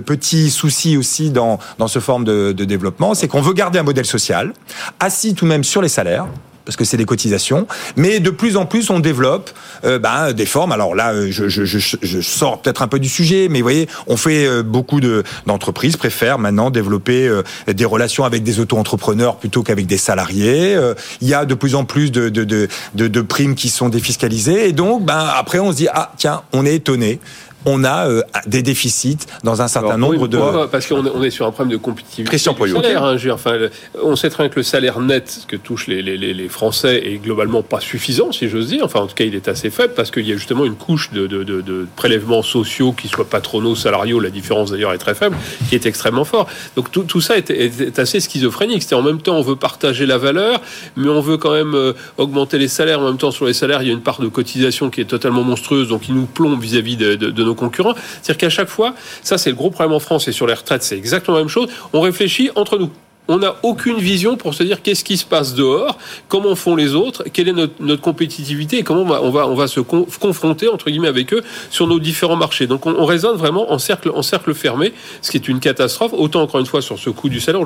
petit 0.00 0.48
souci 0.48 0.96
aussi 0.96 1.30
dans, 1.30 1.58
ce 1.86 1.98
forme 1.98 2.24
de 2.24 2.52
développement, 2.52 3.12
c'est 3.12 3.28
qu'on 3.28 3.42
veut 3.42 3.52
garder 3.52 3.78
un 3.78 3.82
modèle 3.82 4.06
social 4.06 4.54
assis 5.00 5.34
tout 5.34 5.44
de 5.44 5.50
même 5.50 5.64
sur 5.64 5.82
les 5.82 5.90
salaires 5.90 6.28
parce 6.68 6.76
que 6.76 6.84
c'est 6.84 6.98
des 6.98 7.06
cotisations. 7.06 7.66
Mais 7.96 8.20
de 8.20 8.28
plus 8.28 8.58
en 8.58 8.66
plus, 8.66 8.90
on 8.90 9.00
développe 9.00 9.52
euh, 9.86 9.98
ben, 9.98 10.34
des 10.34 10.44
formes. 10.44 10.70
Alors 10.70 10.94
là, 10.94 11.14
euh, 11.14 11.30
je, 11.30 12.20
sors 12.20 12.60
peut-être 12.60 12.82
un 12.82 12.88
peu 12.88 12.98
du 12.98 13.08
sujet, 13.08 13.48
mais 13.48 13.60
vous 13.60 13.64
voyez, 13.64 13.88
on 14.06 14.18
fait 14.18 14.46
euh, 14.46 14.62
beaucoup 14.62 15.00
de, 15.00 15.24
d'entreprises 15.46 15.96
préfèrent 15.96 16.38
maintenant 16.38 16.68
développer 16.68 17.30
des 17.66 17.84
relations 17.86 18.24
avec 18.24 18.42
des 18.42 18.60
auto-entrepreneurs 18.60 19.36
plutôt 19.36 19.62
qu'avec 19.62 19.86
des 19.86 19.96
salariés. 19.96 20.76
Il 21.22 21.28
y 21.28 21.32
a 21.32 21.46
de 21.46 21.54
plus 21.54 21.74
en 21.74 21.86
plus 21.86 22.12
de, 22.12 22.28
de 22.28 23.20
primes 23.22 23.54
qui 23.54 23.70
sont 23.70 23.88
défiscalisées. 23.88 24.68
Et 24.68 24.72
donc, 24.72 25.06
ben, 25.06 25.26
après, 25.34 25.60
on 25.60 25.72
se 25.72 25.76
dit, 25.78 25.88
ah 25.90 26.12
tiens, 26.18 26.42
on 26.52 26.66
est 26.66 26.74
étonné 26.74 27.18
on 27.66 27.84
a 27.84 28.08
euh, 28.08 28.22
des 28.46 28.62
déficits 28.62 29.18
dans 29.42 29.62
un 29.62 29.68
certain 29.68 29.96
nombre 29.96 30.28
de... 30.28 30.38
Parce 30.66 30.86
qu'on 30.86 31.04
est, 31.04 31.10
on 31.14 31.22
est 31.22 31.30
sur 31.30 31.46
un 31.46 31.50
problème 31.50 31.72
de 31.72 31.82
compétitivité 31.82 32.30
Christian 32.30 32.52
du 32.54 32.70
salaire. 32.70 33.04
Hein, 33.04 33.16
enfin, 33.32 33.56
on 34.02 34.16
sait 34.16 34.30
très 34.30 34.44
bien 34.44 34.50
que 34.50 34.60
le 34.60 34.62
salaire 34.62 35.00
net 35.00 35.40
que 35.48 35.56
touchent 35.56 35.88
les, 35.88 36.02
les, 36.02 36.16
les, 36.16 36.48
Français 36.48 37.02
est 37.04 37.18
globalement 37.18 37.62
pas 37.62 37.80
suffisant, 37.80 38.32
si 38.32 38.48
j'ose 38.48 38.68
dire. 38.68 38.84
Enfin, 38.84 39.00
en 39.00 39.06
tout 39.06 39.14
cas, 39.14 39.24
il 39.24 39.34
est 39.34 39.48
assez 39.48 39.70
faible 39.70 39.94
parce 39.94 40.10
qu'il 40.10 40.26
y 40.26 40.32
a 40.32 40.36
justement 40.36 40.64
une 40.64 40.76
couche 40.76 41.10
de, 41.10 41.26
de, 41.26 41.42
de, 41.42 41.60
de 41.60 41.86
prélèvements 41.96 42.42
sociaux 42.42 42.92
qui 42.92 43.08
soient 43.08 43.28
patronaux, 43.28 43.74
salariaux, 43.74 44.20
la 44.20 44.30
différence 44.30 44.70
d'ailleurs 44.70 44.92
est 44.92 44.98
très 44.98 45.14
faible, 45.14 45.36
qui 45.68 45.74
est 45.74 45.86
extrêmement 45.86 46.24
fort. 46.24 46.48
Donc 46.76 46.90
tout, 46.90 47.02
tout 47.02 47.20
ça 47.20 47.36
est, 47.36 47.50
est, 47.50 47.98
assez 47.98 48.20
schizophrénique. 48.20 48.82
C'est 48.82 48.94
en 48.94 49.02
même 49.02 49.20
temps, 49.20 49.36
on 49.36 49.42
veut 49.42 49.56
partager 49.56 50.06
la 50.06 50.18
valeur, 50.18 50.60
mais 50.96 51.08
on 51.08 51.20
veut 51.20 51.36
quand 51.36 51.52
même 51.52 51.74
euh, 51.74 51.92
augmenter 52.16 52.58
les 52.58 52.68
salaires. 52.68 53.00
En 53.00 53.06
même 53.06 53.18
temps, 53.18 53.30
sur 53.30 53.46
les 53.46 53.52
salaires, 53.52 53.82
il 53.82 53.88
y 53.88 53.90
a 53.90 53.94
une 53.94 54.00
part 54.00 54.20
de 54.20 54.28
cotisation 54.28 54.90
qui 54.90 55.00
est 55.00 55.06
totalement 55.06 55.42
monstrueuse, 55.42 55.88
donc 55.88 56.08
il 56.08 56.14
nous 56.14 56.26
plombe 56.26 56.60
vis-à-vis 56.60 56.96
de, 56.96 57.14
de 57.14 57.47
concurrents. 57.54 57.94
C'est-à-dire 58.22 58.38
qu'à 58.38 58.50
chaque 58.50 58.68
fois, 58.68 58.94
ça 59.22 59.38
c'est 59.38 59.50
le 59.50 59.56
gros 59.56 59.70
problème 59.70 59.94
en 59.94 60.00
France 60.00 60.28
et 60.28 60.32
sur 60.32 60.46
les 60.46 60.54
retraites, 60.54 60.82
c'est 60.82 60.96
exactement 60.96 61.36
la 61.36 61.42
même 61.42 61.50
chose. 61.50 61.68
On 61.92 62.00
réfléchit 62.00 62.50
entre 62.54 62.78
nous 62.78 62.90
on 63.28 63.38
n'a 63.38 63.56
aucune 63.62 63.98
vision 63.98 64.36
pour 64.36 64.54
se 64.54 64.62
dire 64.62 64.82
qu'est-ce 64.82 65.04
qui 65.04 65.18
se 65.18 65.26
passe 65.26 65.54
dehors, 65.54 65.98
comment 66.28 66.56
font 66.56 66.74
les 66.74 66.94
autres, 66.94 67.24
quelle 67.32 67.48
est 67.48 67.52
notre, 67.52 68.00
compétitivité 68.00 68.78
et 68.78 68.82
comment 68.82 69.02
on 69.02 69.30
va, 69.30 69.46
on 69.46 69.66
se 69.66 69.80
confronter 69.80 70.68
entre 70.68 70.90
guillemets 70.90 71.08
avec 71.08 71.34
eux 71.34 71.42
sur 71.70 71.86
nos 71.86 71.98
différents 71.98 72.36
marchés. 72.36 72.66
Donc 72.66 72.86
on, 72.86 73.04
raisonne 73.04 73.36
vraiment 73.36 73.70
en 73.70 73.78
cercle, 73.78 74.10
en 74.14 74.22
cercle 74.22 74.54
fermé, 74.54 74.94
ce 75.20 75.30
qui 75.30 75.36
est 75.36 75.46
une 75.48 75.60
catastrophe. 75.60 76.12
Autant 76.14 76.42
encore 76.42 76.60
une 76.60 76.66
fois 76.66 76.80
sur 76.80 76.98
ce 76.98 77.10
coût 77.10 77.28
du 77.28 77.40
salaire. 77.40 77.60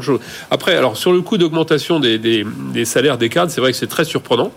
Après, 0.51 0.75
alors 0.75 0.97
sur 0.97 1.13
le 1.13 1.21
coût 1.21 1.39
d'augmentation 1.39 2.01
des 2.01 2.45
salaires 2.85 3.19
des 3.19 3.29
cadres, 3.29 3.53
c'est 3.53 3.61
vrai 3.61 3.71
que 3.71 3.79
c'est 3.79 3.87
très 3.87 4.05
surprenant 4.05 4.51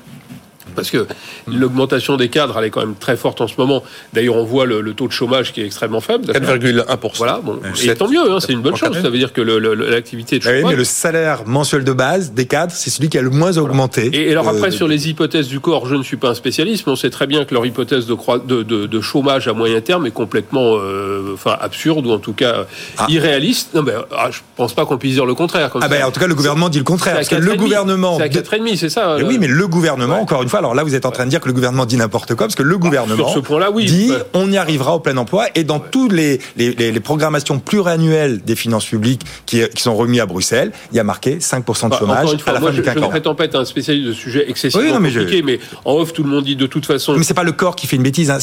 parce 0.76 0.92
que 0.92 1.08
l'augmentation 1.48 2.18
des 2.18 2.30
cadres, 2.30 2.58
elle 2.58 2.66
est 2.66 2.70
quand 2.70 2.82
même 2.82 2.96
très 2.96 3.18
forte 3.18 3.42
en 3.42 3.48
ce 3.48 3.56
moment. 3.58 3.84
D'ailleurs, 4.14 4.36
on 4.36 4.44
voit 4.44 4.66
le, 4.66 4.94
taux 4.94 5.08
de 5.08 5.14
chômage 5.14 5.54
qui 5.54 5.62
est 5.62 5.66
extrêmement 5.66 6.02
faible. 6.02 6.32
4,1%. 6.32 7.12
Voilà, 7.18 7.40
bon, 7.44 7.60
et 7.84 7.96
tant 7.96 8.08
mieux, 8.08 8.32
hein, 8.32 8.40
c'est 8.40 8.54
une 8.54 8.62
bonne 8.62 8.76
chose. 8.76 8.94
Ça 8.94 9.10
veut 9.10 9.18
dire 9.18 9.34
que 9.34 9.42
l'activité 9.42 10.40
de 10.40 10.46
mais 10.66 10.76
le 10.76 10.84
salaire 10.84 11.46
mensuel 11.46 11.84
de 11.84 11.94
base 11.94 12.32
des 12.32 12.46
cadres, 12.46 12.74
c'est 12.74 12.90
celui 12.90 13.10
qui 13.10 13.18
a 13.18 13.22
le 13.22 13.30
moins 13.30 13.58
augmenté. 13.58 14.10
Et, 14.14 14.32
alors 14.32 14.48
après, 14.48 14.68
euh, 14.68 14.72
sur 14.72 14.88
les 14.88 15.10
hypothèses 15.10 15.48
du 15.48 15.60
corps, 15.60 15.88
je 15.88 15.96
ne 15.96 16.04
suis 16.04 16.18
pas 16.18 16.30
un 16.30 16.34
spécialiste, 16.36 16.86
mais 16.88 16.94
on 16.94 16.96
sait 16.96 17.10
très 17.10 17.28
bien 17.28 17.46
que 17.46 17.54
leur 17.54 17.66
hypothèse 17.66 18.06
de, 18.08 18.64
de, 18.64 19.02
chômage 19.02 19.48
à 19.48 19.54
moyen 19.54 19.82
terme 19.82 20.06
est 20.06 20.12
complètement 20.12 20.76
euh, 20.76 21.34
enfin, 21.34 21.56
absurde, 21.60 22.06
ou 22.08 22.12
en 22.12 22.20
tout 22.20 22.34
cas 22.34 22.66
ah. 22.98 23.08
irréaliste. 23.10 23.74
Non, 23.74 23.84
mais 23.84 23.94
ah, 24.16 24.30
je 24.32 24.40
pense 24.56 24.74
pas 24.74 24.86
qu'on 24.86 24.98
puisse 24.98 25.14
dire 25.14 25.26
le 25.26 25.36
contraire. 25.36 25.72
ah 25.80 25.88
ben, 25.88 26.04
en 26.04 26.12
tout 26.12 26.20
cas, 26.20 26.28
le 26.28 26.36
gouvernement 26.36 26.70
dit 26.70 26.80
le 26.80 26.84
contraire. 26.84 27.16
Parce 27.16 27.30
que 27.30 27.36
le 27.36 27.56
gouvernement... 27.56 28.18
C'est 28.18 28.24
à 28.24 28.28
4,5, 28.28 28.76
c'est 28.76 28.90
ça. 28.90 29.18
oui, 29.18 29.38
mais 29.40 29.48
le 29.48 29.68
gouvernement, 29.68 30.20
encore 30.20 30.44
une 30.44 30.50
fois, 30.50 30.60
alors 30.66 30.76
là, 30.76 30.84
vous 30.84 30.96
êtes 30.96 31.06
en 31.06 31.12
train 31.12 31.26
de 31.26 31.30
dire 31.30 31.40
que 31.40 31.48
le 31.48 31.54
gouvernement 31.54 31.86
dit 31.86 31.98
n'importe 31.98 32.36
quoi, 32.36 32.48
parce 32.48 32.56
que 32.56 32.64
le 32.64 32.78
gouvernement 32.78 33.30
ce 33.30 33.40
point-là, 33.40 33.70
oui. 33.72 33.86
dit 33.86 34.12
on 34.34 34.52
y 34.52 34.58
arrivera 34.58 34.96
au 34.96 35.00
plein 35.00 35.16
emploi, 35.18 35.46
et 35.56 35.64
dans 35.64 35.80
toutes 35.80 36.12
les, 36.12 36.40
les, 36.58 36.74
les, 36.74 37.00
programmations 37.00 37.60
pluriannuelles 37.60 38.42
des 38.42 38.56
finances 38.56 38.86
publiques 38.86 39.22
qui, 39.46 39.62
qui, 39.70 39.84
sont 39.84 39.96
remis 39.96 40.20
à 40.20 40.26
Bruxelles, 40.26 40.72
il 40.92 40.98
y 40.98 41.00
a 41.00 41.04
marqué 41.04 41.38
5% 41.38 41.86
de 41.86 41.90
bah, 41.90 41.98
chômage 42.00 42.30
à 42.48 42.52
la 42.52 42.60
fin 42.60 42.72
du 42.72 42.82
quinquennat. 42.82 43.02
Je 43.02 43.06
ne 43.06 43.10
prétends 43.12 43.36
pas 43.36 43.46
être 43.46 43.56
un 43.56 43.66
spécialiste 43.66 44.08
de 44.08 44.14
sujet 44.14 44.50
excessivement 44.50 44.94
compliqué, 44.94 45.44
mais, 45.44 45.60
en 45.86 45.94
off, 45.94 46.14
tout 46.14 46.24
le 46.24 46.30
monde 46.30 46.44
dit 46.44 46.56
de 46.56 46.66
toute 46.66 46.86
façon... 46.86 47.16
Mais 47.16 47.24
c'est 47.24 47.34
pas 47.34 47.44
le 47.44 47.52
corps 47.52 47.76
qui 47.76 47.86
fait 47.86 47.96
une 47.96 48.04
bêtise, 48.04 48.32
hein, 48.32 48.40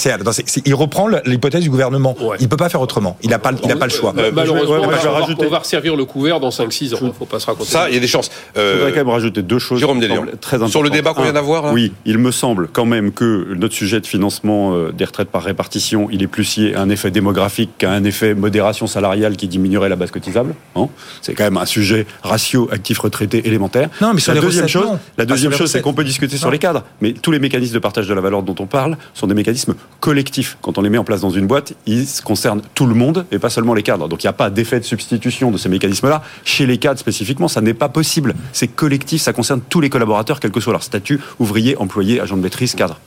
il 0.65 0.75
reprend 0.75 1.09
l'hypothèse 1.25 1.63
du 1.63 1.71
gouvernement. 1.71 2.17
Il 2.39 2.49
peut 2.49 2.57
pas 2.57 2.69
faire 2.69 2.81
autrement, 2.81 3.17
il 3.23 3.31
n'a 3.31 3.39
pas, 3.39 3.51
il 3.65 3.73
a 3.73 3.77
pas 3.77 3.87
le 3.87 3.93
choix. 3.93 4.15
Euh, 4.17 4.31
malheureusement, 4.33 4.77
on, 4.83 5.49
va, 5.49 5.59
resservir 5.59 5.97
le 5.97 6.05
couvert 6.05 6.39
dans 6.39 6.51
5-6 6.51 6.95
ans, 6.95 6.99
il 7.01 7.09
ne 7.09 7.13
faut 7.13 7.25
pas 7.25 7.41
se 7.41 7.47
raconter. 7.47 7.71
Ça, 7.71 7.89
il 7.89 7.95
y 7.95 7.99
a 7.99 8.01
des 8.01 8.07
chances. 8.07 8.31
Je 8.55 8.61
voudrais 8.61 8.91
quand 8.91 8.99
même 8.99 9.09
rajouter 9.09 9.43
deux 9.43 9.59
choses. 9.59 9.81
Jérôme 9.81 10.01
très 10.41 10.69
Sur 10.69 10.83
le 10.83 10.91
débat 10.91 11.15
qu'on 11.15 11.23
vient 11.23 11.33
d'avoir 11.33 11.73
Oui, 11.73 11.93
il 12.13 12.19
me 12.19 12.31
semble 12.31 12.69
quand 12.69 12.85
même 12.85 13.11
que 13.11 13.55
notre 13.55 13.75
sujet 13.75 13.99
de 13.99 14.07
financement 14.07 14.75
euh, 14.75 14.93
des 14.93 15.07
retraites 15.07 15.31
par 15.31 15.43
répartition, 15.43 16.09
il 16.13 16.23
est 16.23 16.27
plus 16.27 16.59
lié 16.59 16.75
à 16.75 16.83
un 16.83 16.91
effet 16.91 17.11
démographique 17.11 17.71
qu'à 17.79 17.91
un 17.91 18.05
effet 18.05 18.35
modération 18.35 18.87
salariale 18.87 19.35
qui 19.39 19.49
diminuerait 19.49 19.89
la 19.89 19.97
base 19.97 20.11
cotisable. 20.11 20.55
Hein. 20.77 20.89
c'est 21.23 21.33
quand 21.33 21.45
même 21.45 21.57
un 21.57 21.65
sujet 21.65 22.07
ratio 22.23 22.69
actif 22.71 22.99
retraité 22.99 23.47
élémentaire. 23.49 23.89
Non, 24.03 24.13
mais 24.13 24.21
sur 24.21 24.35
la 24.35 24.41
les 24.41 24.47
deuxième 24.47 24.69
chose, 24.69 24.85
non. 24.85 24.99
la 25.17 25.25
Pas 25.25 25.25
deuxième 25.25 25.53
chose, 25.53 25.71
c'est 25.71 25.81
qu'on 25.81 25.95
peut 25.95 26.05
discuter 26.05 26.37
sur 26.37 26.51
les 26.51 26.59
cadres, 26.59 26.85
mais 27.01 27.15
tous 27.15 27.31
les 27.31 27.39
mécanismes 27.39 27.73
de 27.73 27.79
partage 27.79 28.07
de 28.07 28.13
la 28.13 28.21
valeur 28.21 28.43
dont 28.43 28.57
on 28.59 28.67
parle 28.67 28.99
sont 29.15 29.27
des 29.27 29.35
mécanismes 29.35 29.75
collectifs. 30.01 30.59
Quand 30.61 30.77
on 30.77 30.83
les 30.83 30.91
met 30.91 30.99
en 30.99 31.05
place 31.05 31.23
dans 31.23 31.31
une 31.31 31.47
boîte, 31.47 31.73
ils 31.87 32.07
concernent 32.23 32.61
tout 32.75 32.85
le 32.85 32.95
monde 32.95 33.25
et 33.33 33.39
pas 33.39 33.49
seulement 33.49 33.73
les 33.73 33.83
cadres. 33.83 34.07
Donc 34.07 34.23
il 34.23 34.27
n'y 34.27 34.31
a 34.31 34.35
pas 34.35 34.51
d'effet 34.51 34.81
de 34.81 34.85
substitution 34.85 35.51
de 35.51 35.57
ces 35.57 35.71
mécanismes-là. 35.71 36.23
Chez 36.45 36.67
les 36.67 36.77
cadres 36.77 37.01
spécifiquement, 37.01 37.49
ça 37.49 37.63
n'est 37.63 37.73
pas 37.73 37.89
possible. 37.89 38.35
C'est 38.53 38.69
collectif, 38.69 39.23
ça 39.23 39.33
concerne 39.33 39.63
tous 39.67 39.81
les 39.81 39.89
collaborateurs, 39.89 40.41
quel 40.41 40.51
que 40.51 40.61
soit 40.61 40.75
leur 40.75 40.83
statut, 40.83 41.19
ouvrier, 41.39 41.75
employé, 41.79 42.02
agent 42.21 42.37
de 42.37 42.43
maîtrise, 42.43 42.75
cadre. 42.75 42.99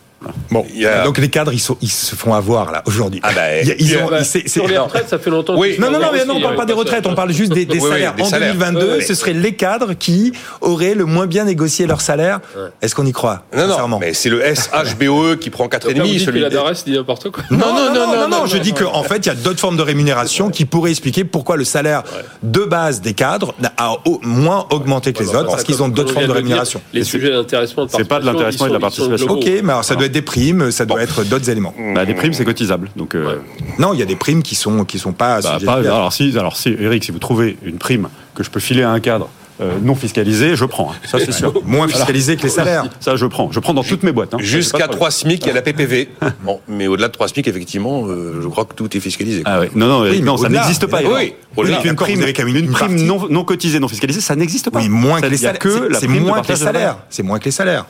Bon, 0.52 0.66
a- 0.86 1.04
donc 1.04 1.18
les 1.18 1.30
cadres, 1.30 1.54
ils, 1.54 1.60
sont, 1.60 1.78
ils 1.82 1.90
se 1.90 2.16
font 2.16 2.34
avoir 2.34 2.72
là 2.72 2.84
aujourd'hui. 2.86 3.20
Ah 3.24 3.32
bah, 3.34 3.62
ils 3.80 3.98
a- 3.98 4.06
ont- 4.06 4.10
Bah, 4.10 4.24
c'est- 4.24 4.42
c'est- 4.44 4.50
sur 4.50 4.68
les 4.68 4.76
non. 4.76 4.86
retraites, 4.86 5.10
ça 5.10 5.20
fait 5.20 5.30
longtemps. 5.30 5.56
Oui. 5.58 5.76
Non, 5.80 5.92
non, 5.92 6.00
non, 6.00 6.08
mais 6.12 6.20
aussi, 6.20 6.28
non, 6.28 6.36
on 6.38 6.42
parle 6.42 6.54
hein, 6.54 6.58
pas 6.58 6.66
des 6.66 6.74
retraites, 6.74 7.06
on 7.08 7.16
parle 7.16 7.32
juste 7.32 7.52
des, 7.54 7.66
des 7.66 7.76
Oui, 7.76 7.82
oui, 7.84 7.90
salaires. 7.92 8.16
des 8.16 8.24
en 8.24 8.26
salaires. 8.26 8.54
2022, 8.54 8.86
Oui, 8.86 8.94
oui. 9.00 9.06
ce 9.06 9.14
seraient 9.14 9.34
les 9.34 9.54
cadres 9.56 9.94
qui 9.94 10.34
auraient 10.62 10.94
le 10.96 11.06
moins 11.06 11.28
bien 11.28 11.46
négocié 11.46 11.86
leur 11.88 12.02
salaire. 12.02 12.40
Est-ce 12.82 12.96
qu'on 12.96 13.06
y 13.06 13.12
croit 13.12 13.44
Non, 13.56 13.88
non, 13.88 14.00
mais 14.00 14.14
c'est 14.14 14.30
le 14.30 14.42
SHBE 14.42 15.04
E 15.34 15.36
qui 15.36 15.50
prend 15.50 15.66
Donc 15.66 15.74
là, 15.74 15.80
vous 15.80 15.90
4,5, 15.90 16.04
dites 16.04 16.20
que 16.20 16.26
celui 16.26 16.40
la 16.42 16.50
DARES 16.50 16.84
dit 16.86 16.94
n'importe 16.94 17.30
quoi. 17.32 17.44
Non, 17.52 17.74
non, 17.74 17.94
non, 17.94 18.28
non, 18.30 18.46
je 18.46 18.58
dis 18.58 18.74
qu'en 18.74 19.04
fait, 19.04 19.18
il 19.18 19.28
y 19.28 19.32
a 19.32 19.36
d'autres 19.36 19.60
formes 19.60 19.78
de 19.78 19.82
rémunération 19.84 20.50
qui 20.50 20.66
pourraient 20.66 20.92
expliquer 20.92 21.24
pourquoi 21.24 21.56
le 21.58 21.64
salaire 21.64 22.04
de 22.44 22.62
base 22.64 23.02
des 23.02 23.14
cadres 23.14 23.54
a 23.78 23.94
au- 24.06 24.20
moins 24.24 24.66
augmenté 24.72 25.14
que 25.14 25.24
les 25.24 25.30
autres, 25.30 25.48
parce 25.50 25.64
qu'ils 25.64 25.82
ont 25.84 25.88
d'autres 25.90 26.14
formes 26.14 26.28
de 26.28 26.32
rémunération. 26.32 26.82
Les 26.94 27.04
sujets 27.04 27.32
d'intéressement, 27.32 27.86
de 27.86 27.92
C'est 27.92 28.04
pas 28.08 28.20
de 28.20 28.26
l'intéressement 28.26 28.66
et 28.68 28.70
de 28.70 28.74
la 28.74 28.80
participation. 28.80 29.28
Ok, 29.30 29.46
mais 29.64 29.72
alors 29.72 29.84
ça 29.84 29.96
doit 29.96 30.06
être 30.06 30.12
des 30.16 30.22
primes, 30.22 30.72
ça 30.72 30.86
doit 30.86 31.04
être 31.04 31.24
d'autres 31.26 31.50
éléments. 31.50 31.74
Bah, 31.94 32.06
des 32.06 32.14
primes, 32.16 32.34
c'est 32.34 32.46
cotisable. 32.46 32.90
Donc, 32.96 33.14
euh, 33.16 33.40
Non, 33.80 33.94
il 33.94 34.00
y 34.00 34.04
a 34.04 34.06
des 34.06 34.16
primes 34.16 34.42
qui 34.44 34.56
sont 34.56 34.86
qui 34.86 34.98
sont 34.98 35.12
pas. 35.12 35.42
bah, 35.42 35.58
pas- 35.64 35.74
alors, 35.74 36.14
si, 36.14 36.36
alors 36.38 36.56
si, 36.58 36.70
Eric, 36.80 37.04
si 37.04 37.12
vous 37.12 37.20
trouvez 37.20 37.58
une 37.64 37.78
prime 37.78 38.08
que 38.34 38.44
je 38.44 38.50
peux 38.50 38.60
filer 38.62 38.84
à 38.84 38.92
un 38.92 39.00
cadre 39.02 39.30
euh, 39.62 39.72
non 39.82 39.96
fiscalisé, 39.96 40.56
je 40.58 40.66
prends. 40.66 40.92
hein. 40.92 40.96
Ça, 41.06 41.18
c'est 41.20 41.32
sûr. 41.32 41.54
moins 41.66 41.88
fiscalisé 41.88 42.36
que 42.36 42.44
les 42.44 42.50
salaires. 42.50 42.86
Ça, 43.00 43.16
je 43.16 43.26
prends. 43.26 43.52
Je 43.52 43.60
prends 43.62 43.74
dans 43.74 43.84
toutes 43.84 44.04
mes 44.04 44.12
boîtes. 44.12 44.34
hein. 44.34 44.38
Jusqu'à 44.42 44.80
de 44.80 44.84
problème. 44.84 44.98
3 44.98 45.12
SMIC, 45.12 45.44
il 45.44 45.48
y 45.48 45.52
a 45.52 45.54
la 45.54 45.62
PPV. 45.62 46.10
Bon, 46.44 46.60
mais 46.68 46.88
au-delà 46.88 47.08
de 47.08 47.14
3 47.14 47.28
SMIC, 47.30 47.48
effectivement, 47.48 48.06
euh, 48.08 48.40
je 48.42 48.48
crois 48.50 48.66
que 48.66 48.74
tout 48.74 48.96
est 48.96 49.00
fiscalisé. 49.00 49.44
Ah 49.46 49.60
ouais. 49.62 49.72
Non, 49.76 49.88
non, 49.88 50.02
Oui, 50.02 50.22
ça 50.42 50.50
n'existe 50.50 50.88
pas. 50.88 51.00
oui, 51.02 51.34
oui. 51.58 51.72
Une 51.86 51.96
prime, 51.96 52.22
une 52.22 52.56
une 52.58 52.72
prime 52.72 52.90
partie. 52.90 53.04
non, 53.06 53.28
non 53.30 53.44
cotisée, 53.46 53.80
non 53.80 53.88
fiscalisée, 53.88 54.20
ça 54.22 54.36
n'existe 54.36 54.70
pas. 54.70 54.80
Oui, 54.80 54.90
moins 54.90 55.22
que 55.22 55.28
les 55.28 55.38
salaires. 55.38 55.60
que 55.60 55.90
C'est- 55.94 56.08
moins 56.08 56.42
que 56.42 56.48
les 56.50 56.56
salaires. 56.58 56.98
C'est 57.10 57.24
moins 57.24 57.40
que 57.40 57.46
les 57.46 57.52
salaires. 57.52 57.86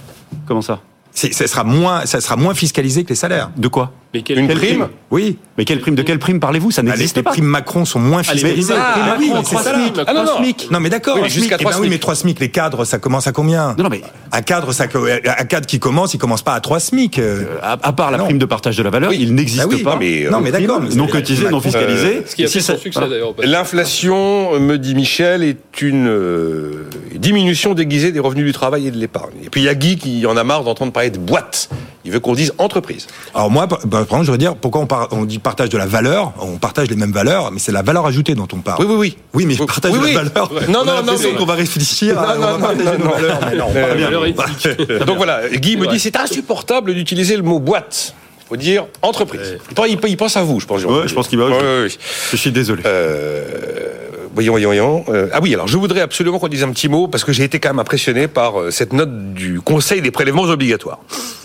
Comment 0.47 0.61
ça? 0.61 0.79
Ça 1.15 1.47
sera 1.47 1.63
moins, 1.63 2.05
ça 2.05 2.19
sera 2.19 2.35
moins 2.35 2.53
fiscalisé 2.53 3.03
que 3.05 3.09
les 3.09 3.15
salaires. 3.15 3.49
De 3.55 3.67
quoi? 3.69 3.93
Mais 4.13 4.21
quelle- 4.21 4.39
Une 4.39 4.47
quelle 4.47 4.57
prime? 4.57 4.87
Oui. 5.11 5.37
Mais 5.57 5.63
quelle 5.65 5.79
prime 5.81 5.95
De 5.95 6.01
quelle 6.01 6.19
prime 6.19 6.39
parlez-vous? 6.41 6.71
Ça 6.71 6.81
les, 6.81 6.89
n'existe 6.89 7.15
les 7.17 7.23
pas. 7.23 7.31
primes 7.31 7.45
Macron 7.45 7.83
sont 7.85 7.99
moins 7.99 8.21
Ah, 8.27 8.33
les 8.33 8.39
fiscalisées. 8.39 8.73
primes 8.73 8.83
Ah, 8.85 9.07
Macron, 9.07 9.17
oui, 9.39 9.45
c'est 9.45 9.55
ça. 9.57 9.73
SMIC. 9.75 9.93
Ah, 10.07 10.13
non, 10.13 10.23
non. 10.71 10.79
Mais 10.81 10.89
d'accord, 10.89 11.17
Oui, 11.21 11.29
jusqu'à 11.29 11.57
SMIC. 11.57 11.59
Eh 11.59 11.63
trois 11.63 11.71
ben 11.71 11.77
oui, 11.79 11.83
SMIC. 11.87 11.91
mais 11.91 11.99
3 11.99 12.15
SMIC, 12.15 12.39
les 12.39 12.49
cadres, 12.49 12.83
ça 12.85 12.99
commence 12.99 13.27
à 13.27 13.31
combien? 13.31 13.75
Non, 13.77 13.83
non, 13.85 13.89
mais 13.89 14.01
Un 14.33 14.41
cadre, 14.41 14.71
ça, 14.73 14.85
un 14.85 15.45
cadre 15.45 15.65
qui 15.65 15.79
commence, 15.79 16.13
il 16.13 16.17
commence 16.17 16.41
pas 16.43 16.53
à 16.53 16.59
3 16.59 16.79
SMIC. 16.79 17.19
euh. 17.19 17.43
à, 17.61 17.73
à 17.81 17.93
part 17.93 18.11
la 18.11 18.17
Non. 18.17 18.25
prime 18.25 18.37
de 18.37 18.45
partage 18.45 18.75
de 18.77 18.83
la 18.83 18.89
valeur, 18.89 19.09
Oui. 19.09 19.17
il 19.21 19.33
n'existe 19.35 19.61
Ah 19.63 19.67
oui, 19.69 19.83
pas. 19.83 19.91
non, 19.93 19.97
mais, 19.99 20.25
euh, 20.25 20.29
non 20.31 20.39
mais 20.41 20.51
prime 20.51 20.67
d'accord. 20.67 20.81
non 20.95 21.07
cotisée, 21.07 21.43
non 21.45 21.51
Macron- 21.57 21.61
fiscalisée. 21.61 22.23
Ce 22.25 22.35
qui 22.35 22.43
a 22.43 22.45
Et 22.45 22.47
si 22.47 22.53
fait 22.55 22.59
son 22.63 22.73
ça- 22.73 22.79
succès 22.79 22.99
voilà. 22.99 23.13
d'ailleurs. 23.13 23.33
L'inflation, 23.43 24.59
me 24.59 24.77
dit 24.77 24.95
Michel, 24.95 25.43
est 25.43 25.81
une 25.81 26.07
euh, 26.07 26.87
diminution 27.15 27.73
déguisée 27.73 28.11
des 28.11 28.19
revenus 28.19 28.45
du 28.45 28.51
travail 28.53 28.87
et 28.87 28.91
de 28.91 28.97
l'épargne. 28.97 29.33
Et 29.43 29.49
puis 29.49 29.61
il 29.61 29.65
y 29.65 29.69
a 29.69 29.75
Guy 29.75 29.97
qui 29.97 30.25
en 30.25 30.37
a 30.37 30.43
marre 30.43 30.63
d'entendre 30.63 30.91
parler 30.93 31.04
de 31.09 31.17
boîte. 31.17 31.69
Il 32.03 32.11
veut 32.11 32.19
qu'on 32.19 32.33
dise 32.33 32.53
entreprise. 32.59 33.07
Alors 33.33 33.49
moi, 33.49 33.67
par 33.67 33.79
par 33.79 34.01
exemple, 34.03 34.25
je 34.25 34.31
veux 34.31 34.37
dire, 34.37 34.55
pourquoi 34.55 34.81
on, 34.81 34.85
par- 34.85 35.07
on 35.11 35.25
dit 35.25 35.39
partage 35.39 35.69
de 35.69 35.77
la 35.77 35.87
valeur 35.87 36.33
On 36.39 36.57
partage 36.57 36.87
les 36.89 36.95
mêmes 36.95 37.11
valeurs, 37.11 37.51
mais 37.51 37.59
c'est 37.59 37.71
la 37.71 37.81
valeur 37.81 38.05
ajoutée 38.05 38.35
dont 38.35 38.47
on 38.53 38.59
parle. 38.59 38.83
Oui, 38.83 38.87
oui, 38.89 38.95
oui. 38.97 39.17
Oui, 39.33 39.45
mais 39.47 39.59
Oui, 39.59 39.65
partage 39.65 39.91
oui, 39.91 39.99
de 39.99 40.03
oui. 40.03 40.13
la 40.13 40.23
valeur. 40.23 40.51
Ouais. 40.51 40.61
on 40.67 40.71
Non, 40.71 40.85
non, 40.85 41.01
non, 41.03 41.13
qu'on 41.37 41.45
va 41.45 41.55
réfléchir, 41.55 42.19
à- 42.19 42.25
Non, 42.27 42.33
on 42.35 42.39
va 42.39 42.51
non, 42.51 42.59
partager 42.59 42.83
non, 42.85 42.91
nos 42.97 43.05
non. 43.05 43.11
valeurs. 43.11 43.39
Mais 43.49 43.55
non, 43.55 43.67
Euh, 43.75 43.95
bien. 43.95 44.09
Valeur. 44.09 45.05
Donc 45.05 45.17
voilà, 45.17 45.41
Guy 45.49 45.77
me 45.77 45.87
dit 45.87 45.99
c'est 45.99 46.15
insupportable 46.17 46.93
d'utiliser 46.93 47.35
le 47.37 47.43
mot 47.43 47.59
boîte. 47.59 48.13
Il 48.41 48.47
faut 48.49 48.55
dire 48.57 48.85
entreprise. 49.01 49.57
Il, 49.87 49.97
il 50.07 50.17
pense 50.17 50.37
à 50.37 50.43
vous, 50.43 50.59
je 50.59 50.67
pense. 50.67 50.83
Ouais, 50.85 51.07
je 51.07 51.13
pense 51.15 51.27
qu'il 51.27 51.39
va- 51.39 51.47
ouais. 51.47 51.87
Je 52.31 52.37
suis 52.37 52.51
désolé. 52.51 52.83
Euh, 52.85 54.04
voyons, 54.35 54.51
voyons, 54.51 54.69
voyons. 54.69 55.05
Euh, 55.09 55.29
ah 55.31 55.39
oui, 55.41 55.53
alors 55.53 55.67
je 55.67 55.77
voudrais 55.77 56.01
absolument 56.01 56.39
qu'on 56.39 56.49
dise 56.49 56.63
un 56.63 56.71
petit 56.71 56.89
mot 56.89 57.07
parce 57.07 57.23
que 57.23 57.31
j'ai 57.31 57.43
été 57.43 57.59
quand 57.59 57.69
même 57.69 57.79
impressionné 57.79 58.27
par 58.27 58.59
euh, 58.59 58.71
cette 58.71 58.93
note 58.93 59.33
du 59.33 59.61
Conseil 59.61 60.01
des 60.01 60.11
prélèvements 60.11 60.43
obligatoires, 60.43 60.99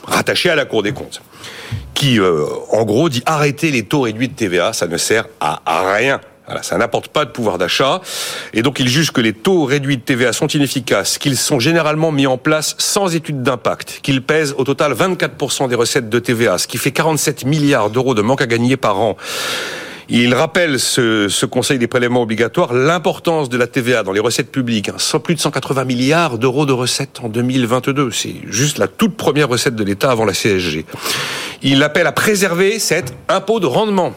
rattachée 0.04 0.50
à 0.50 0.56
la 0.56 0.64
Cour 0.64 0.82
des 0.82 0.92
comptes, 0.92 1.22
qui, 1.94 2.18
euh, 2.18 2.44
en 2.70 2.84
gros, 2.84 3.08
dit 3.08 3.22
arrêter 3.26 3.70
les 3.70 3.84
taux 3.84 4.02
réduits 4.02 4.28
de 4.28 4.34
TVA, 4.34 4.72
ça 4.72 4.88
ne 4.88 4.96
sert 4.96 5.26
à, 5.40 5.60
rien. 5.94 6.20
Ça 6.62 6.76
n'apporte 6.78 7.06
pas 7.06 7.24
de 7.24 7.30
pouvoir 7.30 7.58
d'achat. 7.58 8.00
Et 8.54 8.62
donc, 8.62 8.80
il 8.80 8.88
juge 8.88 9.12
que 9.12 9.20
les 9.20 9.32
taux 9.32 9.66
réduits 9.66 9.98
de 9.98 10.02
TVA 10.02 10.32
sont 10.32 10.48
inefficaces, 10.48 11.16
qu'ils 11.16 11.36
sont 11.36 11.60
généralement 11.60 12.10
mis 12.10 12.26
en 12.26 12.38
place 12.38 12.74
sans 12.76 13.14
étude 13.14 13.44
d'impact, 13.44 14.00
qu'ils 14.02 14.20
pèsent 14.20 14.56
au 14.58 14.64
total 14.64 14.94
24% 14.94 15.68
des 15.68 15.76
recettes 15.76 16.08
de 16.08 16.18
TVA, 16.18 16.58
ce 16.58 16.66
qui 16.66 16.76
fait 16.76 16.90
47 16.90 17.44
milliards 17.44 17.88
d'euros 17.88 18.16
de 18.16 18.22
manque 18.22 18.42
à 18.42 18.48
gagner 18.48 18.76
par 18.76 18.98
an. 18.98 19.16
Il 20.12 20.34
rappelle 20.34 20.80
ce, 20.80 21.28
ce 21.28 21.46
Conseil 21.46 21.78
des 21.78 21.86
prélèvements 21.86 22.22
obligatoires 22.22 22.72
l'importance 22.74 23.48
de 23.48 23.56
la 23.56 23.68
TVA 23.68 24.02
dans 24.02 24.10
les 24.10 24.18
recettes 24.20 24.50
publiques. 24.50 24.88
hein. 24.88 25.18
Plus 25.22 25.36
de 25.36 25.40
180 25.40 25.84
milliards 25.84 26.36
d'euros 26.38 26.66
de 26.66 26.72
recettes 26.72 27.20
en 27.22 27.28
2022. 27.28 28.10
C'est 28.10 28.34
juste 28.48 28.78
la 28.78 28.88
toute 28.88 29.16
première 29.16 29.48
recette 29.48 29.76
de 29.76 29.84
l'État 29.84 30.10
avant 30.10 30.24
la 30.24 30.32
CSG. 30.32 30.84
Il 31.62 31.82
appelle 31.84 32.08
à 32.08 32.12
préserver 32.12 32.80
cet 32.80 33.14
impôt 33.28 33.60
de 33.60 33.66
rendement. 33.66 34.12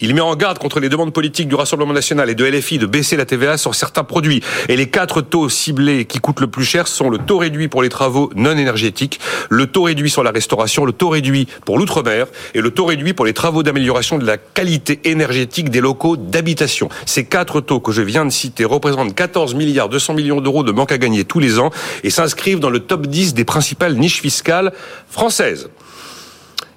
Il 0.00 0.14
met 0.14 0.20
en 0.20 0.36
garde 0.36 0.58
contre 0.58 0.80
les 0.80 0.88
demandes 0.88 1.12
politiques 1.12 1.48
du 1.48 1.54
Rassemblement 1.54 1.92
national 1.92 2.28
et 2.28 2.34
de 2.34 2.44
LFI 2.44 2.78
de 2.78 2.86
baisser 2.86 3.16
la 3.16 3.24
TVA 3.24 3.56
sur 3.56 3.74
certains 3.74 4.04
produits. 4.04 4.42
Et 4.68 4.76
les 4.76 4.88
quatre 4.88 5.22
taux 5.22 5.48
ciblés 5.48 6.04
qui 6.04 6.18
coûtent 6.18 6.40
le 6.40 6.46
plus 6.46 6.64
cher 6.64 6.86
sont 6.86 7.08
le 7.08 7.18
taux 7.18 7.38
réduit 7.38 7.68
pour 7.68 7.82
les 7.82 7.88
travaux 7.88 8.30
non 8.34 8.56
énergétiques, 8.56 9.20
le 9.48 9.66
taux 9.66 9.84
réduit 9.84 10.10
sur 10.10 10.22
la 10.22 10.30
restauration, 10.30 10.84
le 10.84 10.92
taux 10.92 11.08
réduit 11.08 11.48
pour 11.64 11.78
l'outre-mer 11.78 12.26
et 12.54 12.60
le 12.60 12.70
taux 12.70 12.84
réduit 12.84 13.14
pour 13.14 13.24
les 13.24 13.32
travaux 13.32 13.62
d'amélioration 13.62 14.18
de 14.18 14.26
la 14.26 14.36
qualité 14.36 15.00
énergétique 15.04 15.70
des 15.70 15.80
locaux 15.80 16.16
d'habitation. 16.16 16.88
Ces 17.06 17.24
quatre 17.24 17.60
taux 17.60 17.80
que 17.80 17.92
je 17.92 18.02
viens 18.02 18.24
de 18.24 18.30
citer 18.30 18.64
représentent 18.64 19.14
14 19.14 19.54
milliards 19.54 19.88
200 19.88 20.14
millions 20.14 20.40
d'euros 20.40 20.62
de 20.62 20.72
manque 20.72 20.92
à 20.92 20.98
gagner 20.98 21.24
tous 21.24 21.38
les 21.38 21.58
ans 21.58 21.70
et 22.02 22.10
s'inscrivent 22.10 22.60
dans 22.60 22.70
le 22.70 22.80
top 22.80 23.06
10 23.06 23.34
des 23.34 23.44
principales 23.44 23.94
niches 23.94 24.20
fiscales 24.20 24.72
françaises. 25.08 25.68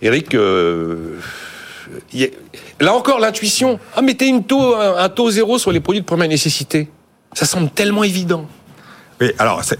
Eric, 0.02 0.34
euh, 0.34 1.18
là 2.80 2.94
encore 2.94 3.20
l'intuition. 3.20 3.80
Ah, 3.96 4.02
mettez 4.02 4.28
une 4.28 4.44
taux, 4.44 4.76
un, 4.76 5.10
taux 5.10 5.32
zéro 5.32 5.58
sur 5.58 5.72
les 5.72 5.80
produits 5.80 6.02
de 6.02 6.06
première 6.06 6.28
nécessité. 6.30 6.90
Ça 7.34 7.46
semble 7.46 7.70
tellement 7.70 8.04
évident. 8.04 8.46
Oui, 9.22 9.32
alors, 9.38 9.64
c'est- 9.64 9.80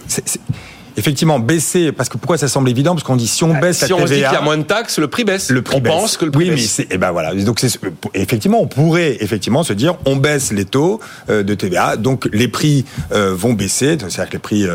effectivement, 1.00 1.40
baisser, 1.40 1.92
parce 1.92 2.10
que 2.10 2.18
pourquoi 2.18 2.38
ça 2.38 2.48
semble 2.48 2.70
évident 2.70 2.94
Parce 2.94 3.04
qu'on 3.04 3.16
dit 3.16 3.28
si 3.28 3.44
on 3.44 3.60
baisse 3.60 3.84
Ah, 3.84 3.88
si 3.88 3.92
la 3.92 3.98
on 3.98 4.02
dit 4.02 4.14
qu'il 4.14 4.18
y 4.18 4.24
TVA, 4.24 4.40
a 4.40 4.42
moins 4.42 4.58
de 4.58 4.64
taxes, 4.64 5.00
le 5.00 5.08
prix 5.08 5.24
baisse. 5.24 5.50
le 5.50 5.62
prix 5.62 5.78
on 5.78 5.82
baisse. 5.82 5.94
pense 5.94 6.18
que 6.18 6.26
le 6.26 6.32
prix 6.32 6.44
oui, 6.44 6.50
mais 6.50 6.56
baisse. 6.58 6.70
c'est, 6.70 6.94
et 6.94 6.98
ben 6.98 7.12
voilà. 7.12 7.34
Donc 7.34 7.60
c'est, 7.60 7.80
effectivement, 8.14 8.62
on 8.62 8.68
pourrait 8.68 9.18
effectivement 9.22 9.64
se 9.64 9.74
dire, 9.74 9.96
on 10.06 10.16
baisse 10.16 10.52
les 10.52 10.66
taux 10.66 11.00
euh, 11.30 11.44
de 11.44 11.54
TVA, 11.54 11.98
donc 11.98 12.30
les 12.34 12.48
prix 12.48 12.86
euh, 13.12 13.34
vont 13.34 13.54
baisser, 13.54 13.98
c'est-à-dire 14.00 14.28
que 14.28 14.34
les 14.34 14.40
prix, 14.40 14.68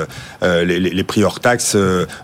euh, 0.43 0.65
les, 0.65 1.05
prix 1.05 1.23
hors 1.23 1.41
taxe 1.41 1.77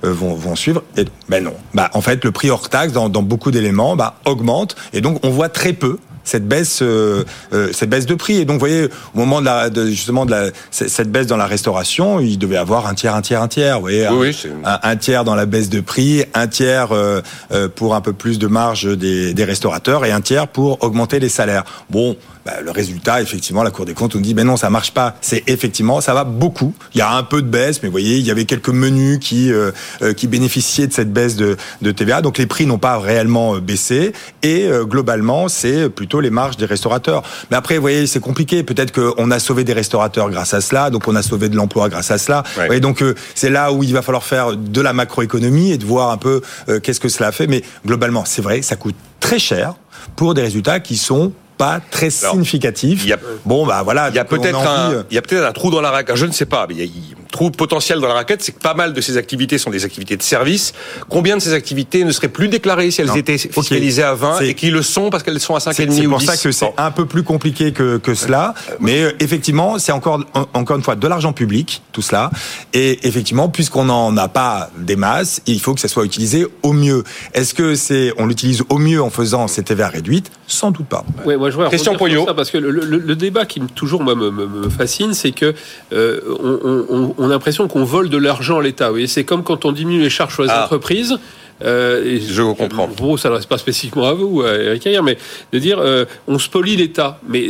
vont, 0.02 0.34
vont 0.34 0.56
suivre. 0.56 0.82
Et, 0.96 1.04
ben 1.28 1.44
non. 1.44 1.54
Bah 1.74 1.90
en 1.92 2.00
fait, 2.00 2.24
le 2.24 2.32
prix 2.32 2.50
hors 2.50 2.68
taxe 2.68 2.92
dans, 2.92 3.08
dans 3.08 3.22
beaucoup 3.22 3.50
d'éléments, 3.50 3.96
bah 3.96 4.16
augmente, 4.24 4.76
et 4.92 5.00
donc 5.00 5.24
on 5.24 5.30
voit 5.30 5.48
très 5.48 5.72
peu 5.72 5.98
cette 6.30 6.46
baisse, 6.46 6.78
euh, 6.82 7.24
euh, 7.52 7.70
cette 7.72 7.90
baisse 7.90 8.06
de 8.06 8.14
prix. 8.14 8.36
Et 8.36 8.44
donc, 8.44 8.54
vous 8.54 8.60
voyez, 8.60 8.84
au 8.84 9.18
moment 9.18 9.40
de 9.40 9.46
la, 9.46 9.68
de, 9.68 9.86
justement 9.86 10.24
de 10.26 10.30
la, 10.30 10.50
cette 10.70 11.10
baisse 11.10 11.26
dans 11.26 11.36
la 11.36 11.46
restauration, 11.46 12.20
il 12.20 12.38
devait 12.38 12.56
avoir 12.56 12.86
un 12.86 12.94
tiers, 12.94 13.16
un 13.16 13.20
tiers, 13.20 13.42
un 13.42 13.48
tiers. 13.48 13.74
Vous 13.76 13.80
voyez, 13.82 14.06
Oui, 14.08 14.14
un, 14.14 14.16
oui, 14.20 14.32
c'est- 14.40 14.48
un, 14.64 14.78
un 14.82 14.96
tiers 14.96 15.24
dans 15.24 15.34
la 15.34 15.46
baisse 15.46 15.68
de 15.70 15.80
prix, 15.80 16.24
un 16.34 16.46
tiers 16.46 16.92
euh, 16.92 17.20
euh, 17.50 17.68
pour 17.68 17.96
un 17.96 18.00
peu 18.00 18.12
plus 18.12 18.38
de 18.38 18.46
marge 18.46 18.84
des, 18.96 19.34
des 19.34 19.44
restaurateurs 19.44 20.04
et 20.04 20.12
un 20.12 20.20
tiers 20.20 20.46
pour 20.46 20.82
augmenter 20.84 21.18
les 21.18 21.28
salaires. 21.28 21.64
Bon, 21.90 22.16
bah, 22.50 22.62
le 22.62 22.70
résultat, 22.70 23.22
effectivement, 23.22 23.62
la 23.62 23.70
Cour 23.70 23.84
des 23.84 23.94
comptes 23.94 24.14
nous 24.14 24.20
dit, 24.20 24.34
ben 24.34 24.46
non, 24.46 24.56
ça 24.56 24.70
marche 24.70 24.92
pas. 24.92 25.16
C'est 25.20 25.44
effectivement, 25.46 26.00
ça 26.00 26.14
va 26.14 26.24
beaucoup. 26.24 26.74
Il 26.94 26.98
y 26.98 27.02
a 27.02 27.12
un 27.12 27.22
peu 27.22 27.42
de 27.42 27.46
baisse, 27.46 27.82
mais 27.82 27.88
vous 27.88 27.92
voyez, 27.92 28.16
il 28.16 28.26
y 28.26 28.30
avait 28.30 28.44
quelques 28.44 28.68
menus 28.68 29.18
qui 29.20 29.52
euh, 29.52 29.70
euh, 30.02 30.12
qui 30.12 30.26
bénéficiaient 30.26 30.86
de 30.86 30.92
cette 30.92 31.12
baisse 31.12 31.36
de, 31.36 31.56
de 31.82 31.90
TVA. 31.90 32.22
Donc 32.22 32.38
les 32.38 32.46
prix 32.46 32.66
n'ont 32.66 32.78
pas 32.78 32.98
réellement 32.98 33.54
euh, 33.54 33.60
baissé 33.60 34.12
et 34.42 34.66
euh, 34.66 34.84
globalement, 34.84 35.48
c'est 35.48 35.88
plutôt 35.88 36.20
les 36.20 36.30
marges 36.30 36.56
des 36.56 36.66
restaurateurs. 36.66 37.22
Mais 37.50 37.56
après, 37.56 37.76
vous 37.76 37.82
voyez, 37.82 38.06
c'est 38.06 38.20
compliqué. 38.20 38.62
Peut-être 38.62 38.92
qu'on 38.92 39.30
a 39.30 39.38
sauvé 39.38 39.64
des 39.64 39.72
restaurateurs 39.72 40.30
grâce 40.30 40.54
à 40.54 40.60
cela, 40.60 40.90
donc 40.90 41.08
on 41.08 41.16
a 41.16 41.22
sauvé 41.22 41.48
de 41.48 41.56
l'emploi 41.56 41.88
grâce 41.88 42.10
à 42.10 42.18
cela. 42.18 42.42
Ouais. 42.56 42.62
Vous 42.62 42.66
voyez, 42.66 42.80
donc 42.80 43.02
euh, 43.02 43.14
c'est 43.34 43.50
là 43.50 43.72
où 43.72 43.82
il 43.82 43.92
va 43.92 44.02
falloir 44.02 44.24
faire 44.24 44.56
de 44.56 44.80
la 44.80 44.92
macroéconomie 44.92 45.72
et 45.72 45.78
de 45.78 45.84
voir 45.84 46.10
un 46.10 46.16
peu 46.16 46.40
euh, 46.68 46.80
qu'est-ce 46.80 47.00
que 47.00 47.08
cela 47.08 47.28
a 47.28 47.32
fait. 47.32 47.46
Mais 47.46 47.62
globalement, 47.86 48.24
c'est 48.24 48.42
vrai, 48.42 48.62
ça 48.62 48.76
coûte 48.76 48.96
très 49.20 49.38
cher 49.38 49.74
pour 50.16 50.34
des 50.34 50.42
résultats 50.42 50.80
qui 50.80 50.96
sont 50.96 51.32
pas 51.60 51.80
très 51.90 52.08
Alors, 52.22 52.32
significatifs. 52.32 53.02
il 53.04 53.10
y 53.10 53.12
a- 53.12 53.18
bon, 53.44 53.66
bah 53.66 53.82
voilà. 53.84 54.08
Il 54.08 54.14
y 54.14 54.18
a 54.18 54.24
donc 54.24 54.32
on 54.38 54.42
peut-être 54.42 54.58
envie, 54.58 54.68
un, 54.68 54.92
euh, 54.92 55.02
il 55.10 55.14
y 55.14 55.18
a 55.18 55.22
peut-être 55.22 55.44
un 55.46 55.52
trou 55.52 55.70
dans 55.70 55.80
la 55.82 55.90
raquette. 55.90 56.16
Je 56.16 56.24
ne 56.26 56.32
sais 56.32 56.46
pas. 56.46 56.66
Mais 56.68 56.74
il 56.74 56.78
y 56.80 56.82
a- 56.82 56.86
il- 56.86 57.14
trou 57.30 57.50
potentiel 57.52 58.00
dans 58.00 58.08
la 58.08 58.14
raquette, 58.14 58.42
c'est 58.42 58.50
que 58.50 58.58
pas 58.58 58.74
mal 58.74 58.92
de 58.92 59.00
ces 59.00 59.16
activités 59.16 59.56
sont 59.58 59.70
des 59.70 59.84
activités 59.84 60.16
de 60.16 60.22
service. 60.22 60.72
Combien 61.08 61.36
de 61.36 61.42
ces 61.42 61.52
activités 61.52 62.02
ne 62.04 62.10
seraient 62.10 62.26
plus 62.28 62.48
déclarées 62.48 62.90
si 62.90 63.02
elles 63.02 63.16
étaient 63.16 63.38
fiscalisées 63.38 64.02
à 64.02 64.14
20 64.14 64.40
et 64.40 64.54
qui 64.54 64.70
le 64.70 64.82
sont 64.82 65.10
parce 65.10 65.22
qu'elles 65.22 65.38
sont 65.38 65.54
à 65.54 65.60
5,5 65.60 65.88
ou 65.88 65.92
10 65.92 66.00
C'est 66.00 66.08
pour 66.08 66.22
ça 66.22 66.36
que 66.36 66.50
c'est 66.50 66.72
un 66.76 66.90
peu 66.90 67.06
plus 67.06 67.22
compliqué 67.22 67.72
que, 67.72 67.98
que 67.98 68.14
cela. 68.14 68.54
Mais 68.80 69.02
euh, 69.02 69.12
effectivement, 69.20 69.78
c'est 69.78 69.92
encore, 69.92 70.24
encore 70.54 70.76
une 70.76 70.82
fois 70.82 70.96
de 70.96 71.06
l'argent 71.06 71.32
public, 71.32 71.82
tout 71.92 72.02
cela. 72.02 72.30
Et 72.72 73.06
effectivement, 73.06 73.48
puisqu'on 73.48 73.84
n'en 73.84 74.16
a 74.16 74.26
pas 74.28 74.70
des 74.76 74.96
masses, 74.96 75.40
il 75.46 75.60
faut 75.60 75.74
que 75.74 75.80
ça 75.80 75.86
soit 75.88 76.04
utilisé 76.04 76.46
au 76.64 76.72
mieux. 76.72 77.04
Est-ce 77.34 77.54
que 77.54 77.76
c'est, 77.76 78.12
on 78.18 78.26
l'utilise 78.26 78.64
au 78.70 78.78
mieux 78.78 79.00
en 79.00 79.10
faisant 79.10 79.46
cette 79.46 79.66
TVA 79.66 79.88
réduite? 79.88 80.32
Sans 80.48 80.72
doute 80.72 80.86
pas. 80.86 81.04
Ouais, 81.24 81.36
moi 81.56 81.66
je 81.66 81.70
vois 81.70 81.70
Question 81.70 82.26
Ça 82.26 82.34
parce 82.34 82.50
que 82.50 82.58
le, 82.58 82.70
le, 82.70 83.16
débat 83.16 83.46
qui 83.46 83.60
toujours 83.60 84.02
moi 84.02 84.14
me, 84.14 84.30
me, 84.30 84.68
fascine, 84.68 85.14
c'est 85.14 85.32
que 85.32 85.54
euh, 85.92 86.20
on, 86.42 86.84
on, 86.88 87.14
on, 87.18 87.26
a 87.26 87.28
l'impression 87.28 87.68
qu'on 87.68 87.84
vole 87.84 88.08
de 88.08 88.18
l'argent 88.18 88.58
à 88.58 88.62
l'État. 88.62 88.92
Oui, 88.92 89.08
c'est 89.08 89.24
comme 89.24 89.42
quand 89.42 89.64
on 89.64 89.72
diminue 89.72 90.00
les 90.00 90.10
charges 90.10 90.34
sur 90.34 90.42
les 90.42 90.50
ah. 90.50 90.64
entreprises. 90.64 91.18
Euh, 91.62 92.18
je 92.26 92.42
vous 92.42 92.54
comprends. 92.54 92.88
Bon, 92.88 93.16
ça 93.16 93.28
ne 93.28 93.34
reste 93.34 93.48
pas 93.48 93.58
spécifiquement 93.58 94.08
à 94.08 94.14
vous, 94.14 94.42
Eric 94.44 94.86
Ayer, 94.86 95.02
mais 95.02 95.18
de 95.52 95.58
dire 95.58 95.78
euh, 95.78 96.04
on 96.26 96.38
spolie 96.38 96.76
l'État. 96.76 97.20
Mais 97.28 97.48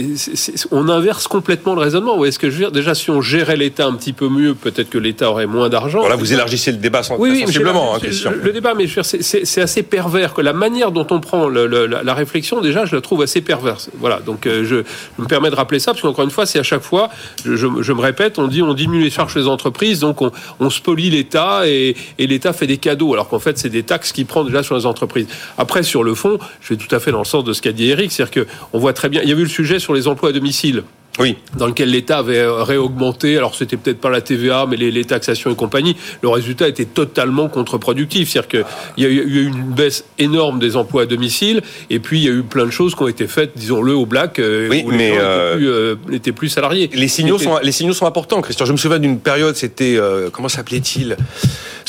on 0.71 0.89
inverse 0.89 1.29
complètement 1.29 1.75
le 1.75 1.81
raisonnement. 1.81 2.19
Ou 2.19 2.25
est-ce 2.25 2.39
que 2.39 2.51
je 2.51 2.55
veux 2.55 2.61
dire, 2.61 2.73
déjà, 2.73 2.95
si 2.95 3.11
on 3.11 3.21
gérait 3.21 3.57
l'État 3.57 3.87
un 3.87 3.95
petit 3.95 4.13
peu 4.13 4.29
mieux, 4.29 4.55
peut-être 4.55 4.91
que 4.91 4.99
l'État 4.99 5.31
aurait 5.31 5.47
moins 5.47 5.69
d'argent. 5.69 6.01
Voilà, 6.01 6.17
vous 6.17 6.33
élargissez 6.33 6.73
le 6.73 6.79
débat 6.79 7.03
sans, 7.03 7.19
oui, 7.19 7.41
sensiblement, 7.47 7.95
hein, 7.95 7.99
Christian. 8.01 8.33
Le, 8.43 8.53
débat, 8.53 8.75
mais 8.75 8.87
c'est 8.87 9.61
assez 9.61 9.83
pervers 9.83 10.35
que 10.35 10.41
la 10.41 10.53
manière 10.53 10.91
dont 10.93 11.07
on 11.11 11.21
prend 11.21 11.49
le, 11.49 11.67
la, 11.67 12.15
réflexion, 12.15 12.61
déjà, 12.61 12.85
je 12.85 12.97
la 12.97 13.03
trouve 13.03 13.23
assez 13.23 13.41
perverse. 13.41 13.91
Voilà, 13.99 14.21
donc 14.21 14.47
euh, 14.47 14.65
je, 14.65 14.77
me 15.23 15.27
permets 15.27 15.51
de 15.51 15.57
rappeler 15.57 15.79
ça, 15.79 15.93
parce 15.93 16.03
qu'encore 16.03 16.25
une 16.25 16.31
fois, 16.31 16.47
c'est 16.47 16.59
à 16.59 16.65
chaque 16.65 16.83
fois, 16.83 17.11
je, 17.45 17.55
je, 17.57 17.93
me 17.93 18.01
répète, 18.01 18.39
on 18.39 18.49
dit 18.49 18.63
on 18.63 18.75
diminue 18.75 19.03
les 19.03 19.11
charges 19.11 19.37
les 19.37 19.47
entreprises, 19.47 20.01
donc 20.01 20.23
on, 20.23 20.33
on 20.59 20.71
spolie 20.71 21.11
l'État 21.11 21.63
et, 21.67 21.97
et 22.19 22.27
l'État 22.27 22.53
fait 22.53 22.67
des 22.67 22.79
cadeaux, 22.79 23.13
alors 23.13 23.29
qu'en 23.29 23.39
fait, 23.39 23.59
c'est 23.59 23.69
des 23.69 23.83
taxes 23.83 24.00
qui 24.01 24.25
prend 24.25 24.45
déjà 24.45 24.63
sur 24.63 24.77
les 24.77 24.87
entreprises. 24.87 25.27
Après, 25.59 25.83
sur 25.83 26.03
le 26.03 26.15
fond, 26.15 26.39
je 26.61 26.75
vais 26.75 26.77
tout 26.77 26.95
à 26.95 27.01
fait 27.01 27.13
dans 27.13 27.19
le 27.19 27.25
sens 27.25 27.45
de 27.45 27.53
ce 27.53 27.63
qu'a 27.63 27.73
dit 27.73 27.91
Eric, 27.91 28.13
c'est-à-dire 28.13 28.47
qu'on 28.47 28.79
voit 28.79 28.93
très 28.93 29.09
bien, 29.09 29.21
il 29.23 29.29
y 29.29 29.33
a 29.33 29.37
eu 29.37 29.43
le 29.43 29.49
sujet 29.49 29.79
sur 29.79 29.95
les 29.95 30.09
emplois 30.09 30.31
à 30.31 30.33
domicile. 30.33 30.83
Oui. 31.19 31.37
Dans 31.57 31.67
lequel 31.67 31.91
l'État 31.91 32.19
avait 32.19 32.47
réaugmenté, 32.47 33.37
alors 33.37 33.55
c'était 33.55 33.77
peut-être 33.77 34.01
pas 34.01 34.11
la 34.11 34.21
TVA, 34.21 34.67
mais 34.69 34.77
les, 34.77 35.05
taxations 35.05 35.51
et 35.51 35.55
compagnie. 35.57 35.97
Le 36.23 36.29
résultat 36.29 36.69
était 36.69 36.85
totalement 36.85 37.49
contre-productif. 37.49 38.31
C'est-à-dire 38.31 38.49
qu'il 38.49 39.05
y 39.05 39.07
a 39.07 39.11
eu 39.11 39.47
une 39.47 39.75
baisse 39.75 40.05
énorme 40.19 40.61
des 40.61 40.77
emplois 40.77 41.03
à 41.03 41.07
domicile, 41.07 41.63
et 41.91 41.99
puis 41.99 42.21
il 42.21 42.25
y 42.25 42.29
a 42.29 42.33
eu 42.33 42.43
plein 42.43 42.65
de 42.65 42.71
choses 42.71 42.95
qui 42.95 43.03
ont 43.03 43.09
été 43.09 43.27
faites, 43.27 43.53
disons-le, 43.57 43.95
au 43.95 44.07
black, 44.07 44.39
euh, 44.39 44.69
oui, 44.71 44.83
où 44.87 44.91
mais 44.93 45.11
les 45.11 45.19
euh, 45.19 45.97
n'étaient 46.09 46.33
plus, 46.33 46.49
salariés. 46.49 46.89
Les 46.95 47.09
signaux, 47.09 47.39
sont, 47.39 47.59
les 47.63 47.73
signaux 47.73 47.93
sont 47.93 48.07
importants, 48.07 48.41
Christian. 48.41 48.65
Je 48.65 48.73
me 48.73 48.77
souviens 48.77 48.99
d'une 48.99 49.19
période, 49.19 49.57
c'était, 49.57 49.97
euh, 49.97 50.31
comment 50.31 50.49
s'appelait-il? 50.49 51.17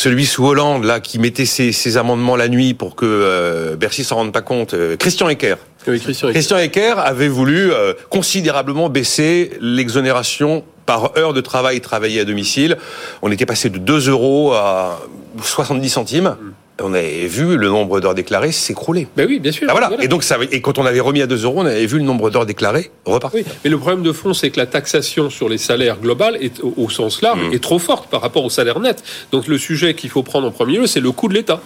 Celui 0.02 0.26
sous 0.26 0.48
Hollande 0.48 0.84
là 0.84 1.00
qui 1.00 1.20
mettait 1.20 1.46
ses, 1.46 1.98
amendements 1.98 2.36
la 2.36 2.48
nuit 2.48 2.74
pour 2.74 2.96
que 2.96 3.06
euh, 3.06 3.76
Bercy 3.76 4.04
s'en 4.04 4.16
rende 4.16 4.34
pas 4.34 4.42
compte. 4.42 4.74
Euh, 4.74 4.98
Christian 4.98 5.30
Ecker. 5.30 5.56
Christian 5.86 6.58
Ecker. 6.58 6.96
avait 6.98 7.28
voulu 7.28 7.72
euh, 7.72 7.94
considérablement 8.10 8.90
baisser 8.90 9.52
l'exonération 9.62 10.64
par 10.88 11.16
heure 11.20 11.34
de 11.34 11.42
travail 11.42 11.82
travaillé 11.82 12.20
à 12.20 12.26
domicile. 12.26 12.78
On 13.22 13.32
était 13.32 13.46
passé 13.46 13.70
de 13.70 13.78
2 13.78 14.10
euros 14.10 14.54
à 14.54 15.02
70 15.40 15.90
centimes. 15.90 16.36
Mm 16.42 16.51
on 16.84 16.94
avait 16.94 17.28
vu 17.28 17.58
le 17.58 17.68
nombre 17.68 18.00
d'heures 18.00 18.16
déclarées 18.16 18.52
s'écrouler. 18.52 19.08
Ben 19.16 19.28
oui, 19.28 19.40
bien 19.40 19.52
sûr. 19.52 19.68
Ah, 19.70 19.74
voilà. 19.74 19.92
Et 20.02 20.08
donc 20.08 20.24
ça, 20.24 20.38
et 20.52 20.62
quand 20.62 20.78
on 20.78 20.86
avait 20.86 21.00
remis 21.00 21.22
à 21.22 21.28
2 21.28 21.44
euros, 21.44 21.62
on 21.62 21.66
avait 21.66 21.86
vu 21.86 21.98
le 21.98 22.04
nombre 22.04 22.30
d'heures 22.30 22.46
déclarées 22.46 22.92
repartir. 23.06 23.42
Oui. 23.46 23.54
Mais 23.64 23.70
le 23.70 23.78
problème 23.78 24.04
de 24.04 24.12
fond, 24.12 24.34
c'est 24.34 24.50
que 24.50 24.58
la 24.58 24.66
taxation 24.66 25.30
sur 25.30 25.50
les 25.50 25.58
salaires 25.58 26.00
global, 26.00 26.38
est, 26.42 26.62
au, 26.62 26.90
sens 26.90 27.22
large, 27.22 27.40
mmh. 27.40 27.54
est 27.54 27.64
trop 27.64 27.80
forte 27.80 28.10
par 28.10 28.22
rapport 28.22 28.44
au 28.44 28.50
salaire 28.50 28.80
net. 28.80 29.04
Donc 29.32 29.48
le 29.48 29.58
sujet 29.58 29.94
qu'il 29.94 30.10
faut 30.10 30.24
prendre 30.24 30.48
en 30.48 30.52
premier 30.52 30.78
lieu, 30.78 30.88
c'est 30.88 31.00
le 31.00 31.12
coût 31.12 31.28
de 31.28 31.34
l'État. 31.34 31.62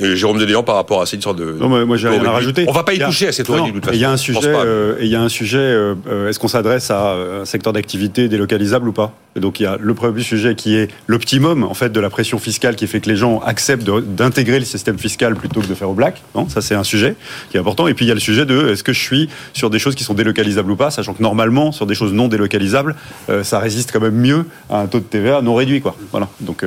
Et 0.00 0.16
Jérôme 0.16 0.38
Dédéan 0.38 0.62
par 0.62 0.76
rapport 0.76 1.00
à 1.00 1.06
cette 1.06 1.22
sorte 1.22 1.38
de. 1.38 1.56
Non, 1.58 1.68
mais 1.68 1.84
moi 1.84 1.96
j'ai 1.96 2.08
rien 2.08 2.24
à 2.24 2.30
rajouter. 2.30 2.64
On 2.68 2.72
va 2.72 2.84
pas 2.84 2.94
y 2.94 2.98
toucher 2.98 3.28
à 3.28 3.32
cette 3.32 3.48
loi 3.48 3.60
de 3.60 3.70
toute 3.70 3.84
façon. 3.84 3.96
Il 3.96 4.00
y 4.00 4.04
a 4.04 4.10
un 4.10 4.16
sujet. 4.16 4.40
Euh, 4.46 4.96
il 5.00 5.08
y 5.08 5.16
a 5.16 5.22
un 5.22 5.28
sujet. 5.28 5.58
Euh, 5.58 6.28
est-ce 6.28 6.38
qu'on 6.38 6.48
s'adresse 6.48 6.90
à 6.90 7.14
un 7.14 7.44
secteur 7.44 7.72
d'activité 7.72 8.28
délocalisable 8.28 8.88
ou 8.88 8.92
pas? 8.92 9.12
Et 9.36 9.40
Donc 9.40 9.60
il 9.60 9.64
y 9.64 9.66
a 9.66 9.76
le 9.80 9.94
premier 9.94 10.22
sujet 10.22 10.54
qui 10.54 10.76
est 10.76 10.88
l'optimum 11.06 11.64
en 11.64 11.74
fait 11.74 11.90
de 11.90 12.00
la 12.00 12.10
pression 12.10 12.38
fiscale 12.38 12.76
qui 12.76 12.86
fait 12.86 13.00
que 13.00 13.08
les 13.08 13.16
gens 13.16 13.40
acceptent 13.40 13.84
d'intégrer 13.84 14.58
le 14.58 14.64
système 14.64 14.98
fiscal 14.98 15.34
plutôt 15.34 15.60
que 15.60 15.66
de 15.66 15.74
faire 15.74 15.90
au 15.90 15.94
black. 15.94 16.22
Non, 16.34 16.48
ça 16.48 16.60
c'est 16.60 16.74
un 16.74 16.84
sujet 16.84 17.16
qui 17.50 17.56
est 17.56 17.60
important. 17.60 17.88
Et 17.88 17.94
puis 17.94 18.04
il 18.04 18.08
y 18.08 18.12
a 18.12 18.14
le 18.14 18.20
sujet 18.20 18.46
de 18.46 18.68
est-ce 18.70 18.82
que 18.82 18.92
je 18.92 19.00
suis 19.00 19.28
sur 19.52 19.70
des 19.70 19.78
choses 19.78 19.94
qui 19.94 20.04
sont 20.04 20.14
délocalisables 20.14 20.70
ou 20.70 20.76
pas, 20.76 20.90
sachant 20.90 21.14
que 21.14 21.22
normalement 21.22 21.72
sur 21.72 21.86
des 21.86 21.94
choses 21.94 22.12
non 22.12 22.28
délocalisables, 22.28 22.94
euh, 23.28 23.42
ça 23.42 23.58
résiste 23.58 23.92
quand 23.92 24.00
même 24.00 24.16
mieux 24.16 24.44
à 24.70 24.80
un 24.80 24.86
taux 24.86 25.00
de 25.00 25.04
TVA 25.04 25.42
non 25.42 25.54
réduit 25.54 25.80
quoi. 25.80 25.96
Voilà. 26.10 26.28
Donc 26.40 26.64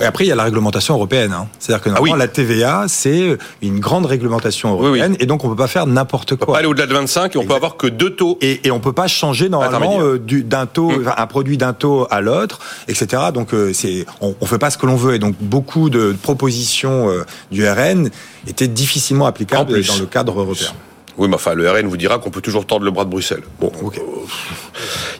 et 0.00 0.04
après, 0.04 0.24
il 0.24 0.28
y 0.28 0.32
a 0.32 0.34
la 0.34 0.44
réglementation 0.44 0.94
européenne. 0.94 1.32
Hein. 1.32 1.48
C'est-à-dire 1.58 1.82
que 1.82 1.90
ah 1.90 1.94
normalement, 1.94 2.16
la 2.16 2.28
TVA, 2.28 2.84
c'est 2.88 3.38
une 3.62 3.80
grande 3.80 4.06
réglementation 4.06 4.72
européenne, 4.72 5.16
et 5.20 5.26
donc 5.26 5.44
on 5.44 5.48
peut 5.48 5.56
pas 5.56 5.66
faire 5.66 5.86
n'importe 5.86 6.36
quoi. 6.36 6.42
On 6.42 6.46
peut 6.46 6.52
pas 6.52 6.58
aller 6.58 6.68
au-delà 6.68 6.86
de 6.86 6.92
25, 6.92 7.34
et 7.34 7.38
on 7.38 7.44
peut 7.44 7.54
avoir 7.54 7.76
que 7.76 7.86
deux 7.86 8.10
taux. 8.10 8.38
Et, 8.40 8.66
et 8.66 8.70
on 8.70 8.80
peut 8.80 8.92
pas 8.92 9.08
changer 9.08 9.48
normalement 9.48 10.00
euh, 10.00 10.18
d'un 10.18 10.66
taux, 10.66 10.90
mmh. 10.90 11.12
un 11.16 11.26
produit 11.26 11.58
d'un 11.58 11.72
taux 11.72 12.06
à 12.10 12.20
l'autre, 12.20 12.60
etc. 12.88 13.24
Donc 13.34 13.54
euh, 13.54 13.72
c'est, 13.72 14.06
on, 14.20 14.34
on 14.40 14.46
fait 14.46 14.58
pas 14.58 14.70
ce 14.70 14.78
que 14.78 14.86
l'on 14.86 14.96
veut, 14.96 15.14
et 15.14 15.18
donc 15.18 15.34
beaucoup 15.40 15.90
de 15.90 16.16
propositions 16.22 17.08
euh, 17.08 17.24
du 17.50 17.68
RN 17.68 18.10
étaient 18.46 18.68
difficilement 18.68 19.26
applicables 19.26 19.84
dans 19.84 19.96
le 19.96 20.06
cadre 20.06 20.40
européen. 20.40 20.72
Oui, 21.20 21.28
mais 21.28 21.34
enfin, 21.34 21.52
le 21.52 21.70
RN 21.70 21.86
vous 21.86 21.98
dira 21.98 22.18
qu'on 22.18 22.30
peut 22.30 22.40
toujours 22.40 22.64
tordre 22.64 22.86
le 22.86 22.90
bras 22.90 23.04
de 23.04 23.10
Bruxelles. 23.10 23.42
Bon, 23.60 23.70
ok. 23.82 24.00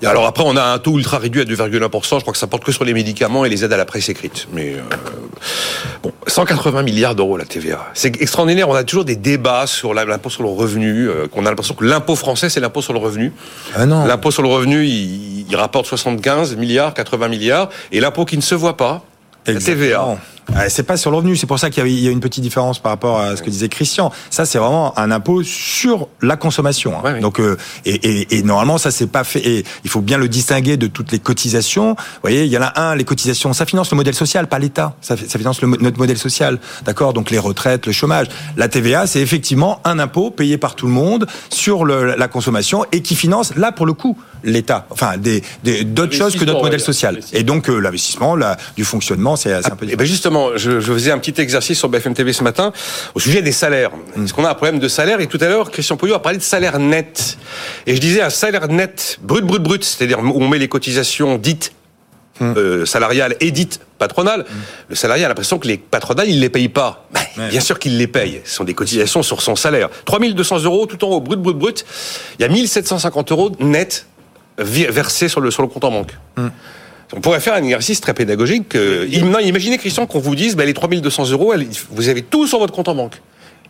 Et 0.01 0.07
alors 0.07 0.27
après, 0.27 0.45
on 0.47 0.57
a 0.57 0.63
un 0.63 0.79
taux 0.79 0.97
ultra 0.97 1.19
réduit 1.19 1.43
à 1.43 1.45
2,1%. 1.45 2.17
Je 2.17 2.21
crois 2.23 2.33
que 2.33 2.39
ça 2.39 2.47
porte 2.47 2.65
que 2.65 2.73
sur 2.73 2.85
les 2.85 2.95
médicaments 2.95 3.45
et 3.45 3.51
les 3.51 3.65
aides 3.65 3.73
à 3.75 3.77
la 3.77 3.85
presse 3.85 4.09
écrite. 4.09 4.49
Mais 4.51 4.77
euh, 4.77 4.81
bon, 6.03 6.11
180 6.27 6.85
milliards 6.85 7.15
d'euros 7.15 7.37
la 7.37 7.45
TVA. 7.45 7.87
C'est 7.93 8.19
extraordinaire. 8.23 8.71
On 8.71 8.75
a 8.75 8.83
toujours 8.83 9.05
des 9.05 9.17
débats 9.17 9.67
sur 9.67 9.93
l'impôt 9.93 10.31
sur 10.31 10.43
le 10.43 10.49
revenu. 10.49 11.07
Euh, 11.11 11.29
qu'on 11.29 11.45
a 11.45 11.51
l'impression 11.51 11.75
que 11.75 11.85
l'impôt 11.85 12.17
français, 12.17 12.49
c'est 12.49 12.61
l'impôt 12.61 12.81
sur 12.81 12.95
le 12.95 12.99
revenu. 12.99 13.35
Ah 13.77 13.85
non. 13.85 14.07
L'impôt 14.07 14.31
sur 14.31 14.43
le 14.43 14.49
revenu, 14.49 14.87
il, 14.87 15.47
il 15.51 15.57
rapporte 15.57 15.85
75 15.85 16.57
milliards, 16.57 16.95
80 16.95 17.29
milliards. 17.29 17.69
Et 17.93 18.01
l'impôt 18.01 18.25
qui 18.25 18.39
ne 18.39 18.43
se 18.43 18.55
voit 18.55 18.79
pas, 18.79 19.03
la 19.47 19.61
TVA. 19.61 20.17
Euh, 20.57 20.67
c'est 20.69 20.83
pas 20.83 20.97
sur 20.97 21.11
le 21.11 21.17
revenu, 21.17 21.37
c'est 21.37 21.47
pour 21.47 21.59
ça 21.59 21.71
qu'il 21.71 21.87
y 21.89 22.09
a 22.09 22.11
une 22.11 22.21
petite 22.21 22.43
différence 22.43 22.79
par 22.79 22.91
rapport 22.91 23.21
à 23.21 23.37
ce 23.37 23.43
que 23.43 23.51
disait 23.51 23.69
Christian. 23.69 24.13
Ça, 24.31 24.45
c'est 24.45 24.59
vraiment 24.59 24.99
un 24.99 25.11
impôt 25.11 25.43
sur 25.43 26.09
la 26.23 26.37
consommation. 26.37 26.95
Hein. 27.05 27.21
Donc, 27.21 27.41
euh, 27.41 27.57
et, 27.85 27.95
et, 27.95 28.39
et, 28.39 28.43
normalement, 28.43 28.79
ça 28.79 28.91
c'est 28.91 29.07
pas 29.07 29.25
fait. 29.25 29.47
Et 29.47 29.65
il 29.85 29.91
faut 29.91 30.01
bien 30.01 30.19
le 30.19 30.29
distinguer 30.29 30.77
de 30.77 30.87
toutes 30.87 31.13
les 31.13 31.19
cotisations. 31.19 31.91
Vous 31.95 32.21
voyez, 32.23 32.45
il 32.45 32.51
y 32.51 32.59
en 32.59 32.63
a 32.63 32.81
un, 32.81 32.95
les 32.95 33.05
cotisations, 33.05 33.53
ça 33.53 33.67
finance 33.67 33.91
le 33.91 33.97
modèle 33.97 34.15
social, 34.15 34.49
pas 34.49 34.59
l'État. 34.59 34.95
Ça, 35.01 35.17
ça, 35.17 35.39
finance 35.39 35.63
le, 35.63 35.69
notre 35.69 35.99
modèle 35.99 36.19
social, 36.19 36.59
d'accord? 36.85 37.13
Donc 37.13 37.31
les 37.31 37.39
retraites, 37.39 37.87
le 37.87 37.93
chômage. 37.93 38.27
La 38.57 38.69
TVA, 38.69 39.07
c'est 39.07 39.21
effectivement 39.21 39.81
un 39.85 39.99
impôt 39.99 40.31
payé 40.31 40.59
par 40.59 40.75
tout 40.75 40.87
le 40.87 40.93
monde 40.93 41.27
sur 41.51 41.85
le, 41.85 42.17
la 42.17 42.29
consommation 42.29 42.85
et 42.93 43.03
qui 43.03 43.15
finance 43.15 43.55
là 43.57 43.73
pour 43.73 43.87
le 43.87 43.93
coup 43.93 44.17
l'État. 44.43 44.87
Enfin, 44.91 45.17
des 45.19 45.43
d'autres 45.85 46.15
choses 46.15 46.37
que 46.37 46.45
notre 46.45 46.63
modèle 46.63 46.81
social. 46.81 47.21
Et 47.33 47.43
donc 47.43 47.69
euh, 47.69 47.79
l'investissement, 47.79 48.37
du 48.77 48.85
fonctionnement, 48.85 49.37
c'est 49.37 49.53
un 49.53 49.77
peu. 49.77 49.89
Et 49.89 49.97
ben 49.97 50.07
justement 50.07 50.40
je, 50.57 50.81
faisais 50.81 51.11
un 51.11 51.19
petit 51.19 51.41
exercice 51.41 51.79
sur 51.79 51.89
BFM 51.89 52.15
TV 52.15 52.33
ce 52.33 52.43
matin 52.43 52.73
au 53.15 53.21
sujet 53.21 53.43
des 53.43 53.53
salaires. 53.53 53.91
Est-ce 54.17 54.33
qu'on 54.33 54.45
a 54.45 54.51
un 54.51 54.55
problème 54.55 54.79
de 54.79 54.89
salaire 54.89 55.21
Et 55.21 55.27
tout 55.27 55.39
à 55.41 55.49
l'heure, 55.49 55.71
Christian 55.71 55.97
Pouillot 55.97 56.15
a 56.15 56.23
parlé 56.23 56.39
de 56.39 56.43
salaire 56.43 56.79
net. 56.79 57.39
Et 57.87 57.95
je 57.95 58.01
disais 58.01 58.23
un 58.23 58.31
salaire 58.31 58.69
net 58.69 59.19
brut, 59.23 59.45
brut, 59.45 59.63
brut, 59.63 59.85
c'est-à-dire 59.85 60.21
où 60.21 60.43
on 60.43 60.49
met 60.49 60.59
les 60.59 60.69
cotisations 60.69 61.37
dites 61.39 61.73
hum. 62.41 62.55
euh, 62.57 62.87
salariales 62.87 63.37
et 63.41 63.51
dites 63.51 63.81
patronales. 63.99 64.41
Hum. 64.41 64.57
Le 64.89 64.95
salarié 64.95 65.25
a 65.25 65.29
l'impression 65.29 65.59
que 65.59 65.69
les 65.69 65.79
patronales, 65.79 66.29
il 66.29 66.41
les 66.41 66.51
paye 66.51 66.69
pas. 66.69 67.09
Ben, 67.37 67.49
bien 67.49 67.61
sûr 67.61 67.79
qu'il 67.79 67.97
les 67.99 68.07
paye. 68.07 68.41
Ce 68.45 68.57
sont 68.57 68.65
des 68.65 68.75
cotisations 68.75 69.23
sur 69.23 69.43
son 69.43 69.57
salaire. 69.57 69.89
3200 70.05 70.65
euros 70.65 70.87
tout 70.87 71.03
en 71.05 71.09
haut, 71.09 71.21
brut, 71.21 71.41
brut, 71.41 71.57
brut. 71.57 71.85
Il 72.39 72.43
y 72.43 72.45
a 72.45 72.49
1750 72.49 73.33
euros 73.33 73.53
net 73.61 74.07
versés 74.59 75.29
sur 75.29 75.41
le, 75.41 75.51
sur 75.51 75.63
le 75.63 75.69
compte 75.69 75.85
en 75.85 75.91
banque. 75.91 76.17
Hum. 76.37 76.51
On 77.17 77.21
pourrait 77.21 77.41
faire 77.41 77.55
un 77.55 77.63
exercice 77.63 78.01
très 78.01 78.15
pédagogique. 78.15 78.75
Euh, 78.77 79.07
imaginez, 79.11 79.79
Christian, 79.79 80.07
qu'on 80.07 80.21
vous 80.21 80.35
dise, 80.35 80.57
bah, 80.57 80.65
les 80.65 80.75
3200 80.75 81.31
euros, 81.31 81.53
vous 81.91 82.09
avez 82.09 82.23
tout 82.23 82.47
sur 82.47 82.59
votre 82.59 82.73
compte 82.73 82.89
en 82.89 82.95
banque. 82.95 83.21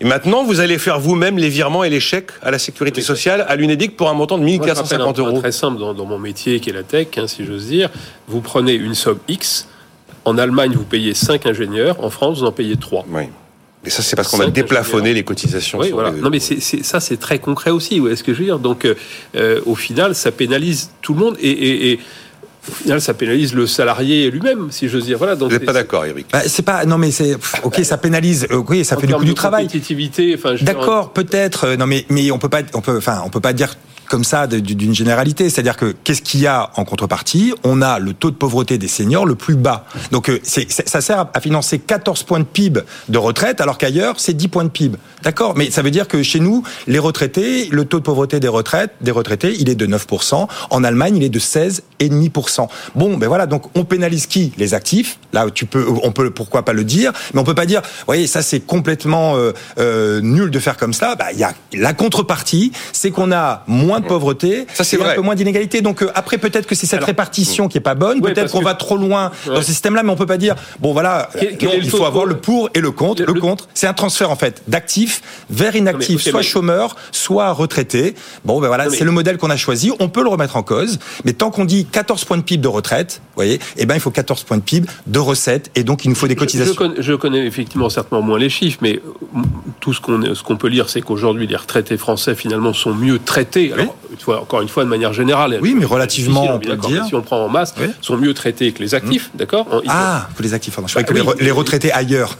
Et 0.03 0.07
maintenant, 0.07 0.45
vous 0.45 0.61
allez 0.61 0.79
faire 0.79 0.99
vous-même 0.99 1.37
les 1.37 1.51
virements 1.51 1.85
et 1.85 1.91
les 1.91 2.01
chèques 2.01 2.31
à 2.43 2.51
la 2.51 2.59
sécurité 2.59 3.03
sociale, 3.03 3.45
à 3.49 3.57
l'UNEDIC, 3.57 3.97
pour 3.97 4.09
un 4.09 4.15
montant 4.15 4.39
de 4.39 4.45
1450 4.45 5.19
euros. 5.19 5.31
C'est 5.35 5.41
très 5.41 5.53
simple 5.53 5.79
dans, 5.79 6.07
mon 6.07 6.19
métier 6.19 6.59
qui 6.61 6.71
est 6.71 6.73
la 6.73 6.83
tech, 6.83 7.09
hein, 7.19 7.27
si 7.27 7.45
j'ose 7.45 7.67
dire. 7.67 7.91
Vous 8.27 8.41
prenez 8.41 8.73
une 8.73 8.95
somme 8.95 9.19
X. 9.29 9.69
En 10.25 10.39
Allemagne, 10.39 10.73
vous 10.75 10.85
payez 10.85 11.15
5 11.15 11.47
ingénieurs. 11.47 12.03
En 12.03 12.11
France, 12.11 12.39
vous 12.39 12.47
en 12.47 12.53
payez 12.53 12.77
3. 12.77 13.07
Oui. 13.11 13.23
Et 13.85 13.91
ça, 13.91 14.03
c'est 14.03 14.17
parce 14.17 14.29
qu'on 14.29 14.41
a 14.41 14.51
déplafonné 14.51 15.15
les 15.15 15.23
cotisations. 15.23 15.79
Oui, 15.79 15.91
voilà. 15.91 16.11
Non, 16.11 16.29
mais 16.29 16.41
ça, 16.41 17.01
c'est 17.01 17.17
très 17.19 17.39
concret 17.39 17.71
aussi. 17.71 17.97
est 17.97 18.17
ce 18.17 18.23
que 18.23 18.35
je 18.35 18.39
veux 18.39 18.45
dire. 18.45 18.59
Donc, 18.59 18.85
euh, 18.85 18.95
euh, 19.37 19.61
au 19.65 19.75
final, 19.75 20.15
ça 20.15 20.31
pénalise 20.31 20.91
tout 21.01 21.15
le 21.15 21.21
monde. 21.21 21.37
et, 21.41 21.99
ça 22.99 23.15
pénalise 23.15 23.55
le 23.55 23.67
salarié 23.67 24.31
lui-même, 24.31 24.69
si 24.71 24.89
j'ose 24.89 25.05
dire. 25.05 25.19
Voilà. 25.19 25.37
Donc 25.37 25.51
Vous 25.51 25.57
n'êtes 25.57 25.67
pas 25.67 25.73
d'accord, 25.73 26.05
Eric 26.05 26.27
bah, 26.33 26.41
C'est 26.47 26.63
pas. 26.63 26.85
Non, 26.85 26.99
mais 26.99 27.11
c'est. 27.11 27.37
Ok, 27.63 27.81
ça 27.83 27.99
pénalise. 27.99 28.47
Euh, 28.51 28.63
oui, 28.69 28.85
ça 28.85 28.97
fait 28.97 29.07
du 29.07 29.15
coup 29.15 29.25
du 29.25 29.35
travail. 29.35 29.69
Enfin, 30.35 30.55
d'accord, 30.63 31.13
peut-être. 31.13 31.65
Euh, 31.65 31.77
non, 31.77 31.87
mais 31.87 32.05
mais 32.09 32.31
on 32.31 32.39
peut 32.39 32.49
pas. 32.49 32.63
On 32.75 32.81
peut. 32.81 32.99
Enfin, 32.99 33.23
on 33.25 33.31
peut 33.31 33.41
pas 33.41 33.53
dire 33.53 33.77
comme 34.11 34.25
ça 34.25 34.47
d'une 34.47 34.95
généralité. 34.95 35.49
C'est-à-dire 35.49 35.77
que 35.77 35.95
qu'est-ce 36.05 36.21
qu'il 36.21 36.41
y 36.41 36.47
a 36.47 36.71
en 36.75 36.85
contrepartie? 36.85 37.55
On 37.65 37.81
a 37.81 37.99
le 37.99 38.13
taux 38.13 38.31
de 38.31 38.37
pauvreté 38.37 38.77
des 38.77 38.89
seniors 38.89 39.25
le 39.25 39.37
plus 39.37 39.55
bas. 39.55 39.87
Donc 40.11 40.29
euh, 40.29 40.41
ça 40.45 41.01
sert 41.01 41.27
à 41.33 41.41
financer 41.41 41.79
14 41.79 42.25
points 42.25 42.41
de 42.41 42.45
PIB 42.45 42.81
de 43.09 43.19
retraite, 43.19 43.61
alors 43.61 43.79
qu'ailleurs 43.79 44.17
c'est 44.19 44.35
10 44.35 44.49
points 44.49 44.65
de 44.65 44.69
PIB. 44.69 44.99
D'accord? 45.23 45.55
Mais 45.57 45.71
ça 45.71 45.83
veut 45.83 45.93
dire 45.93 46.09
que 46.09 46.23
chez 46.23 46.41
nous, 46.41 46.65
les 46.89 46.99
retraités, 46.99 47.69
le 47.71 47.85
taux 47.85 47.99
de 47.99 48.05
pauvreté 48.05 48.41
des 48.41 48.49
retraites, 48.49 48.93
des 49.01 49.13
retraités, 49.13 49.55
il 49.59 49.69
est 49.69 49.75
de 49.77 49.87
9%. 49.87 50.49
En 50.71 50.85
Allemagne, 50.85 51.17
il 51.17 51.23
est 51.23 51.29
de 51.29 51.39
16,5%. 51.39 52.69
Bon, 52.97 53.17
ben 53.17 53.29
voilà, 53.29 53.47
donc 53.47 53.65
on 53.77 53.85
pénalise 53.85 54.27
qui? 54.27 54.53
Les 54.59 54.75
actifs. 54.75 55.19
Là, 55.33 55.47
tu 55.55 55.67
peux, 55.67 55.87
on 56.03 56.11
peut, 56.11 56.31
pourquoi 56.31 56.65
pas 56.65 56.73
le 56.73 56.83
dire, 56.83 57.13
mais 57.33 57.41
on 57.41 57.45
peut 57.45 57.55
pas 57.55 57.67
dire, 57.67 57.83
vous 57.83 58.07
voyez, 58.07 58.27
ça 58.27 58.43
c'est 58.43 58.61
complètement 58.61 59.37
euh, 59.37 59.53
euh, 59.79 60.21
nul 60.21 60.51
de 60.51 60.59
faire 60.59 60.77
comme 60.77 60.93
ça. 60.93 61.15
Bah, 61.15 61.27
il 61.33 61.39
y 61.39 61.45
a 61.45 61.53
la 61.75 61.93
contrepartie, 61.93 62.73
c'est 62.93 63.11
qu'on 63.13 63.31
a 63.31 63.63
moins 63.69 64.00
de 64.01 64.07
pauvreté, 64.07 64.67
ça 64.73 64.85
c'est 64.85 65.01
un 65.01 65.15
peu 65.15 65.21
moins 65.21 65.35
d'inégalité. 65.35 65.81
Donc 65.81 66.03
euh, 66.03 66.11
après, 66.15 66.39
peut-être 66.39 66.67
que 66.67 66.75
c'est 66.75 66.87
cette 66.87 67.05
répartition 67.05 67.69
qui 67.69 67.79
est 67.79 67.83
pas 67.83 67.95
bonne, 67.95 68.21
peut-être 68.21 68.53
qu'on 68.53 68.63
va 68.63 68.75
trop 68.75 68.97
loin 68.97 69.31
dans 69.47 69.57
ce 69.57 69.63
système-là, 69.63 70.03
mais 70.03 70.11
on 70.11 70.17
peut 70.17 70.27
pas 70.27 70.39
dire, 70.39 70.55
bon 70.81 70.93
voilà, 70.93 71.31
il 71.41 71.91
faut 71.91 72.05
avoir 72.05 72.27
le 72.27 72.37
pour 72.37 72.71
et 72.75 72.81
le 72.81 72.91
contre. 72.91 73.23
Le, 73.23 73.41
contre, 73.41 73.69
c'est 73.75 73.87
un 73.87 73.93
transfert 73.93 74.31
en 74.31 74.37
fait 74.37 74.63
d'actifs 74.69 75.23
vers 75.51 75.75
inactifs, 75.77 76.23
soit 76.23 76.43
chômeurs, 76.43 76.97
soit 77.13 77.53
retraités. 77.53 78.15
Bon, 78.45 78.61
ben 78.61 78.69
voilà, 78.69 78.91
c'est 78.91 79.05
le 79.05 79.11
modèle 79.11 79.39
qu'on 79.39 79.51
a 79.51 79.57
choisi. 79.57 79.93
On 80.01 80.09
peut 80.09 80.23
le 80.23 80.29
remettre 80.29 80.57
en 80.57 80.63
cause, 80.63 80.99
mais 81.25 81.33
tant 81.33 81.51
qu'on 81.51 81.65
dit 81.65 81.87
14 81.87 82.25
points 82.25 82.37
de 82.37 82.43
PIB 82.43 82.63
de 82.63 82.69
retraite, 82.69 83.21
vous 83.23 83.37
voyez, 83.37 83.61
eh 83.77 83.87
ben 83.87 83.95
il 83.95 84.01
faut 84.01 84.11
14 84.11 84.45
points 84.45 84.57
de 84.57 84.63
PIB 84.63 84.89
de 85.07 85.19
recettes, 85.19 85.71
et 85.75 85.85
donc 85.85 86.05
il 86.05 86.09
nous 86.09 86.15
faut 86.15 86.29
des 86.29 86.37
cotisations. 86.37 86.75
Je, 86.99 87.15
connais, 87.15 87.47
effectivement 87.47 87.89
certainement 87.89 88.23
moins 88.23 88.39
les 88.39 88.51
chiffres, 88.51 88.79
mais 88.83 89.01
tout 89.81 89.93
ce 89.93 90.01
qu'on 90.01 90.35
ce 90.35 90.43
qu'on 90.43 90.57
peut 90.57 90.69
lire, 90.69 90.89
c'est 90.89 91.01
qu'aujourd'hui 91.01 91.47
les 91.47 91.57
retraités 91.57 91.97
français 91.97 92.35
finalement 92.35 92.73
sont 92.73 92.95
mieux 92.95 93.19
traités. 93.19 93.73
Alors, 93.73 93.90
encore 94.27 94.63
une 94.63 94.69
fois, 94.69 94.85
de 94.85 94.89
manière 94.89 95.13
générale. 95.13 95.59
Oui, 95.61 95.75
mais 95.77 95.85
relativement, 95.85 96.55
on 96.55 96.59
peut 96.59 96.77
dire. 96.77 97.05
Si 97.07 97.15
on 97.15 97.23
prend 97.23 97.45
en 97.45 97.49
masse, 97.49 97.75
sont 98.01 98.17
mieux 98.17 98.35
traités 98.35 98.73
que 98.73 98.83
les 98.83 98.95
actifs, 98.95 99.31
mmh. 99.35 99.39
d'accord 99.39 99.83
Ah, 99.89 100.29
que 100.37 100.43
les 100.43 100.55
actifs. 100.55 100.75
Je 100.75 100.81
croyais 100.81 101.25
bah 101.25 101.33
que 101.35 101.43
les, 101.43 101.51
retraités 101.51 101.93
ailleurs. 101.93 102.37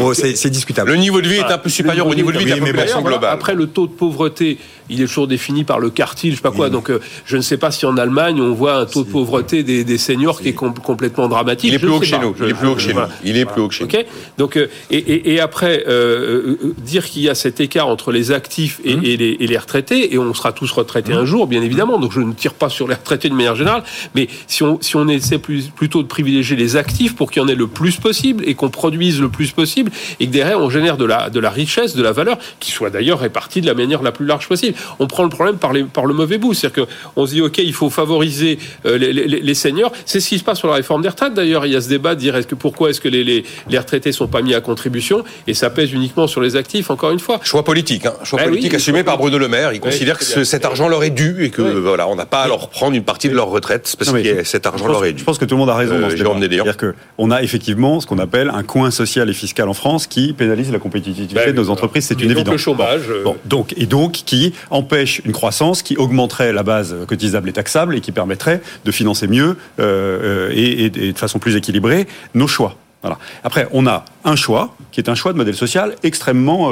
Oh, 0.00 0.14
c'est 0.14 0.50
discutable. 0.50 0.90
Le 0.90 0.96
niveau 0.96 1.20
de 1.20 1.28
vie 1.28 1.36
est 1.36 1.52
un 1.52 1.58
peu 1.58 1.70
supérieur 1.70 2.06
au 2.06 2.14
niveau 2.14 2.32
de 2.32 2.38
vie 2.38 2.44
de 2.44 2.50
la 2.50 2.56
population 2.56 3.02
globale. 3.02 3.32
Après, 3.32 3.54
le 3.54 3.66
taux 3.66 3.86
de 3.86 3.92
pauvreté, 3.92 4.58
il 4.92 5.00
est 5.00 5.06
toujours 5.06 5.26
défini 5.26 5.64
par 5.64 5.78
le 5.78 5.90
quartile, 5.90 6.32
je 6.32 6.36
sais 6.36 6.42
pas 6.42 6.50
quoi. 6.50 6.70
Donc, 6.70 6.90
euh, 6.90 7.00
je 7.24 7.36
ne 7.36 7.42
sais 7.42 7.56
pas 7.56 7.70
si 7.70 7.86
en 7.86 7.96
Allemagne 7.96 8.40
on 8.40 8.52
voit 8.52 8.76
un 8.76 8.86
taux 8.86 9.04
de 9.04 9.10
pauvreté 9.10 9.62
des, 9.62 9.98
seniors 9.98 10.40
qui 10.40 10.48
est 10.48 10.52
complètement 10.52 11.28
dramatique. 11.28 11.70
Il 11.70 11.74
est 11.74 11.78
plus 11.78 11.88
haut 11.88 12.00
que 12.00 12.06
chez 12.06 12.18
nous. 12.18 12.34
Il 12.40 12.50
est 12.50 12.54
plus 12.54 12.68
haut 12.68 12.74
que 12.74 12.80
chez 12.80 12.94
nous. 12.94 13.00
Il 13.24 13.36
est 13.36 13.44
plus 13.44 13.60
haut 13.60 13.68
que 13.68 13.74
chez 13.74 13.84
nous. 13.84 13.90
Donc, 14.38 14.56
euh, 14.56 14.68
et, 14.90 15.40
après 15.40 15.84
euh, 15.88 16.56
dire 16.78 17.06
qu'il 17.06 17.22
y 17.22 17.28
a 17.28 17.34
cet 17.34 17.60
écart 17.60 17.88
entre 17.88 18.12
les 18.12 18.32
actifs 18.32 18.80
et, 18.84 18.94
mmh. 18.94 19.00
les, 19.00 19.36
et 19.40 19.46
les 19.46 19.58
retraités, 19.58 20.14
et 20.14 20.18
on 20.18 20.34
sera 20.34 20.52
tous 20.52 20.70
retraités 20.70 21.12
un 21.12 21.22
mmh. 21.22 21.26
jour, 21.26 21.46
bien 21.46 21.62
évidemment. 21.62 21.98
Donc, 21.98 22.12
je 22.12 22.20
ne 22.20 22.32
tire 22.32 22.54
pas 22.54 22.68
sur 22.68 22.88
les 22.88 22.94
retraités 22.94 23.28
de 23.28 23.34
manière 23.34 23.56
générale, 23.56 23.82
mais 24.14 24.28
si 24.46 24.62
on 24.62 24.78
si 24.80 24.96
on 24.96 25.08
essaie 25.08 25.38
plus, 25.38 25.68
plutôt 25.68 26.02
de 26.02 26.08
privilégier 26.08 26.56
les 26.56 26.76
actifs 26.76 27.14
pour 27.14 27.30
qu'il 27.30 27.42
y 27.42 27.44
en 27.44 27.48
ait 27.48 27.54
le 27.54 27.66
plus 27.66 27.96
possible 27.96 28.44
et 28.46 28.54
qu'on 28.54 28.70
produise 28.70 29.20
le 29.20 29.28
plus 29.28 29.52
possible, 29.52 29.90
et 30.20 30.26
que 30.26 30.32
derrière 30.32 30.60
on 30.60 30.70
génère 30.70 30.96
de 30.96 31.04
la 31.04 31.30
de 31.30 31.40
la 31.40 31.50
richesse, 31.50 31.94
de 31.94 32.02
la 32.02 32.12
valeur, 32.12 32.38
qui 32.60 32.70
soit 32.70 32.90
d'ailleurs 32.90 33.20
répartie 33.20 33.60
de 33.60 33.66
la 33.66 33.74
manière 33.74 34.02
la 34.02 34.12
plus 34.12 34.26
large 34.26 34.48
possible. 34.48 34.76
On 34.98 35.06
prend 35.06 35.22
le 35.22 35.28
problème 35.28 35.56
par, 35.56 35.72
les, 35.72 35.84
par 35.84 36.06
le 36.06 36.14
mauvais 36.14 36.38
bout. 36.38 36.54
C'est-à-dire 36.54 36.86
qu'on 37.14 37.26
se 37.26 37.32
dit, 37.32 37.40
OK, 37.40 37.58
il 37.58 37.72
faut 37.72 37.90
favoriser 37.90 38.58
euh, 38.86 38.98
les, 38.98 39.12
les, 39.12 39.26
les, 39.26 39.54
seniors. 39.54 39.92
C'est 40.06 40.20
ce 40.20 40.28
qui 40.28 40.38
se 40.38 40.44
passe 40.44 40.58
sur 40.58 40.68
la 40.68 40.74
réforme 40.74 41.02
des 41.02 41.08
retraites, 41.08 41.34
d'ailleurs. 41.34 41.66
Il 41.66 41.72
y 41.72 41.76
a 41.76 41.80
ce 41.80 41.88
débat 41.88 42.14
de 42.14 42.20
dire, 42.20 42.36
est-ce 42.36 42.46
que, 42.46 42.54
pourquoi 42.54 42.90
est-ce 42.90 43.00
que 43.00 43.08
les, 43.08 43.24
les, 43.24 43.44
les 43.68 43.78
retraités 43.78 44.12
sont 44.12 44.26
pas 44.26 44.42
mis 44.42 44.54
à 44.54 44.60
contribution? 44.60 45.24
Et 45.46 45.54
ça 45.54 45.70
pèse 45.70 45.92
uniquement 45.92 46.26
sur 46.26 46.40
les 46.40 46.56
actifs, 46.56 46.90
encore 46.90 47.10
une 47.10 47.18
fois. 47.18 47.40
Choix 47.42 47.64
politique, 47.64 48.06
hein. 48.06 48.14
choix 48.24 48.40
ben 48.40 48.48
politique 48.48 48.74
assumé 48.74 49.04
par 49.04 49.18
Bruno 49.18 49.38
Le 49.38 49.48
Maire. 49.48 49.72
Il 49.72 49.80
considère 49.80 50.18
que 50.18 50.44
cet 50.44 50.64
argent 50.64 50.88
leur 50.88 51.04
est 51.04 51.10
dû 51.10 51.44
et 51.44 51.50
que, 51.50 51.62
voilà, 51.62 52.08
on 52.08 52.16
n'a 52.16 52.26
pas 52.26 52.42
à 52.42 52.48
leur 52.48 52.68
prendre 52.68 52.94
une 52.94 53.04
partie 53.04 53.28
de 53.28 53.34
leur 53.34 53.48
retraite 53.48 53.94
parce 53.98 54.12
que 54.12 54.44
cet 54.44 54.66
argent 54.66 54.88
leur 54.88 55.04
est 55.04 55.12
dû. 55.12 55.20
Je 55.20 55.24
pense 55.24 55.38
que 55.38 55.44
tout 55.44 55.54
le 55.54 55.60
monde 55.60 55.70
a 55.70 55.74
raison 55.74 55.94
euh, 55.94 56.00
dans 56.00 56.10
ce 56.10 56.14
débat. 56.14 56.64
C'est-à-dire 56.64 56.76
qu'on 57.16 57.30
a 57.30 57.42
effectivement 57.42 58.00
ce 58.00 58.06
qu'on 58.06 58.18
appelle 58.18 58.50
un 58.52 58.62
coin 58.62 58.90
social 58.90 59.28
et 59.30 59.32
fiscal 59.32 59.68
en 59.68 59.74
France 59.74 60.06
qui 60.06 60.32
pénalise 60.32 60.72
la 60.72 60.78
compétitivité 60.78 61.34
ben 61.34 61.52
de 61.52 61.56
nos 61.56 61.70
entreprises. 61.70 62.06
C'est 62.06 62.20
une 62.20 62.30
évidence. 62.30 62.52
le 62.52 62.58
chômage. 62.58 63.02
Euh, 63.08 63.24
donc, 63.44 63.74
et 63.76 63.86
donc 63.86 64.12
qui 64.12 64.52
empêche 64.70 65.20
une 65.24 65.32
croissance 65.32 65.82
qui 65.82 65.96
augmenterait 65.96 66.52
la 66.52 66.62
base 66.62 66.94
cotisable 67.06 67.48
et 67.48 67.52
taxable 67.52 67.96
et 67.96 68.00
qui 68.00 68.12
permettrait 68.12 68.60
de 68.84 68.92
financer 68.92 69.26
mieux 69.26 69.56
euh, 69.80 70.48
euh, 70.50 70.52
et, 70.54 70.90
de 70.90 71.18
façon 71.18 71.38
plus 71.38 71.56
équilibrée 71.56 72.06
nos 72.34 72.46
choix. 72.46 72.76
Voilà. 73.02 73.18
Après, 73.42 73.66
on 73.72 73.86
a 73.86 74.04
un 74.24 74.36
choix 74.36 74.76
qui 74.92 75.00
est 75.00 75.08
un 75.08 75.14
choix 75.14 75.32
de 75.32 75.38
modèle 75.38 75.56
social 75.56 75.96
extrêmement 76.04 76.68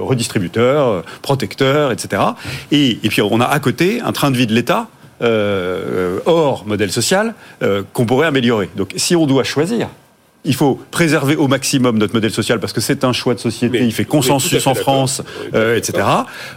redistributeur, 0.00 1.04
protecteur, 1.20 1.92
etc. 1.92 2.22
Et, 2.70 2.98
et, 3.02 3.08
puis 3.08 3.20
on 3.20 3.40
a 3.40 3.44
à 3.44 3.58
côté 3.60 4.00
un 4.00 4.12
train 4.12 4.30
de 4.30 4.38
vie 4.38 4.46
de 4.46 4.54
l'État 4.54 4.88
hors 5.20 6.64
modèle 6.66 6.90
social 6.90 7.34
qu'on 7.92 8.06
pourrait 8.06 8.26
améliorer. 8.26 8.70
Donc 8.76 8.92
si 8.96 9.14
on 9.16 9.26
doit 9.26 9.44
choisir, 9.44 9.88
il 10.46 10.54
faut 10.54 10.80
préserver 10.90 11.36
au 11.36 11.48
maximum 11.48 11.98
notre 11.98 12.14
modèle 12.14 12.30
social 12.30 12.60
parce 12.60 12.72
que 12.72 12.80
c'est 12.80 13.04
un 13.04 13.12
choix 13.12 13.34
de 13.34 13.40
société, 13.40 13.84
il 13.84 13.92
fait 13.92 14.04
consensus 14.04 14.66
en 14.66 14.74
France, 14.74 15.22
euh, 15.54 15.76
etc. 15.76 16.06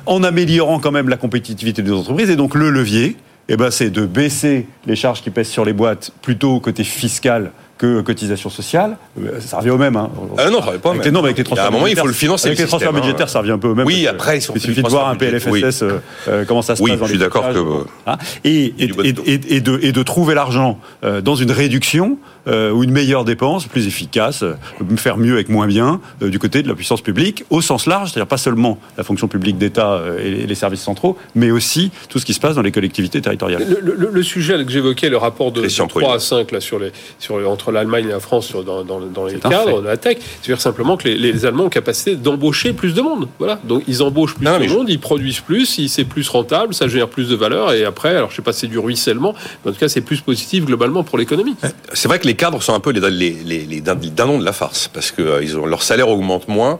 En 0.05 0.23
améliorant 0.23 0.79
quand 0.79 0.91
même 0.91 1.09
la 1.09 1.17
compétitivité 1.17 1.81
des 1.81 1.91
entreprises. 1.91 2.29
Et 2.29 2.35
donc 2.35 2.55
le 2.55 2.69
levier, 2.69 3.17
eh 3.49 3.57
ben, 3.57 3.71
c'est 3.71 3.89
de 3.89 4.05
baisser 4.05 4.67
les 4.85 4.95
charges 4.95 5.21
qui 5.21 5.31
pèsent 5.31 5.49
sur 5.49 5.65
les 5.65 5.73
boîtes 5.73 6.11
plutôt 6.21 6.59
côté 6.59 6.83
fiscal 6.83 7.51
que 7.79 8.01
cotisation 8.01 8.49
sociale. 8.49 8.97
Euh, 9.19 9.39
ça 9.39 9.57
revient 9.57 9.71
au 9.71 9.77
même. 9.77 9.95
Hein. 9.95 10.11
Ah 10.37 10.49
non, 10.49 10.59
ça 10.59 10.67
revient 10.67 10.79
pas 10.79 10.91
avec 10.91 11.05
les, 11.05 11.11
non, 11.11 11.23
avec 11.23 11.37
les 11.37 11.43
transferts. 11.43 11.65
À 11.65 11.69
un 11.69 11.71
moment, 11.71 11.87
il 11.87 11.97
faut 11.97 12.05
le 12.05 12.13
financer. 12.13 12.47
Avec 12.47 12.59
les 12.59 12.67
transferts 12.67 12.89
hein. 12.89 12.99
budgétaires, 12.99 13.29
ça 13.29 13.39
revient 13.39 13.51
un 13.51 13.57
peu 13.57 13.69
au 13.69 13.75
même. 13.75 13.87
Oui, 13.87 14.05
après, 14.05 14.37
il 14.37 14.41
suffit 14.41 14.83
de 14.83 14.87
voir 14.87 15.07
un 15.07 15.15
PLFSS, 15.15 15.83
euh, 16.27 16.45
comment 16.45 16.61
ça 16.61 16.75
se 16.75 16.83
oui, 16.83 16.91
passe. 16.91 16.99
Oui, 16.99 17.05
je 17.05 17.11
suis 17.11 17.19
d'accord 17.19 17.49
que. 17.51 17.59
Hein. 18.05 18.17
et, 18.43 18.73
et, 18.77 18.91
et, 19.05 19.61
de, 19.61 19.79
et 19.81 19.91
de 19.91 20.03
trouver 20.03 20.35
l'argent 20.35 20.77
dans 21.01 21.35
une 21.35 21.51
réduction 21.51 22.19
euh, 22.49 22.71
ou 22.71 22.83
une 22.83 22.91
meilleure 22.91 23.25
dépense, 23.25 23.67
plus 23.67 23.85
efficace, 23.85 24.43
euh, 24.43 24.55
faire 24.97 25.17
mieux 25.17 25.33
avec 25.33 25.49
moins 25.49 25.67
bien 25.67 26.01
euh, 26.21 26.29
du 26.29 26.39
côté 26.39 26.63
de 26.63 26.67
la 26.67 26.73
puissance 26.73 27.01
publique 27.01 27.43
au 27.49 27.61
sens 27.61 27.85
large, 27.85 28.09
c'est-à-dire 28.09 28.27
pas 28.27 28.37
seulement 28.37 28.79
la 28.97 29.03
fonction 29.03 29.27
publique 29.27 29.57
d'État 29.57 30.01
et 30.19 30.47
les 30.47 30.55
services 30.55 30.81
centraux, 30.81 31.17
mais 31.35 31.51
aussi 31.51 31.91
tout 32.09 32.17
ce 32.17 32.25
qui 32.25 32.33
se 32.33 32.39
passe 32.39 32.55
dans 32.55 32.61
les 32.61 32.71
collectivités 32.71 33.21
territoriales. 33.21 33.65
Le, 33.81 34.23
sujet 34.23 34.63
que 34.65 34.71
j'évoquais, 34.71 35.09
le 35.09 35.17
rapport 35.17 35.51
de, 35.51 35.67
3 35.67 36.15
à 36.15 36.19
5 36.19 36.51
là, 36.51 36.59
sur 36.59 36.79
les, 36.79 36.91
sur 37.19 37.35
entre 37.49 37.68
l'Allemagne 37.71 38.05
et 38.05 38.11
la 38.11 38.19
France 38.19 38.47
sur, 38.47 38.63
dans, 38.63 38.83
dans, 38.83 38.99
dans 38.99 39.25
les 39.25 39.39
cadres 39.39 39.81
de 39.81 39.87
la 39.87 39.97
tech, 39.97 40.17
c'est-à-dire 40.41 40.61
simplement 40.61 40.97
que 40.97 41.07
les, 41.07 41.45
Allemands 41.45 41.65
ont 41.65 41.69
capacité 41.69 42.15
d'embaucher 42.15 42.73
plus 42.73 42.93
de 42.93 43.01
monde. 43.01 43.27
Voilà. 43.39 43.59
Donc 43.63 43.83
ils 43.87 44.03
embauchent 44.03 44.35
plus 44.35 44.45
de 44.45 44.67
monde, 44.67 44.89
ils 44.89 44.99
produisent 44.99 45.39
plus, 45.39 45.65
c'est 45.87 46.03
plus 46.03 46.27
rentable, 46.29 46.73
ça 46.73 46.87
génère 46.87 47.07
plus 47.07 47.29
de 47.29 47.35
valeur 47.35 47.73
et 47.73 47.85
après, 47.85 48.15
alors 48.15 48.31
je 48.31 48.35
sais 48.35 48.41
pas 48.41 48.53
si 48.53 48.61
c'est 48.61 48.67
du 48.67 48.79
ruissellement, 48.79 49.33
mais 49.63 49.71
en 49.71 49.73
tout 49.73 49.79
cas 49.79 49.89
c'est 49.89 50.01
plus 50.01 50.21
positif 50.21 50.65
globalement 50.65 51.03
pour 51.03 51.17
l'économie. 51.17 51.55
C'est 51.93 52.07
vrai 52.07 52.19
que 52.19 52.27
les 52.27 52.35
cadres 52.35 52.61
sont 52.61 52.73
un 52.73 52.79
peu 52.79 52.91
les, 52.91 53.09
les, 53.09 53.31
les, 53.45 53.65
les 53.65 53.81
de 53.81 54.45
la 54.45 54.53
farce, 54.53 54.89
parce 54.93 55.11
que 55.11 55.21
euh, 55.21 55.43
ils 55.43 55.57
ont, 55.57 55.65
leur 55.65 55.83
salaire 55.83 56.09
augmente 56.09 56.47
moins, 56.47 56.79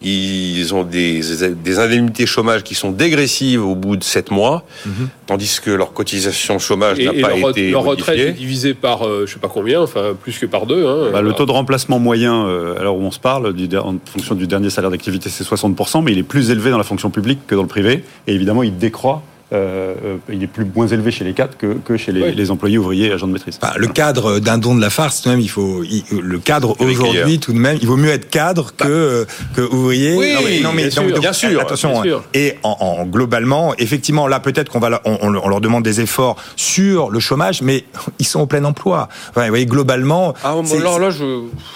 ils 0.00 0.74
ont 0.74 0.84
des, 0.84 1.20
des, 1.64 1.78
indemnités 1.78 2.26
chômage 2.26 2.62
qui 2.62 2.74
sont 2.74 2.90
dégressives 2.90 3.64
au 3.64 3.74
bout 3.74 3.96
de 3.96 4.04
7 4.04 4.30
mois, 4.30 4.64
mhm. 4.86 5.08
tandis 5.26 5.60
que 5.60 5.70
leur 5.70 5.92
cotisation 5.92 6.58
chômage 6.58 6.98
n'a 7.00 7.12
pas 7.12 7.36
leur, 7.36 7.50
été 7.50 7.70
leur 7.70 7.82
retraite 7.82 8.18
est 8.18 8.32
divisée 8.32 8.74
par 8.74 9.04
je 9.04 9.08
euh, 9.08 9.26
je 9.26 9.34
sais 9.34 9.40
pas 9.40 9.48
combien, 9.48 9.80
enfin 9.80 10.16
plus 10.20 10.38
que 10.38 10.46
par 10.46 10.66
deux. 10.66 10.86
Hein, 10.86 11.10
bah, 11.12 11.22
le 11.22 11.32
taux 11.32 11.46
de 11.46 11.52
remplacement 11.52 11.98
moyen, 11.98 12.46
euh, 12.46 12.78
alors 12.78 12.96
où 12.96 13.02
on 13.02 13.10
se 13.10 13.18
parle, 13.18 13.54
en 13.76 13.96
fonction 14.04 14.34
du 14.34 14.46
dernier 14.46 14.70
salaire 14.70 14.90
d'activité, 14.90 15.28
c'est 15.28 15.44
60%, 15.44 16.02
mais 16.02 16.12
il 16.12 16.18
est 16.18 16.22
plus 16.22 16.50
élevé 16.50 16.70
dans 16.70 16.78
la 16.78 16.84
fonction 16.84 17.10
publique 17.10 17.40
que 17.46 17.54
dans 17.54 17.62
le 17.62 17.68
privé, 17.68 18.04
et 18.26 18.34
évidemment 18.34 18.62
il 18.62 18.76
décroît 18.78 19.22
euh, 19.50 19.94
euh, 20.04 20.16
il 20.30 20.42
est 20.42 20.46
plus 20.46 20.66
moins 20.66 20.86
élevé 20.86 21.10
chez 21.10 21.24
les 21.24 21.32
cadres 21.32 21.56
que, 21.56 21.78
que 21.82 21.96
chez 21.96 22.12
les, 22.12 22.32
les, 22.32 22.50
employés 22.50 22.76
ouvriers 22.76 23.10
agents 23.12 23.26
de 23.26 23.32
maîtrise. 23.32 23.58
le 23.76 23.86
cadre 23.86 24.40
d'un 24.40 24.58
don 24.58 24.74
de 24.74 24.80
la 24.82 24.90
farce, 24.90 25.22
tout 25.22 25.30
de 25.30 25.34
même, 25.34 25.40
il 25.40 25.48
faut 25.48 25.82
le 26.12 26.38
cadre 26.38 26.76
aujourd'hui, 26.80 27.38
tout 27.38 27.54
de 27.54 27.58
même, 27.58 27.78
il 27.80 27.86
vaut 27.86 27.96
mieux 27.96 28.10
être 28.10 28.28
cadre 28.28 28.74
que 28.76 28.86
euh, 28.86 29.24
que 29.56 29.62
ouvrier. 29.62 30.16
Oui, 30.16 30.60
non, 30.62 30.72
mais, 30.74 30.90
bien, 31.18 31.32
sûr, 31.32 31.60
attention. 31.62 32.02
Hein. 32.02 32.20
Et 32.34 32.56
en, 32.62 32.76
en, 32.78 33.06
globalement, 33.06 33.74
effectivement, 33.78 34.26
là 34.26 34.38
peut-être 34.38 34.70
qu'on 34.70 34.80
va, 34.80 35.00
on, 35.06 35.18
on, 35.22 35.48
leur 35.48 35.62
demande 35.62 35.82
des 35.82 36.02
efforts 36.02 36.36
sur 36.56 37.08
le 37.08 37.18
chômage, 37.18 37.62
mais 37.62 37.84
ils 38.18 38.26
sont 38.26 38.40
au 38.40 38.46
plein 38.46 38.64
emploi. 38.64 39.08
Enfin, 39.30 39.44
vous 39.44 39.48
voyez, 39.48 39.66
globalement. 39.66 40.34
Ah, 40.44 40.56
alors 40.78 40.98
là, 40.98 41.08
je. 41.08 41.24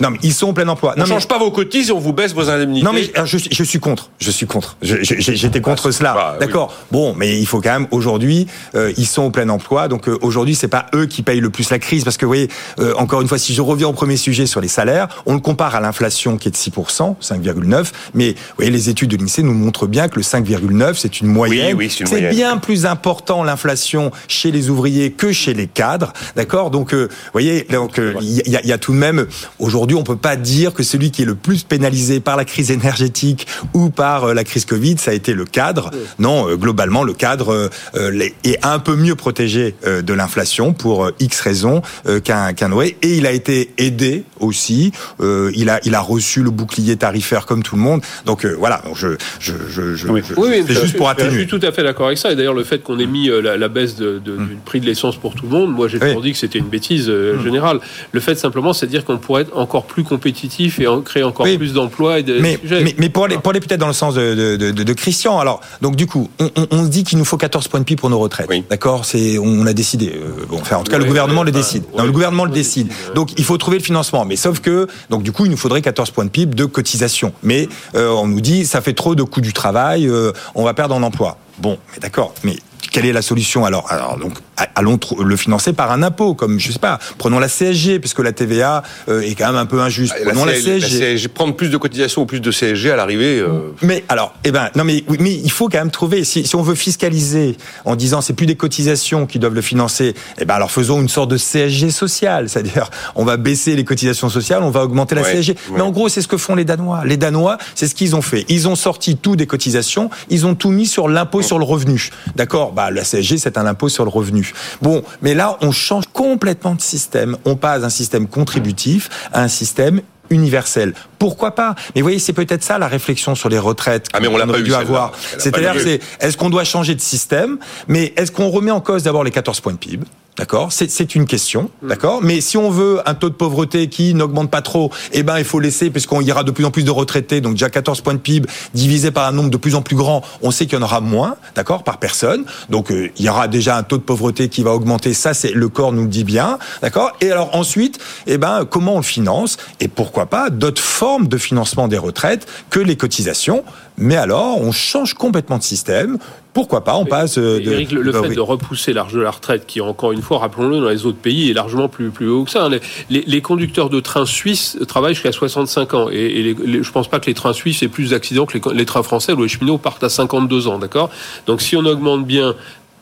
Non, 0.00 0.10
mais 0.10 0.18
ils 0.22 0.34
sont 0.34 0.48
au 0.48 0.52
plein 0.52 0.68
emploi. 0.68 0.92
On 0.98 1.00
ne 1.00 1.06
change 1.06 1.26
pas 1.26 1.38
vos 1.38 1.50
cotises 1.50 1.88
et 1.88 1.92
on 1.92 2.00
vous 2.00 2.12
baisse 2.12 2.34
vos 2.34 2.50
indemnités. 2.50 2.84
Non, 2.84 2.92
mais 2.92 3.10
je, 3.24 3.38
je 3.50 3.64
suis 3.64 3.80
contre. 3.80 4.10
Je 4.20 4.30
suis 4.30 4.46
contre. 4.46 4.76
J'étais 4.82 5.62
contre 5.62 5.88
ah, 5.88 5.92
cela. 5.92 6.12
Bah, 6.12 6.36
D'accord. 6.38 6.74
Bon, 6.90 7.14
mais 7.16 7.38
il 7.38 7.46
faut 7.46 7.61
quand 7.62 7.72
même 7.72 7.88
aujourd'hui, 7.90 8.46
euh, 8.74 8.92
ils 8.96 9.06
sont 9.06 9.22
au 9.22 9.30
plein 9.30 9.48
emploi. 9.48 9.88
Donc 9.88 10.08
euh, 10.08 10.18
aujourd'hui, 10.20 10.54
c'est 10.54 10.68
pas 10.68 10.86
eux 10.94 11.06
qui 11.06 11.22
payent 11.22 11.40
le 11.40 11.50
plus 11.50 11.70
la 11.70 11.78
crise, 11.78 12.04
parce 12.04 12.16
que 12.16 12.24
vous 12.24 12.30
voyez, 12.30 12.48
euh, 12.78 12.94
encore 12.96 13.20
une 13.22 13.28
fois, 13.28 13.38
si 13.38 13.54
je 13.54 13.62
reviens 13.62 13.88
au 13.88 13.92
premier 13.92 14.16
sujet 14.16 14.46
sur 14.46 14.60
les 14.60 14.68
salaires, 14.68 15.08
on 15.26 15.34
le 15.34 15.40
compare 15.40 15.74
à 15.74 15.80
l'inflation 15.80 16.36
qui 16.36 16.48
est 16.48 16.50
de 16.50 16.56
6%, 16.56 17.16
5,9, 17.20 17.92
mais 18.14 18.32
vous 18.32 18.36
voyez, 18.56 18.70
les 18.70 18.88
études 18.88 19.10
de 19.10 19.16
l'INSEE 19.16 19.42
nous 19.42 19.54
montrent 19.54 19.86
bien 19.86 20.08
que 20.08 20.16
le 20.16 20.22
5,9, 20.22 20.94
c'est 20.96 21.20
une 21.20 21.28
moyenne. 21.28 21.76
Oui, 21.76 21.86
oui, 21.86 22.04
c'est 22.06 22.30
bien 22.30 22.58
plus 22.58 22.86
important 22.86 23.44
l'inflation 23.44 24.10
chez 24.28 24.50
les 24.50 24.70
ouvriers 24.70 25.12
que 25.12 25.32
chez 25.32 25.54
les 25.54 25.66
cadres, 25.66 26.12
d'accord? 26.36 26.70
Donc, 26.70 26.94
vous 26.94 27.08
voyez, 27.32 27.66
donc 27.70 27.98
il 27.98 28.48
y, 28.48 28.56
a, 28.56 28.64
y, 28.64 28.72
a 28.72 28.78
tout 28.78 28.92
de 28.92 28.98
même 28.98 29.26
aujourd'hui, 29.58 29.96
on 29.96 30.02
peut 30.02 30.16
pas 30.16 30.36
dire 30.36 30.74
que 30.74 30.82
celui 30.82 31.10
qui 31.10 31.22
est 31.22 31.26
le 31.26 31.34
plus 31.34 31.62
pénalisé 31.62 32.20
par 32.20 32.36
la 32.36 32.44
crise 32.44 32.70
énergétique 32.70 33.46
ou 33.74 33.90
par 33.90 34.34
la 34.34 34.44
crise 34.44 34.64
Covid, 34.64 34.96
ça 34.98 35.10
a 35.10 35.14
été 35.14 35.34
le 35.34 35.44
cadre. 35.44 35.90
Non, 36.18 36.54
globalement, 36.56 37.04
le 37.04 37.12
cadre 37.12 37.51
euh, 37.52 38.28
est 38.44 38.64
un 38.64 38.78
peu 38.78 38.96
mieux 38.96 39.14
protégé 39.14 39.74
de 39.84 40.12
l'inflation 40.12 40.72
pour 40.72 41.10
X 41.20 41.40
raisons 41.40 41.82
qu'un 42.24 42.52
qu'un 42.52 42.68
Noé. 42.68 42.96
Et 43.02 43.16
il 43.16 43.26
a 43.26 43.32
été 43.32 43.72
aidé 43.78 44.24
aussi. 44.40 44.92
il 45.20 45.68
a 45.68 45.80
il 45.84 45.94
a 45.94 46.00
reçu 46.00 46.42
le 46.42 46.50
bouclier 46.50 46.96
tarifaire 46.96 47.46
comme 47.46 47.62
tout 47.62 47.76
le 47.76 47.82
monde. 47.82 48.02
Donc 48.26 48.44
voilà. 48.46 48.82
Donc 48.84 48.96
je 48.96 49.16
je 49.40 49.52
je, 49.68 49.94
je, 49.94 50.08
oui. 50.08 50.22
c'est 50.66 50.80
juste 50.80 50.96
pour 50.96 51.08
atténuer. 51.08 51.32
Je 51.32 51.38
suis 51.38 51.46
tout 51.46 51.60
à 51.62 51.72
fait 51.72 51.82
d'accord 51.82 52.06
avec 52.06 52.18
ça. 52.18 52.32
Et 52.32 52.36
d'ailleurs 52.36 52.54
le 52.54 52.64
fait 52.64 52.82
qu'on 52.82 52.98
ait 52.98 53.06
mis 53.06 53.28
la, 53.28 53.68
baisse 53.68 53.96
de, 53.96 54.20
hum. 54.26 54.48
du 54.48 54.56
prix 54.64 54.80
de 54.80 54.86
l'essence 54.86 55.16
pour 55.16 55.34
tout 55.34 55.46
le 55.46 55.52
monde, 55.52 55.72
moi 55.72 55.88
j'ai 55.88 55.98
toujours 55.98 56.22
dit 56.22 56.32
que 56.32 56.38
c'était 56.38 56.58
une 56.58 56.68
bêtise 56.68 57.08
hum. 57.08 57.42
générale. 57.42 57.80
Le 58.12 58.20
fait 58.20 58.34
simplement, 58.34 58.72
c'est 58.72 58.86
de 58.86 58.90
dire 58.90 59.04
qu'on 59.04 59.18
pourrait 59.18 59.42
être 59.42 59.56
encore 59.56 59.84
plus 59.84 60.04
compétitif 60.04 60.80
et 60.80 60.86
créer 61.04 61.22
encore 61.22 61.46
plus 61.56 61.72
d'emplois 61.72 62.18
et 62.18 62.22
de 62.22 62.38
mais, 62.40 62.58
mais, 62.68 62.94
mais, 62.98 63.08
pour 63.08 63.24
aller, 63.24 63.38
pour 63.38 63.50
aller 63.50 63.60
peut-être 63.60 63.80
dans 63.80 63.86
le 63.86 63.92
sens 63.92 64.14
de, 64.14 64.56
de, 64.56 64.92
Christian, 64.92 65.38
alors, 65.38 65.60
donc 65.80 65.96
du 65.96 66.06
coup, 66.06 66.30
on, 66.38 66.50
on, 66.56 66.66
on 66.70 66.82
dit 66.84 67.04
qu'il 67.04 67.18
nous 67.18 67.24
faut 67.24 67.36
14 67.42 67.66
points 67.66 67.80
de 67.80 67.84
PIB 67.84 67.98
pour 67.98 68.08
nos 68.08 68.20
retraites. 68.20 68.48
D'accord? 68.70 69.04
C'est, 69.04 69.36
on 69.36 69.66
a 69.66 69.72
décidé. 69.72 70.12
Euh, 70.14 70.46
bon, 70.48 70.60
enfin, 70.60 70.76
en 70.76 70.84
tout 70.84 70.92
cas, 70.92 70.98
le 70.98 71.04
gouvernement 71.04 71.42
le 71.42 71.50
décide. 71.50 71.82
non, 71.98 72.04
le 72.04 72.12
gouvernement 72.12 72.44
le 72.44 72.52
décide. 72.52 72.86
Donc, 73.16 73.32
il 73.36 73.42
faut 73.44 73.58
trouver 73.58 73.78
le 73.78 73.82
financement. 73.82 74.24
Mais 74.24 74.36
sauf 74.36 74.60
que, 74.60 74.86
donc 75.10 75.24
du 75.24 75.32
coup, 75.32 75.44
il 75.44 75.50
nous 75.50 75.56
faudrait 75.56 75.82
14 75.82 76.12
points 76.12 76.24
de 76.24 76.30
PIB 76.30 76.54
de 76.54 76.66
cotisation. 76.66 77.32
Mais 77.42 77.68
euh, 77.96 78.10
on 78.10 78.28
nous 78.28 78.40
dit, 78.40 78.64
ça 78.64 78.80
fait 78.80 78.92
trop 78.92 79.16
de 79.16 79.24
coûts 79.24 79.40
du 79.40 79.52
travail, 79.52 80.06
euh, 80.06 80.30
on 80.54 80.62
va 80.62 80.72
perdre 80.72 80.94
en 80.94 81.02
emploi. 81.02 81.36
Bon, 81.58 81.78
mais 81.92 81.98
d'accord. 81.98 82.32
Mais 82.44 82.58
quelle 82.90 83.06
est 83.06 83.12
la 83.12 83.22
solution 83.22 83.64
alors 83.64 83.90
Alors 83.90 84.18
donc 84.18 84.34
allons 84.74 84.98
le 85.18 85.36
financer 85.36 85.72
par 85.72 85.90
un 85.92 86.02
impôt, 86.02 86.34
comme 86.34 86.58
je 86.60 86.72
sais 86.72 86.78
pas, 86.78 86.98
prenons 87.18 87.38
la 87.38 87.48
CSG 87.48 87.98
puisque 87.98 88.20
la 88.20 88.32
TVA 88.32 88.82
euh, 89.08 89.22
est 89.22 89.34
quand 89.34 89.46
même 89.46 89.56
un 89.56 89.66
peu 89.66 89.80
injuste. 89.80 90.14
Ah, 90.16 90.24
prenons 90.26 90.44
la, 90.44 90.54
CSG. 90.54 91.28
Prendre 91.28 91.56
plus 91.56 91.70
de 91.70 91.76
cotisations 91.76 92.22
ou 92.22 92.26
plus 92.26 92.40
de 92.40 92.50
CSG 92.50 92.90
à 92.90 92.96
l'arrivée. 92.96 93.38
Euh, 93.38 93.72
mais 93.82 94.04
alors, 94.08 94.34
eh 94.44 94.50
ben 94.50 94.70
non 94.76 94.84
mais 94.84 95.04
mais 95.18 95.32
il 95.32 95.50
faut 95.50 95.68
quand 95.68 95.78
même 95.78 95.90
trouver 95.90 96.24
si, 96.24 96.46
si 96.46 96.54
on 96.56 96.62
veut 96.62 96.74
fiscaliser 96.74 97.56
en 97.84 97.96
disant 97.96 98.20
c'est 98.20 98.32
plus 98.34 98.46
des 98.46 98.56
cotisations 98.56 99.26
qui 99.26 99.38
doivent 99.38 99.54
le 99.54 99.62
financer, 99.62 100.14
eh 100.38 100.44
ben 100.44 100.54
alors 100.54 100.70
faisons 100.70 101.00
une 101.00 101.08
sorte 101.08 101.30
de 101.30 101.36
CSG 101.36 101.90
sociale, 101.90 102.48
c'est-à-dire 102.48 102.90
on 103.14 103.24
va 103.24 103.36
baisser 103.36 103.76
les 103.76 103.84
cotisations 103.84 104.28
sociales, 104.28 104.62
on 104.62 104.70
va 104.70 104.84
augmenter 104.84 105.14
la 105.14 105.22
CSG. 105.22 105.56
Mais 105.74 105.80
en 105.80 105.90
gros, 105.90 106.08
c'est 106.08 106.22
ce 106.22 106.28
que 106.28 106.36
font 106.36 106.54
les 106.54 106.64
Danois. 106.64 107.04
Les 107.04 107.16
Danois, 107.16 107.58
c'est 107.74 107.86
ce 107.86 107.94
qu'ils 107.94 108.16
ont 108.16 108.22
fait. 108.22 108.44
Ils 108.48 108.68
ont 108.68 108.76
sorti 108.76 109.16
tout 109.16 109.36
des 109.36 109.46
cotisations, 109.46 110.10
ils 110.28 110.46
ont 110.46 110.54
tout 110.54 110.70
mis 110.70 110.86
sur 110.86 111.08
l'impôt 111.08 111.42
sur 111.42 111.58
le 111.58 111.64
revenu. 111.64 112.10
D'accord? 112.36 112.71
Bah, 112.72 112.90
la 112.90 113.02
CSG, 113.02 113.38
c'est 113.38 113.58
un 113.58 113.66
impôt 113.66 113.88
sur 113.88 114.04
le 114.04 114.10
revenu. 114.10 114.52
Bon, 114.80 115.02
mais 115.20 115.34
là, 115.34 115.58
on 115.60 115.72
change 115.72 116.04
complètement 116.12 116.74
de 116.74 116.80
système. 116.80 117.36
On 117.44 117.56
passe 117.56 117.82
d'un 117.82 117.90
système 117.90 118.26
contributif 118.26 119.08
à 119.32 119.42
un 119.42 119.48
système 119.48 120.00
universel. 120.30 120.94
Pourquoi 121.18 121.54
pas? 121.54 121.74
Mais 121.94 122.00
vous 122.00 122.06
voyez, 122.06 122.18
c'est 122.18 122.32
peut-être 122.32 122.62
ça 122.62 122.78
la 122.78 122.88
réflexion 122.88 123.34
sur 123.34 123.48
les 123.48 123.58
retraites 123.58 124.06
ah, 124.12 124.20
mais 124.20 124.28
on 124.28 124.36
l'a 124.36 124.46
pas 124.46 124.60
dû 124.60 124.74
avoir. 124.74 125.12
C'est-à-dire, 125.38 125.74
c'est 125.78 126.00
est-ce 126.20 126.36
qu'on 126.36 126.50
doit 126.50 126.64
changer 126.64 126.94
de 126.94 127.00
système? 127.00 127.58
Mais 127.88 128.12
est-ce 128.16 128.32
qu'on 128.32 128.48
remet 128.48 128.70
en 128.70 128.80
cause 128.80 129.02
d'abord 129.02 129.24
les 129.24 129.30
14 129.30 129.60
points 129.60 129.72
de 129.72 129.78
PIB 129.78 130.06
D'accord? 130.38 130.72
C'est 130.72 131.14
une 131.14 131.26
question, 131.26 131.70
mm. 131.82 131.88
d'accord? 131.88 132.20
Mais 132.22 132.40
si 132.40 132.56
on 132.56 132.70
veut 132.70 133.06
un 133.06 133.12
taux 133.14 133.28
de 133.28 133.34
pauvreté 133.34 133.88
qui 133.88 134.14
n'augmente 134.14 134.50
pas 134.50 134.62
trop, 134.62 134.90
eh 135.12 135.22
ben 135.22 135.38
il 135.38 135.44
faut 135.44 135.60
laisser, 135.60 135.90
puisqu'on 135.90 136.22
y 136.22 136.32
aura 136.32 136.42
de 136.42 136.50
plus 136.50 136.64
en 136.64 136.70
plus 136.70 136.84
de 136.84 136.90
retraités, 136.90 137.42
donc 137.42 137.52
déjà 137.52 137.68
14 137.68 138.00
points 138.00 138.14
de 138.14 138.18
PIB 138.18 138.48
divisé 138.72 139.10
par 139.10 139.26
un 139.26 139.32
nombre 139.32 139.50
de 139.50 139.56
plus 139.58 139.74
en 139.74 139.82
plus 139.82 139.94
grand, 139.96 140.22
on 140.40 140.50
sait 140.50 140.64
qu'il 140.64 140.78
y 140.78 140.80
en 140.80 140.84
aura 140.84 141.00
moins, 141.00 141.36
d'accord, 141.54 141.84
par 141.84 141.98
personne. 141.98 142.46
Donc 142.70 142.90
euh, 142.90 143.10
il 143.18 143.26
y 143.26 143.28
aura 143.28 143.46
déjà 143.46 143.76
un 143.76 143.82
taux 143.82 143.98
de 143.98 144.02
pauvreté 144.02 144.48
qui 144.48 144.62
va 144.62 144.70
augmenter, 144.70 145.12
ça 145.12 145.34
c'est 145.34 145.52
le 145.52 145.68
corps 145.68 145.92
nous 145.92 146.02
le 146.02 146.08
dit 146.08 146.24
bien, 146.24 146.58
d'accord? 146.80 147.12
Et 147.20 147.30
alors 147.30 147.54
ensuite, 147.54 147.98
eh 148.26 148.38
ben 148.38 148.64
comment 148.64 148.94
on 148.94 148.98
le 148.98 149.02
finance? 149.02 149.58
Et 149.80 149.88
pourquoi 149.88 150.26
pas 150.26 150.48
d'autres 150.48 150.82
formes 150.82 151.28
de 151.28 151.36
financement 151.36 151.88
des 151.88 151.98
retraites 151.98 152.46
que 152.70 152.80
les 152.80 152.96
cotisations 152.96 153.64
mais 153.98 154.16
alors, 154.16 154.60
on 154.60 154.72
change 154.72 155.14
complètement 155.14 155.58
de 155.58 155.62
système. 155.62 156.18
Pourquoi 156.52 156.84
pas 156.84 156.96
On 156.96 157.06
passe 157.06 157.38
euh, 157.38 157.60
de. 157.60 157.72
Eric, 157.72 157.92
le, 157.92 158.12
fait 158.12 158.34
de 158.34 158.40
repousser 158.40 158.92
l'âge 158.92 159.12
de 159.12 159.20
la 159.20 159.30
retraite, 159.30 159.64
qui 159.66 159.80
encore 159.80 160.12
une 160.12 160.20
fois, 160.20 160.38
rappelons-le, 160.38 160.80
dans 160.80 160.88
les 160.88 161.06
autres 161.06 161.18
pays 161.18 161.50
est 161.50 161.54
largement 161.54 161.88
plus 161.88 162.10
plus 162.10 162.28
haut 162.28 162.44
que 162.44 162.50
ça. 162.50 162.66
Hein. 162.66 162.78
Les, 163.10 163.40
conducteurs 163.40 163.88
de 163.88 164.00
trains 164.00 164.26
suisses 164.26 164.78
travaillent 164.86 165.14
jusqu'à 165.14 165.32
65 165.32 165.94
ans, 165.94 166.08
et, 166.10 166.54
je 166.82 166.90
pense 166.90 167.08
pas 167.08 167.20
que 167.20 167.26
les 167.26 167.34
trains 167.34 167.54
suisses 167.54 167.82
aient 167.82 167.88
plus 167.88 168.10
d'accidents 168.10 168.44
que 168.44 168.58
les, 168.58 168.74
les, 168.74 168.84
trains 168.84 169.02
français 169.02 169.32
où 169.32 169.42
les 169.42 169.48
cheminots 169.48 169.78
partent 169.78 170.04
à 170.04 170.10
52 170.10 170.68
ans, 170.68 170.78
d'accord? 170.78 171.10
Donc 171.46 171.62
si 171.62 171.76
on 171.76 171.84
augmente 171.84 172.26
bien 172.26 172.54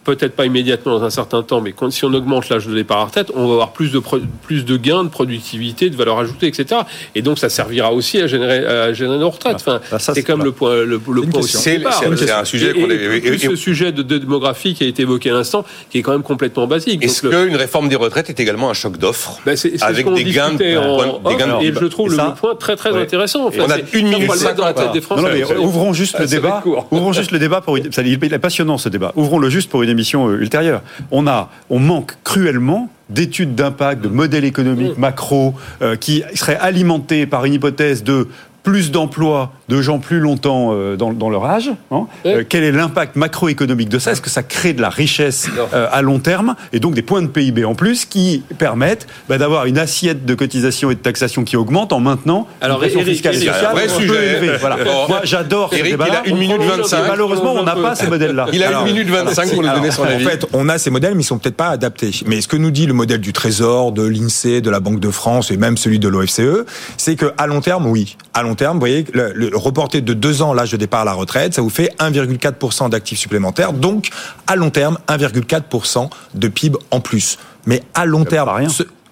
peut-être 0.04 0.34
pas 0.34 0.46
immédiatement 0.46 0.98
dans 0.98 1.04
un 1.04 1.10
certain 1.10 1.42
temps, 1.42 1.60
mais 1.60 1.72
quand, 1.72 1.90
si 1.90 2.04
on 2.04 2.12
augmente 2.12 2.48
l'âge 2.48 2.66
de 2.66 2.74
départ 2.74 2.98
à 2.98 3.04
retraite, 3.04 3.30
on 3.34 3.46
va 3.46 3.52
avoir 3.52 3.72
plus 3.72 3.92
de, 3.92 4.00
plus 4.42 4.64
de 4.64 4.76
gains 4.76 5.04
de 5.04 5.08
productivité, 5.08 5.90
de 5.90 5.96
valeur 5.96 6.18
ajoutée, 6.18 6.46
etc. 6.46 6.82
Et 7.14 7.22
donc 7.22 7.38
ça 7.38 7.48
servira 7.48 7.92
aussi 7.92 8.18
à 8.20 8.26
générer, 8.26 8.64
à 8.64 8.92
générer 8.92 9.18
nos 9.18 9.30
retraites. 9.30 9.56
Enfin, 9.56 9.80
bah, 9.90 9.98
c'est 9.98 10.22
comme 10.22 10.44
le 10.44 10.52
point, 10.52 10.84
le, 10.84 10.98
point 10.98 11.40
aussi. 11.40 11.56
C'est 11.58 12.30
un 12.30 12.44
sujet 12.44 12.72
qu'on 12.72 12.90
est. 12.90 13.38
ce 13.38 13.56
sujet 13.56 13.92
de, 13.92 14.02
démographie 14.02 14.74
qui 14.74 14.84
a 14.84 14.86
été 14.86 15.02
évoqué 15.02 15.30
à 15.30 15.34
l'instant, 15.34 15.64
qui 15.90 15.98
est 15.98 16.02
quand 16.02 16.12
même 16.12 16.22
complètement 16.22 16.66
basique. 16.66 17.04
Est-ce 17.04 17.26
qu'une 17.26 17.56
réforme 17.56 17.88
des 17.88 17.96
retraites 17.96 18.30
est 18.30 18.40
également 18.40 18.70
un 18.70 18.74
choc 18.74 18.96
d'offres 18.98 19.40
bah, 19.44 19.52
avec 19.82 20.12
des 20.12 20.24
gains, 20.24 20.54
de, 20.54 20.76
en, 20.76 21.60
Et 21.60 21.72
je 21.72 21.86
trouve 21.86 22.10
le, 22.10 22.34
point 22.34 22.54
très 22.54 22.76
très 22.76 22.94
intéressant. 22.96 23.46
En 23.46 23.50
on 23.58 23.70
a 23.70 23.78
une 23.92 24.08
minute 24.08 24.30
dans 24.56 24.64
la 24.64 24.74
tête 24.74 24.92
des 24.92 25.00
Français. 25.00 25.44
Ouvrons 25.58 25.92
juste 25.92 26.18
le 26.18 26.26
débat. 26.26 26.62
Ouvrons 26.90 27.12
juste 27.12 27.32
le 27.32 27.38
débat 27.38 27.60
pour. 27.60 27.78
Il 27.78 27.86
est 27.86 28.38
passionnant 28.38 28.78
ce 28.78 28.88
débat. 28.88 29.12
Ouvrons 29.16 29.38
le 29.38 29.50
juste 29.50 29.68
pour 29.68 29.82
une 29.82 29.89
émission 29.90 30.28
euh, 30.28 30.40
ultérieure. 30.40 30.82
On, 31.10 31.26
a, 31.26 31.50
on 31.68 31.78
manque 31.78 32.16
cruellement 32.24 32.88
d'études 33.10 33.54
d'impact, 33.54 34.02
de 34.02 34.08
modèles 34.08 34.44
économiques 34.44 34.96
macro, 34.96 35.54
euh, 35.82 35.96
qui 35.96 36.22
seraient 36.34 36.58
alimentés 36.58 37.26
par 37.26 37.44
une 37.44 37.54
hypothèse 37.54 38.04
de 38.04 38.28
plus 38.62 38.90
d'emplois 38.90 39.52
de 39.68 39.80
gens 39.80 39.98
plus 39.98 40.18
longtemps 40.18 40.70
euh, 40.72 40.96
dans, 40.96 41.30
leur 41.30 41.44
âge. 41.44 41.70
Hein. 41.90 42.06
Euh, 42.26 42.44
quel 42.46 42.64
est 42.64 42.72
l'impact 42.72 43.16
macroéconomique 43.16 43.88
de 43.88 43.98
ça? 43.98 44.12
Est-ce 44.12 44.20
que 44.20 44.30
ça 44.30 44.42
crée 44.42 44.72
de 44.72 44.82
la 44.82 44.90
richesse 44.90 45.48
euh, 45.72 45.86
à 45.90 46.02
long 46.02 46.18
terme? 46.18 46.56
Et 46.72 46.80
donc 46.80 46.94
des 46.94 47.02
points 47.02 47.22
de 47.22 47.28
PIB 47.28 47.64
en 47.64 47.74
plus 47.74 48.04
qui 48.04 48.42
permettent 48.58 49.06
bah, 49.28 49.38
d'avoir 49.38 49.66
une 49.66 49.78
assiette 49.78 50.24
de 50.24 50.34
cotisation 50.34 50.90
et 50.90 50.94
de 50.94 51.00
taxation 51.00 51.44
qui 51.44 51.56
augmente 51.56 51.92
en 51.92 52.00
maintenant 52.00 52.48
Alors, 52.60 52.82
une 52.82 53.04
fiscale 53.04 53.36
et 53.36 53.46
sociale 53.46 53.72
vrai 53.72 53.88
sujet. 53.88 54.56
Voilà. 54.58 54.76
Moi, 55.08 55.20
j'adore 55.24 55.72
ce 55.72 55.82
débat. 55.82 56.06
Il 56.08 56.14
a 56.14 56.26
une 56.26 56.38
minute 56.38 56.62
25. 56.62 57.08
malheureusement, 57.08 57.54
on 57.54 57.62
n'a 57.62 57.76
pas 57.76 57.94
ces 57.94 58.08
modèles-là. 58.08 58.46
Il 58.52 58.62
a 58.62 58.72
une 58.72 58.84
minute 58.84 59.08
25 59.08 59.54
pour 59.54 59.62
nous 59.62 59.68
donner 59.68 59.90
son 59.90 60.04
avis. 60.04 60.26
En 60.26 60.28
fait, 60.28 60.46
on 60.52 60.68
a 60.68 60.78
ces 60.78 60.90
modèles, 60.90 61.14
mais 61.14 61.22
ils 61.22 61.26
sont 61.26 61.38
peut-être 61.38 61.56
pas 61.56 61.68
adaptés. 61.68 62.10
Mais 62.26 62.40
ce 62.40 62.48
que 62.48 62.56
nous 62.56 62.70
dit 62.70 62.86
le 62.86 62.94
modèle 62.94 63.20
du 63.20 63.32
Trésor, 63.32 63.92
de 63.92 64.02
l'INSEE, 64.02 64.60
de 64.60 64.70
la 64.70 64.80
Banque 64.80 65.00
de 65.00 65.10
France 65.10 65.50
et 65.50 65.56
même 65.56 65.76
celui 65.76 65.98
de 65.98 66.08
l'OFCE, 66.08 66.64
c'est 66.96 67.16
que 67.16 67.32
à 67.38 67.46
long 67.46 67.60
terme, 67.60 67.86
oui, 67.86 68.16
à 68.34 68.42
long 68.42 68.49
terme, 68.54 68.74
vous 68.74 68.80
voyez, 68.80 69.04
le, 69.12 69.32
le 69.32 69.56
reporter 69.56 70.00
de 70.00 70.14
deux 70.14 70.42
ans 70.42 70.52
l'âge 70.52 70.72
de 70.72 70.76
départ 70.76 71.00
à 71.00 71.04
la 71.04 71.12
retraite, 71.12 71.54
ça 71.54 71.62
vous 71.62 71.70
fait 71.70 71.94
1,4% 71.98 72.90
d'actifs 72.90 73.18
supplémentaires, 73.18 73.72
donc 73.72 74.10
à 74.46 74.56
long 74.56 74.70
terme 74.70 74.98
1,4% 75.08 76.08
de 76.34 76.48
PIB 76.48 76.78
en 76.90 77.00
plus. 77.00 77.38
Mais 77.66 77.82
à 77.94 78.06
long 78.06 78.24
terme, 78.24 78.48
rien. 78.48 78.68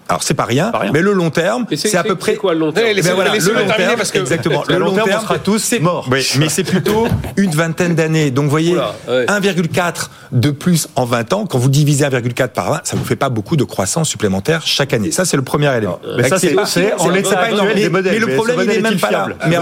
Alors 0.09 0.23
c'est 0.23 0.33
pas 0.33 0.45
rien, 0.45 0.71
mais 0.91 1.01
le 1.01 1.13
long 1.13 1.29
terme, 1.29 1.65
c'est 1.75 1.95
à 1.95 2.03
peu 2.03 2.15
près 2.15 2.35
quoi 2.35 2.53
le 2.53 2.59
long 2.59 2.71
terme 2.71 2.87
ben 2.99 3.13
voilà, 3.13 3.33
Le 3.35 3.53
long 3.53 3.67
terme, 3.67 3.95
parce 3.95 4.11
que 4.11 4.19
exactement. 4.19 4.63
Le 4.69 4.77
long 4.77 4.91
terme, 4.93 5.09
on 5.15 5.21
sera 5.21 5.39
tous 5.39 5.79
morts. 5.79 6.09
mais 6.09 6.49
c'est 6.49 6.63
plutôt 6.63 7.07
une 7.37 7.51
vingtaine 7.51 7.95
d'années. 7.95 8.31
Donc 8.31 8.45
vous 8.45 8.49
voyez, 8.49 8.75
1,4 9.07 10.09
de 10.31 10.51
plus 10.51 10.87
en 10.95 11.05
20 11.05 11.33
ans. 11.33 11.45
Quand 11.45 11.59
vous 11.59 11.69
divisez 11.69 12.05
1,4 12.05 12.49
par 12.49 12.71
20, 12.71 12.81
ça 12.83 12.95
vous 12.95 13.05
fait 13.05 13.15
pas 13.15 13.29
beaucoup 13.29 13.55
de 13.55 13.63
croissance 13.63 14.09
supplémentaire 14.09 14.65
chaque 14.65 14.93
année. 14.93 15.11
Ça 15.11 15.25
c'est 15.25 15.37
le 15.37 15.43
premier 15.43 15.75
élément. 15.75 15.99
Mais 16.17 16.27
ça 16.27 16.39
c'est 16.39 16.93
en 16.99 17.09
l'état 17.09 17.47
des 17.75 17.89
modèles. 17.89 18.13
Mais 18.13 18.19
le 18.19 18.35
problème 18.35 18.59
il 18.63 18.67
n'est 18.67 18.79
même 18.79 18.99
pas 18.99 19.11
là. 19.11 19.27
Mais 19.47 19.55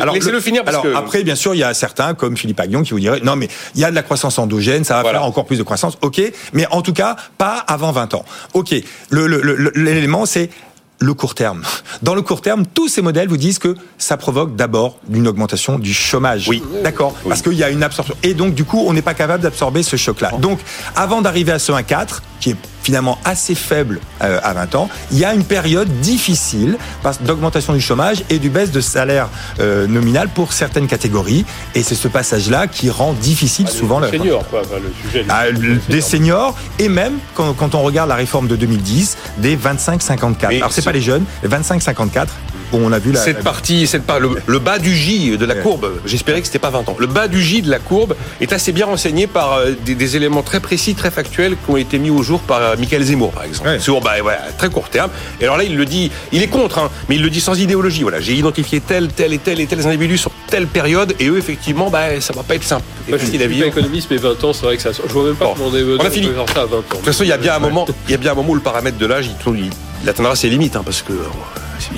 alors 0.00 0.14
laissez-le 0.14 0.40
finir 0.40 0.64
parce 0.64 0.78
que 0.78 0.94
après 0.94 1.22
bien 1.22 1.34
sûr 1.34 1.54
il 1.54 1.58
y 1.58 1.64
a 1.64 1.74
certains 1.74 2.14
comme 2.14 2.36
Philippe 2.36 2.60
Aguillon 2.60 2.82
qui 2.82 2.92
vous 2.92 3.00
diraient 3.00 3.20
non 3.20 3.36
mais 3.36 3.48
il 3.74 3.80
y 3.80 3.84
a 3.84 3.90
de 3.90 3.94
la 3.94 4.02
croissance 4.02 4.38
endogène, 4.38 4.84
ça 4.84 5.02
va 5.02 5.10
faire 5.10 5.24
encore 5.24 5.44
plus 5.44 5.58
de 5.58 5.62
croissance. 5.62 5.98
OK, 6.00 6.20
mais 6.54 6.66
en 6.70 6.80
tout 6.82 6.92
cas 6.92 7.16
pas 7.36 7.64
avant 7.66 7.92
20 7.92 8.14
ans. 8.14 8.24
OK. 8.54 8.74
Le 9.10 9.65
l'élément, 9.74 10.26
c'est 10.26 10.50
le 10.98 11.14
court 11.14 11.34
terme. 11.34 11.62
Dans 12.02 12.14
le 12.14 12.22
court 12.22 12.40
terme, 12.40 12.64
tous 12.66 12.88
ces 12.88 13.02
modèles 13.02 13.28
vous 13.28 13.36
disent 13.36 13.58
que 13.58 13.74
ça 13.98 14.16
provoque 14.16 14.56
d'abord 14.56 14.98
une 15.12 15.28
augmentation 15.28 15.78
du 15.78 15.92
chômage. 15.92 16.48
Oui. 16.48 16.62
D'accord. 16.82 17.14
Parce 17.28 17.42
qu'il 17.42 17.54
y 17.54 17.64
a 17.64 17.70
une 17.70 17.82
absorption. 17.82 18.14
Et 18.22 18.34
donc, 18.34 18.54
du 18.54 18.64
coup, 18.64 18.82
on 18.86 18.92
n'est 18.92 19.02
pas 19.02 19.14
capable 19.14 19.42
d'absorber 19.42 19.82
ce 19.82 19.96
choc-là. 19.96 20.32
Donc, 20.38 20.58
avant 20.94 21.20
d'arriver 21.20 21.52
à 21.52 21.58
ce 21.58 21.72
1,4, 21.72 22.20
qui 22.40 22.50
est 22.50 22.56
finalement 22.86 23.18
assez 23.24 23.56
faible 23.56 23.98
euh, 24.22 24.38
à 24.44 24.52
20 24.52 24.76
ans, 24.76 24.88
il 25.10 25.18
y 25.18 25.24
a 25.24 25.34
une 25.34 25.42
période 25.42 25.88
difficile 26.00 26.78
d'augmentation 27.22 27.72
du 27.72 27.80
chômage 27.80 28.22
et 28.30 28.38
du 28.38 28.48
baisse 28.48 28.70
de 28.70 28.80
salaire 28.80 29.28
euh, 29.58 29.88
nominal 29.88 30.28
pour 30.28 30.52
certaines 30.52 30.86
catégories. 30.86 31.44
Et 31.74 31.82
c'est 31.82 31.96
ce 31.96 32.06
passage-là 32.06 32.68
qui 32.68 32.88
rend 32.88 33.12
difficile 33.12 33.66
ah, 33.68 33.72
souvent 33.72 33.98
le 33.98 34.08
seniors, 34.08 34.48
quoi, 34.48 34.62
le 34.80 34.92
sujet 35.02 35.26
ah, 35.28 35.46
des 35.88 36.00
seniors 36.00 36.56
et 36.78 36.88
même 36.88 37.18
quand, 37.34 37.54
quand, 37.54 37.74
on 37.74 37.82
regarde 37.82 38.08
la 38.08 38.14
réforme 38.14 38.46
de 38.46 38.54
2010 38.54 39.16
des 39.38 39.56
25-54. 39.56 40.56
Alors 40.56 40.70
c'est 40.72 40.84
pas 40.84 40.92
les 40.92 41.00
jeunes, 41.00 41.24
les 41.42 41.48
25-54 41.48 42.28
où 42.72 42.76
on 42.78 42.92
a 42.92 42.98
vu 42.98 43.12
la. 43.12 43.20
Cette 43.20 43.42
partie, 43.42 43.86
cette 43.86 44.04
part, 44.04 44.20
le, 44.20 44.58
bas 44.58 44.78
du 44.78 44.94
J 44.94 45.36
de 45.38 45.44
la 45.44 45.54
courbe, 45.54 46.00
j'espérais 46.04 46.40
que 46.40 46.46
c'était 46.46 46.58
pas 46.58 46.70
20 46.70 46.88
ans. 46.88 46.96
Le 46.98 47.06
bas 47.06 47.28
du 47.28 47.42
J 47.42 47.62
de 47.62 47.70
la 47.70 47.78
courbe 47.78 48.14
est 48.40 48.52
assez 48.52 48.72
bien 48.72 48.86
renseigné 48.86 49.26
par 49.26 49.54
euh, 49.54 49.72
des, 49.84 50.16
éléments 50.16 50.42
très 50.42 50.60
précis, 50.60 50.94
très 50.94 51.10
factuels 51.10 51.56
qui 51.56 51.70
ont 51.70 51.76
été 51.76 51.98
mis 51.98 52.10
au 52.10 52.22
jour 52.22 52.40
par 52.40 52.75
Michael 52.78 53.02
Zemmour, 53.02 53.32
par 53.32 53.44
exemple. 53.44 53.80
Sur 53.80 54.00
bah, 54.00 54.12
ouais, 54.22 54.34
très 54.58 54.68
court 54.68 54.88
terme. 54.88 55.10
Et 55.40 55.44
alors 55.44 55.56
là, 55.56 55.64
il 55.64 55.76
le 55.76 55.84
dit, 55.84 56.10
il 56.32 56.42
est 56.42 56.48
contre, 56.48 56.78
hein, 56.78 56.90
mais 57.08 57.16
il 57.16 57.22
le 57.22 57.30
dit 57.30 57.40
sans 57.40 57.58
idéologie. 57.58 58.02
Voilà, 58.02 58.20
j'ai 58.20 58.34
identifié 58.34 58.80
tel, 58.80 59.08
tel 59.08 59.32
et 59.32 59.38
tel 59.38 59.60
et 59.60 59.66
tel 59.66 59.86
individus 59.86 60.18
sur 60.18 60.30
telle 60.48 60.66
période, 60.66 61.14
et 61.18 61.28
eux, 61.28 61.38
effectivement, 61.38 61.90
bah, 61.90 62.20
ça 62.20 62.32
va 62.32 62.42
pas 62.42 62.54
être 62.54 62.64
simple. 62.64 62.84
Moi, 63.08 63.18
je 63.18 63.26
suis 63.26 63.38
pas 63.38 63.66
économiste, 63.66 64.08
mais 64.10 64.16
20 64.16 64.44
ans, 64.44 64.52
c'est 64.52 64.64
vrai 64.64 64.76
que 64.76 64.82
ça. 64.82 64.90
Je 64.92 65.12
vois 65.12 65.24
même 65.24 65.36
pas 65.36 65.52
comment 65.56 65.70
on 65.70 66.04
a 66.04 66.10
fini. 66.10 66.28
ça 66.54 66.62
à 66.62 66.66
20 66.66 66.76
ans. 66.76 66.80
De 66.80 66.96
toute 66.96 67.04
façon, 67.04 67.24
il 67.24 67.28
y 67.28 67.32
a 67.32 67.36
bien 67.36 67.54
un 67.54 67.58
moment, 67.58 67.86
il 68.06 68.10
y 68.10 68.14
a 68.14 68.18
bien 68.18 68.32
un 68.32 68.34
moment 68.34 68.50
où 68.50 68.54
le 68.54 68.60
paramètre 68.60 68.98
de 68.98 69.06
l'âge, 69.06 69.28
il, 69.46 69.70
il 70.02 70.08
atteindra 70.08 70.36
ses 70.36 70.48
limites, 70.48 70.76
hein, 70.76 70.82
parce 70.84 71.02
que 71.02 71.12
euh, 71.12 71.24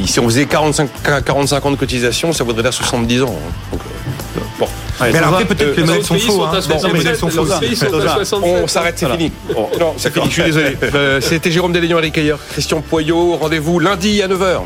si 0.06 0.20
on 0.20 0.24
faisait 0.24 0.46
45, 0.46 0.88
45 1.24 1.66
ans 1.66 1.70
de 1.70 1.76
cotisation, 1.76 2.32
ça 2.32 2.44
voudrait 2.44 2.62
dire 2.62 2.72
70 2.72 3.22
ans. 3.22 3.36
Hein. 3.36 3.52
Donc, 3.72 3.80
euh, 4.38 4.58
bon. 4.58 4.68
mais 5.00 5.18
après, 5.18 5.44
peut-être 5.44 5.74
que 5.74 5.80
les 5.80 5.86
modèles 5.86 6.04
sont 6.04 6.18
faux. 6.18 6.42
Hein. 6.42 6.60
sont 8.24 8.40
faux. 8.40 8.46
On 8.46 8.66
s'arrête, 8.66 8.98
c'est 8.98 9.10
fini. 9.10 9.32
Non, 9.80 9.94
c'est 9.96 10.12
fini, 10.12 10.26
je 10.26 10.32
suis 10.32 10.42
désolé. 10.42 10.76
Euh, 10.98 11.20
c'était 11.20 11.50
Jérôme 11.50 11.72
Delignon, 11.72 11.98
Eric 11.98 12.18
Christian 12.50 12.80
Poyot. 12.80 13.36
Rendez-vous 13.36 13.78
lundi 13.78 14.22
à 14.22 14.28
9h. 14.28 14.62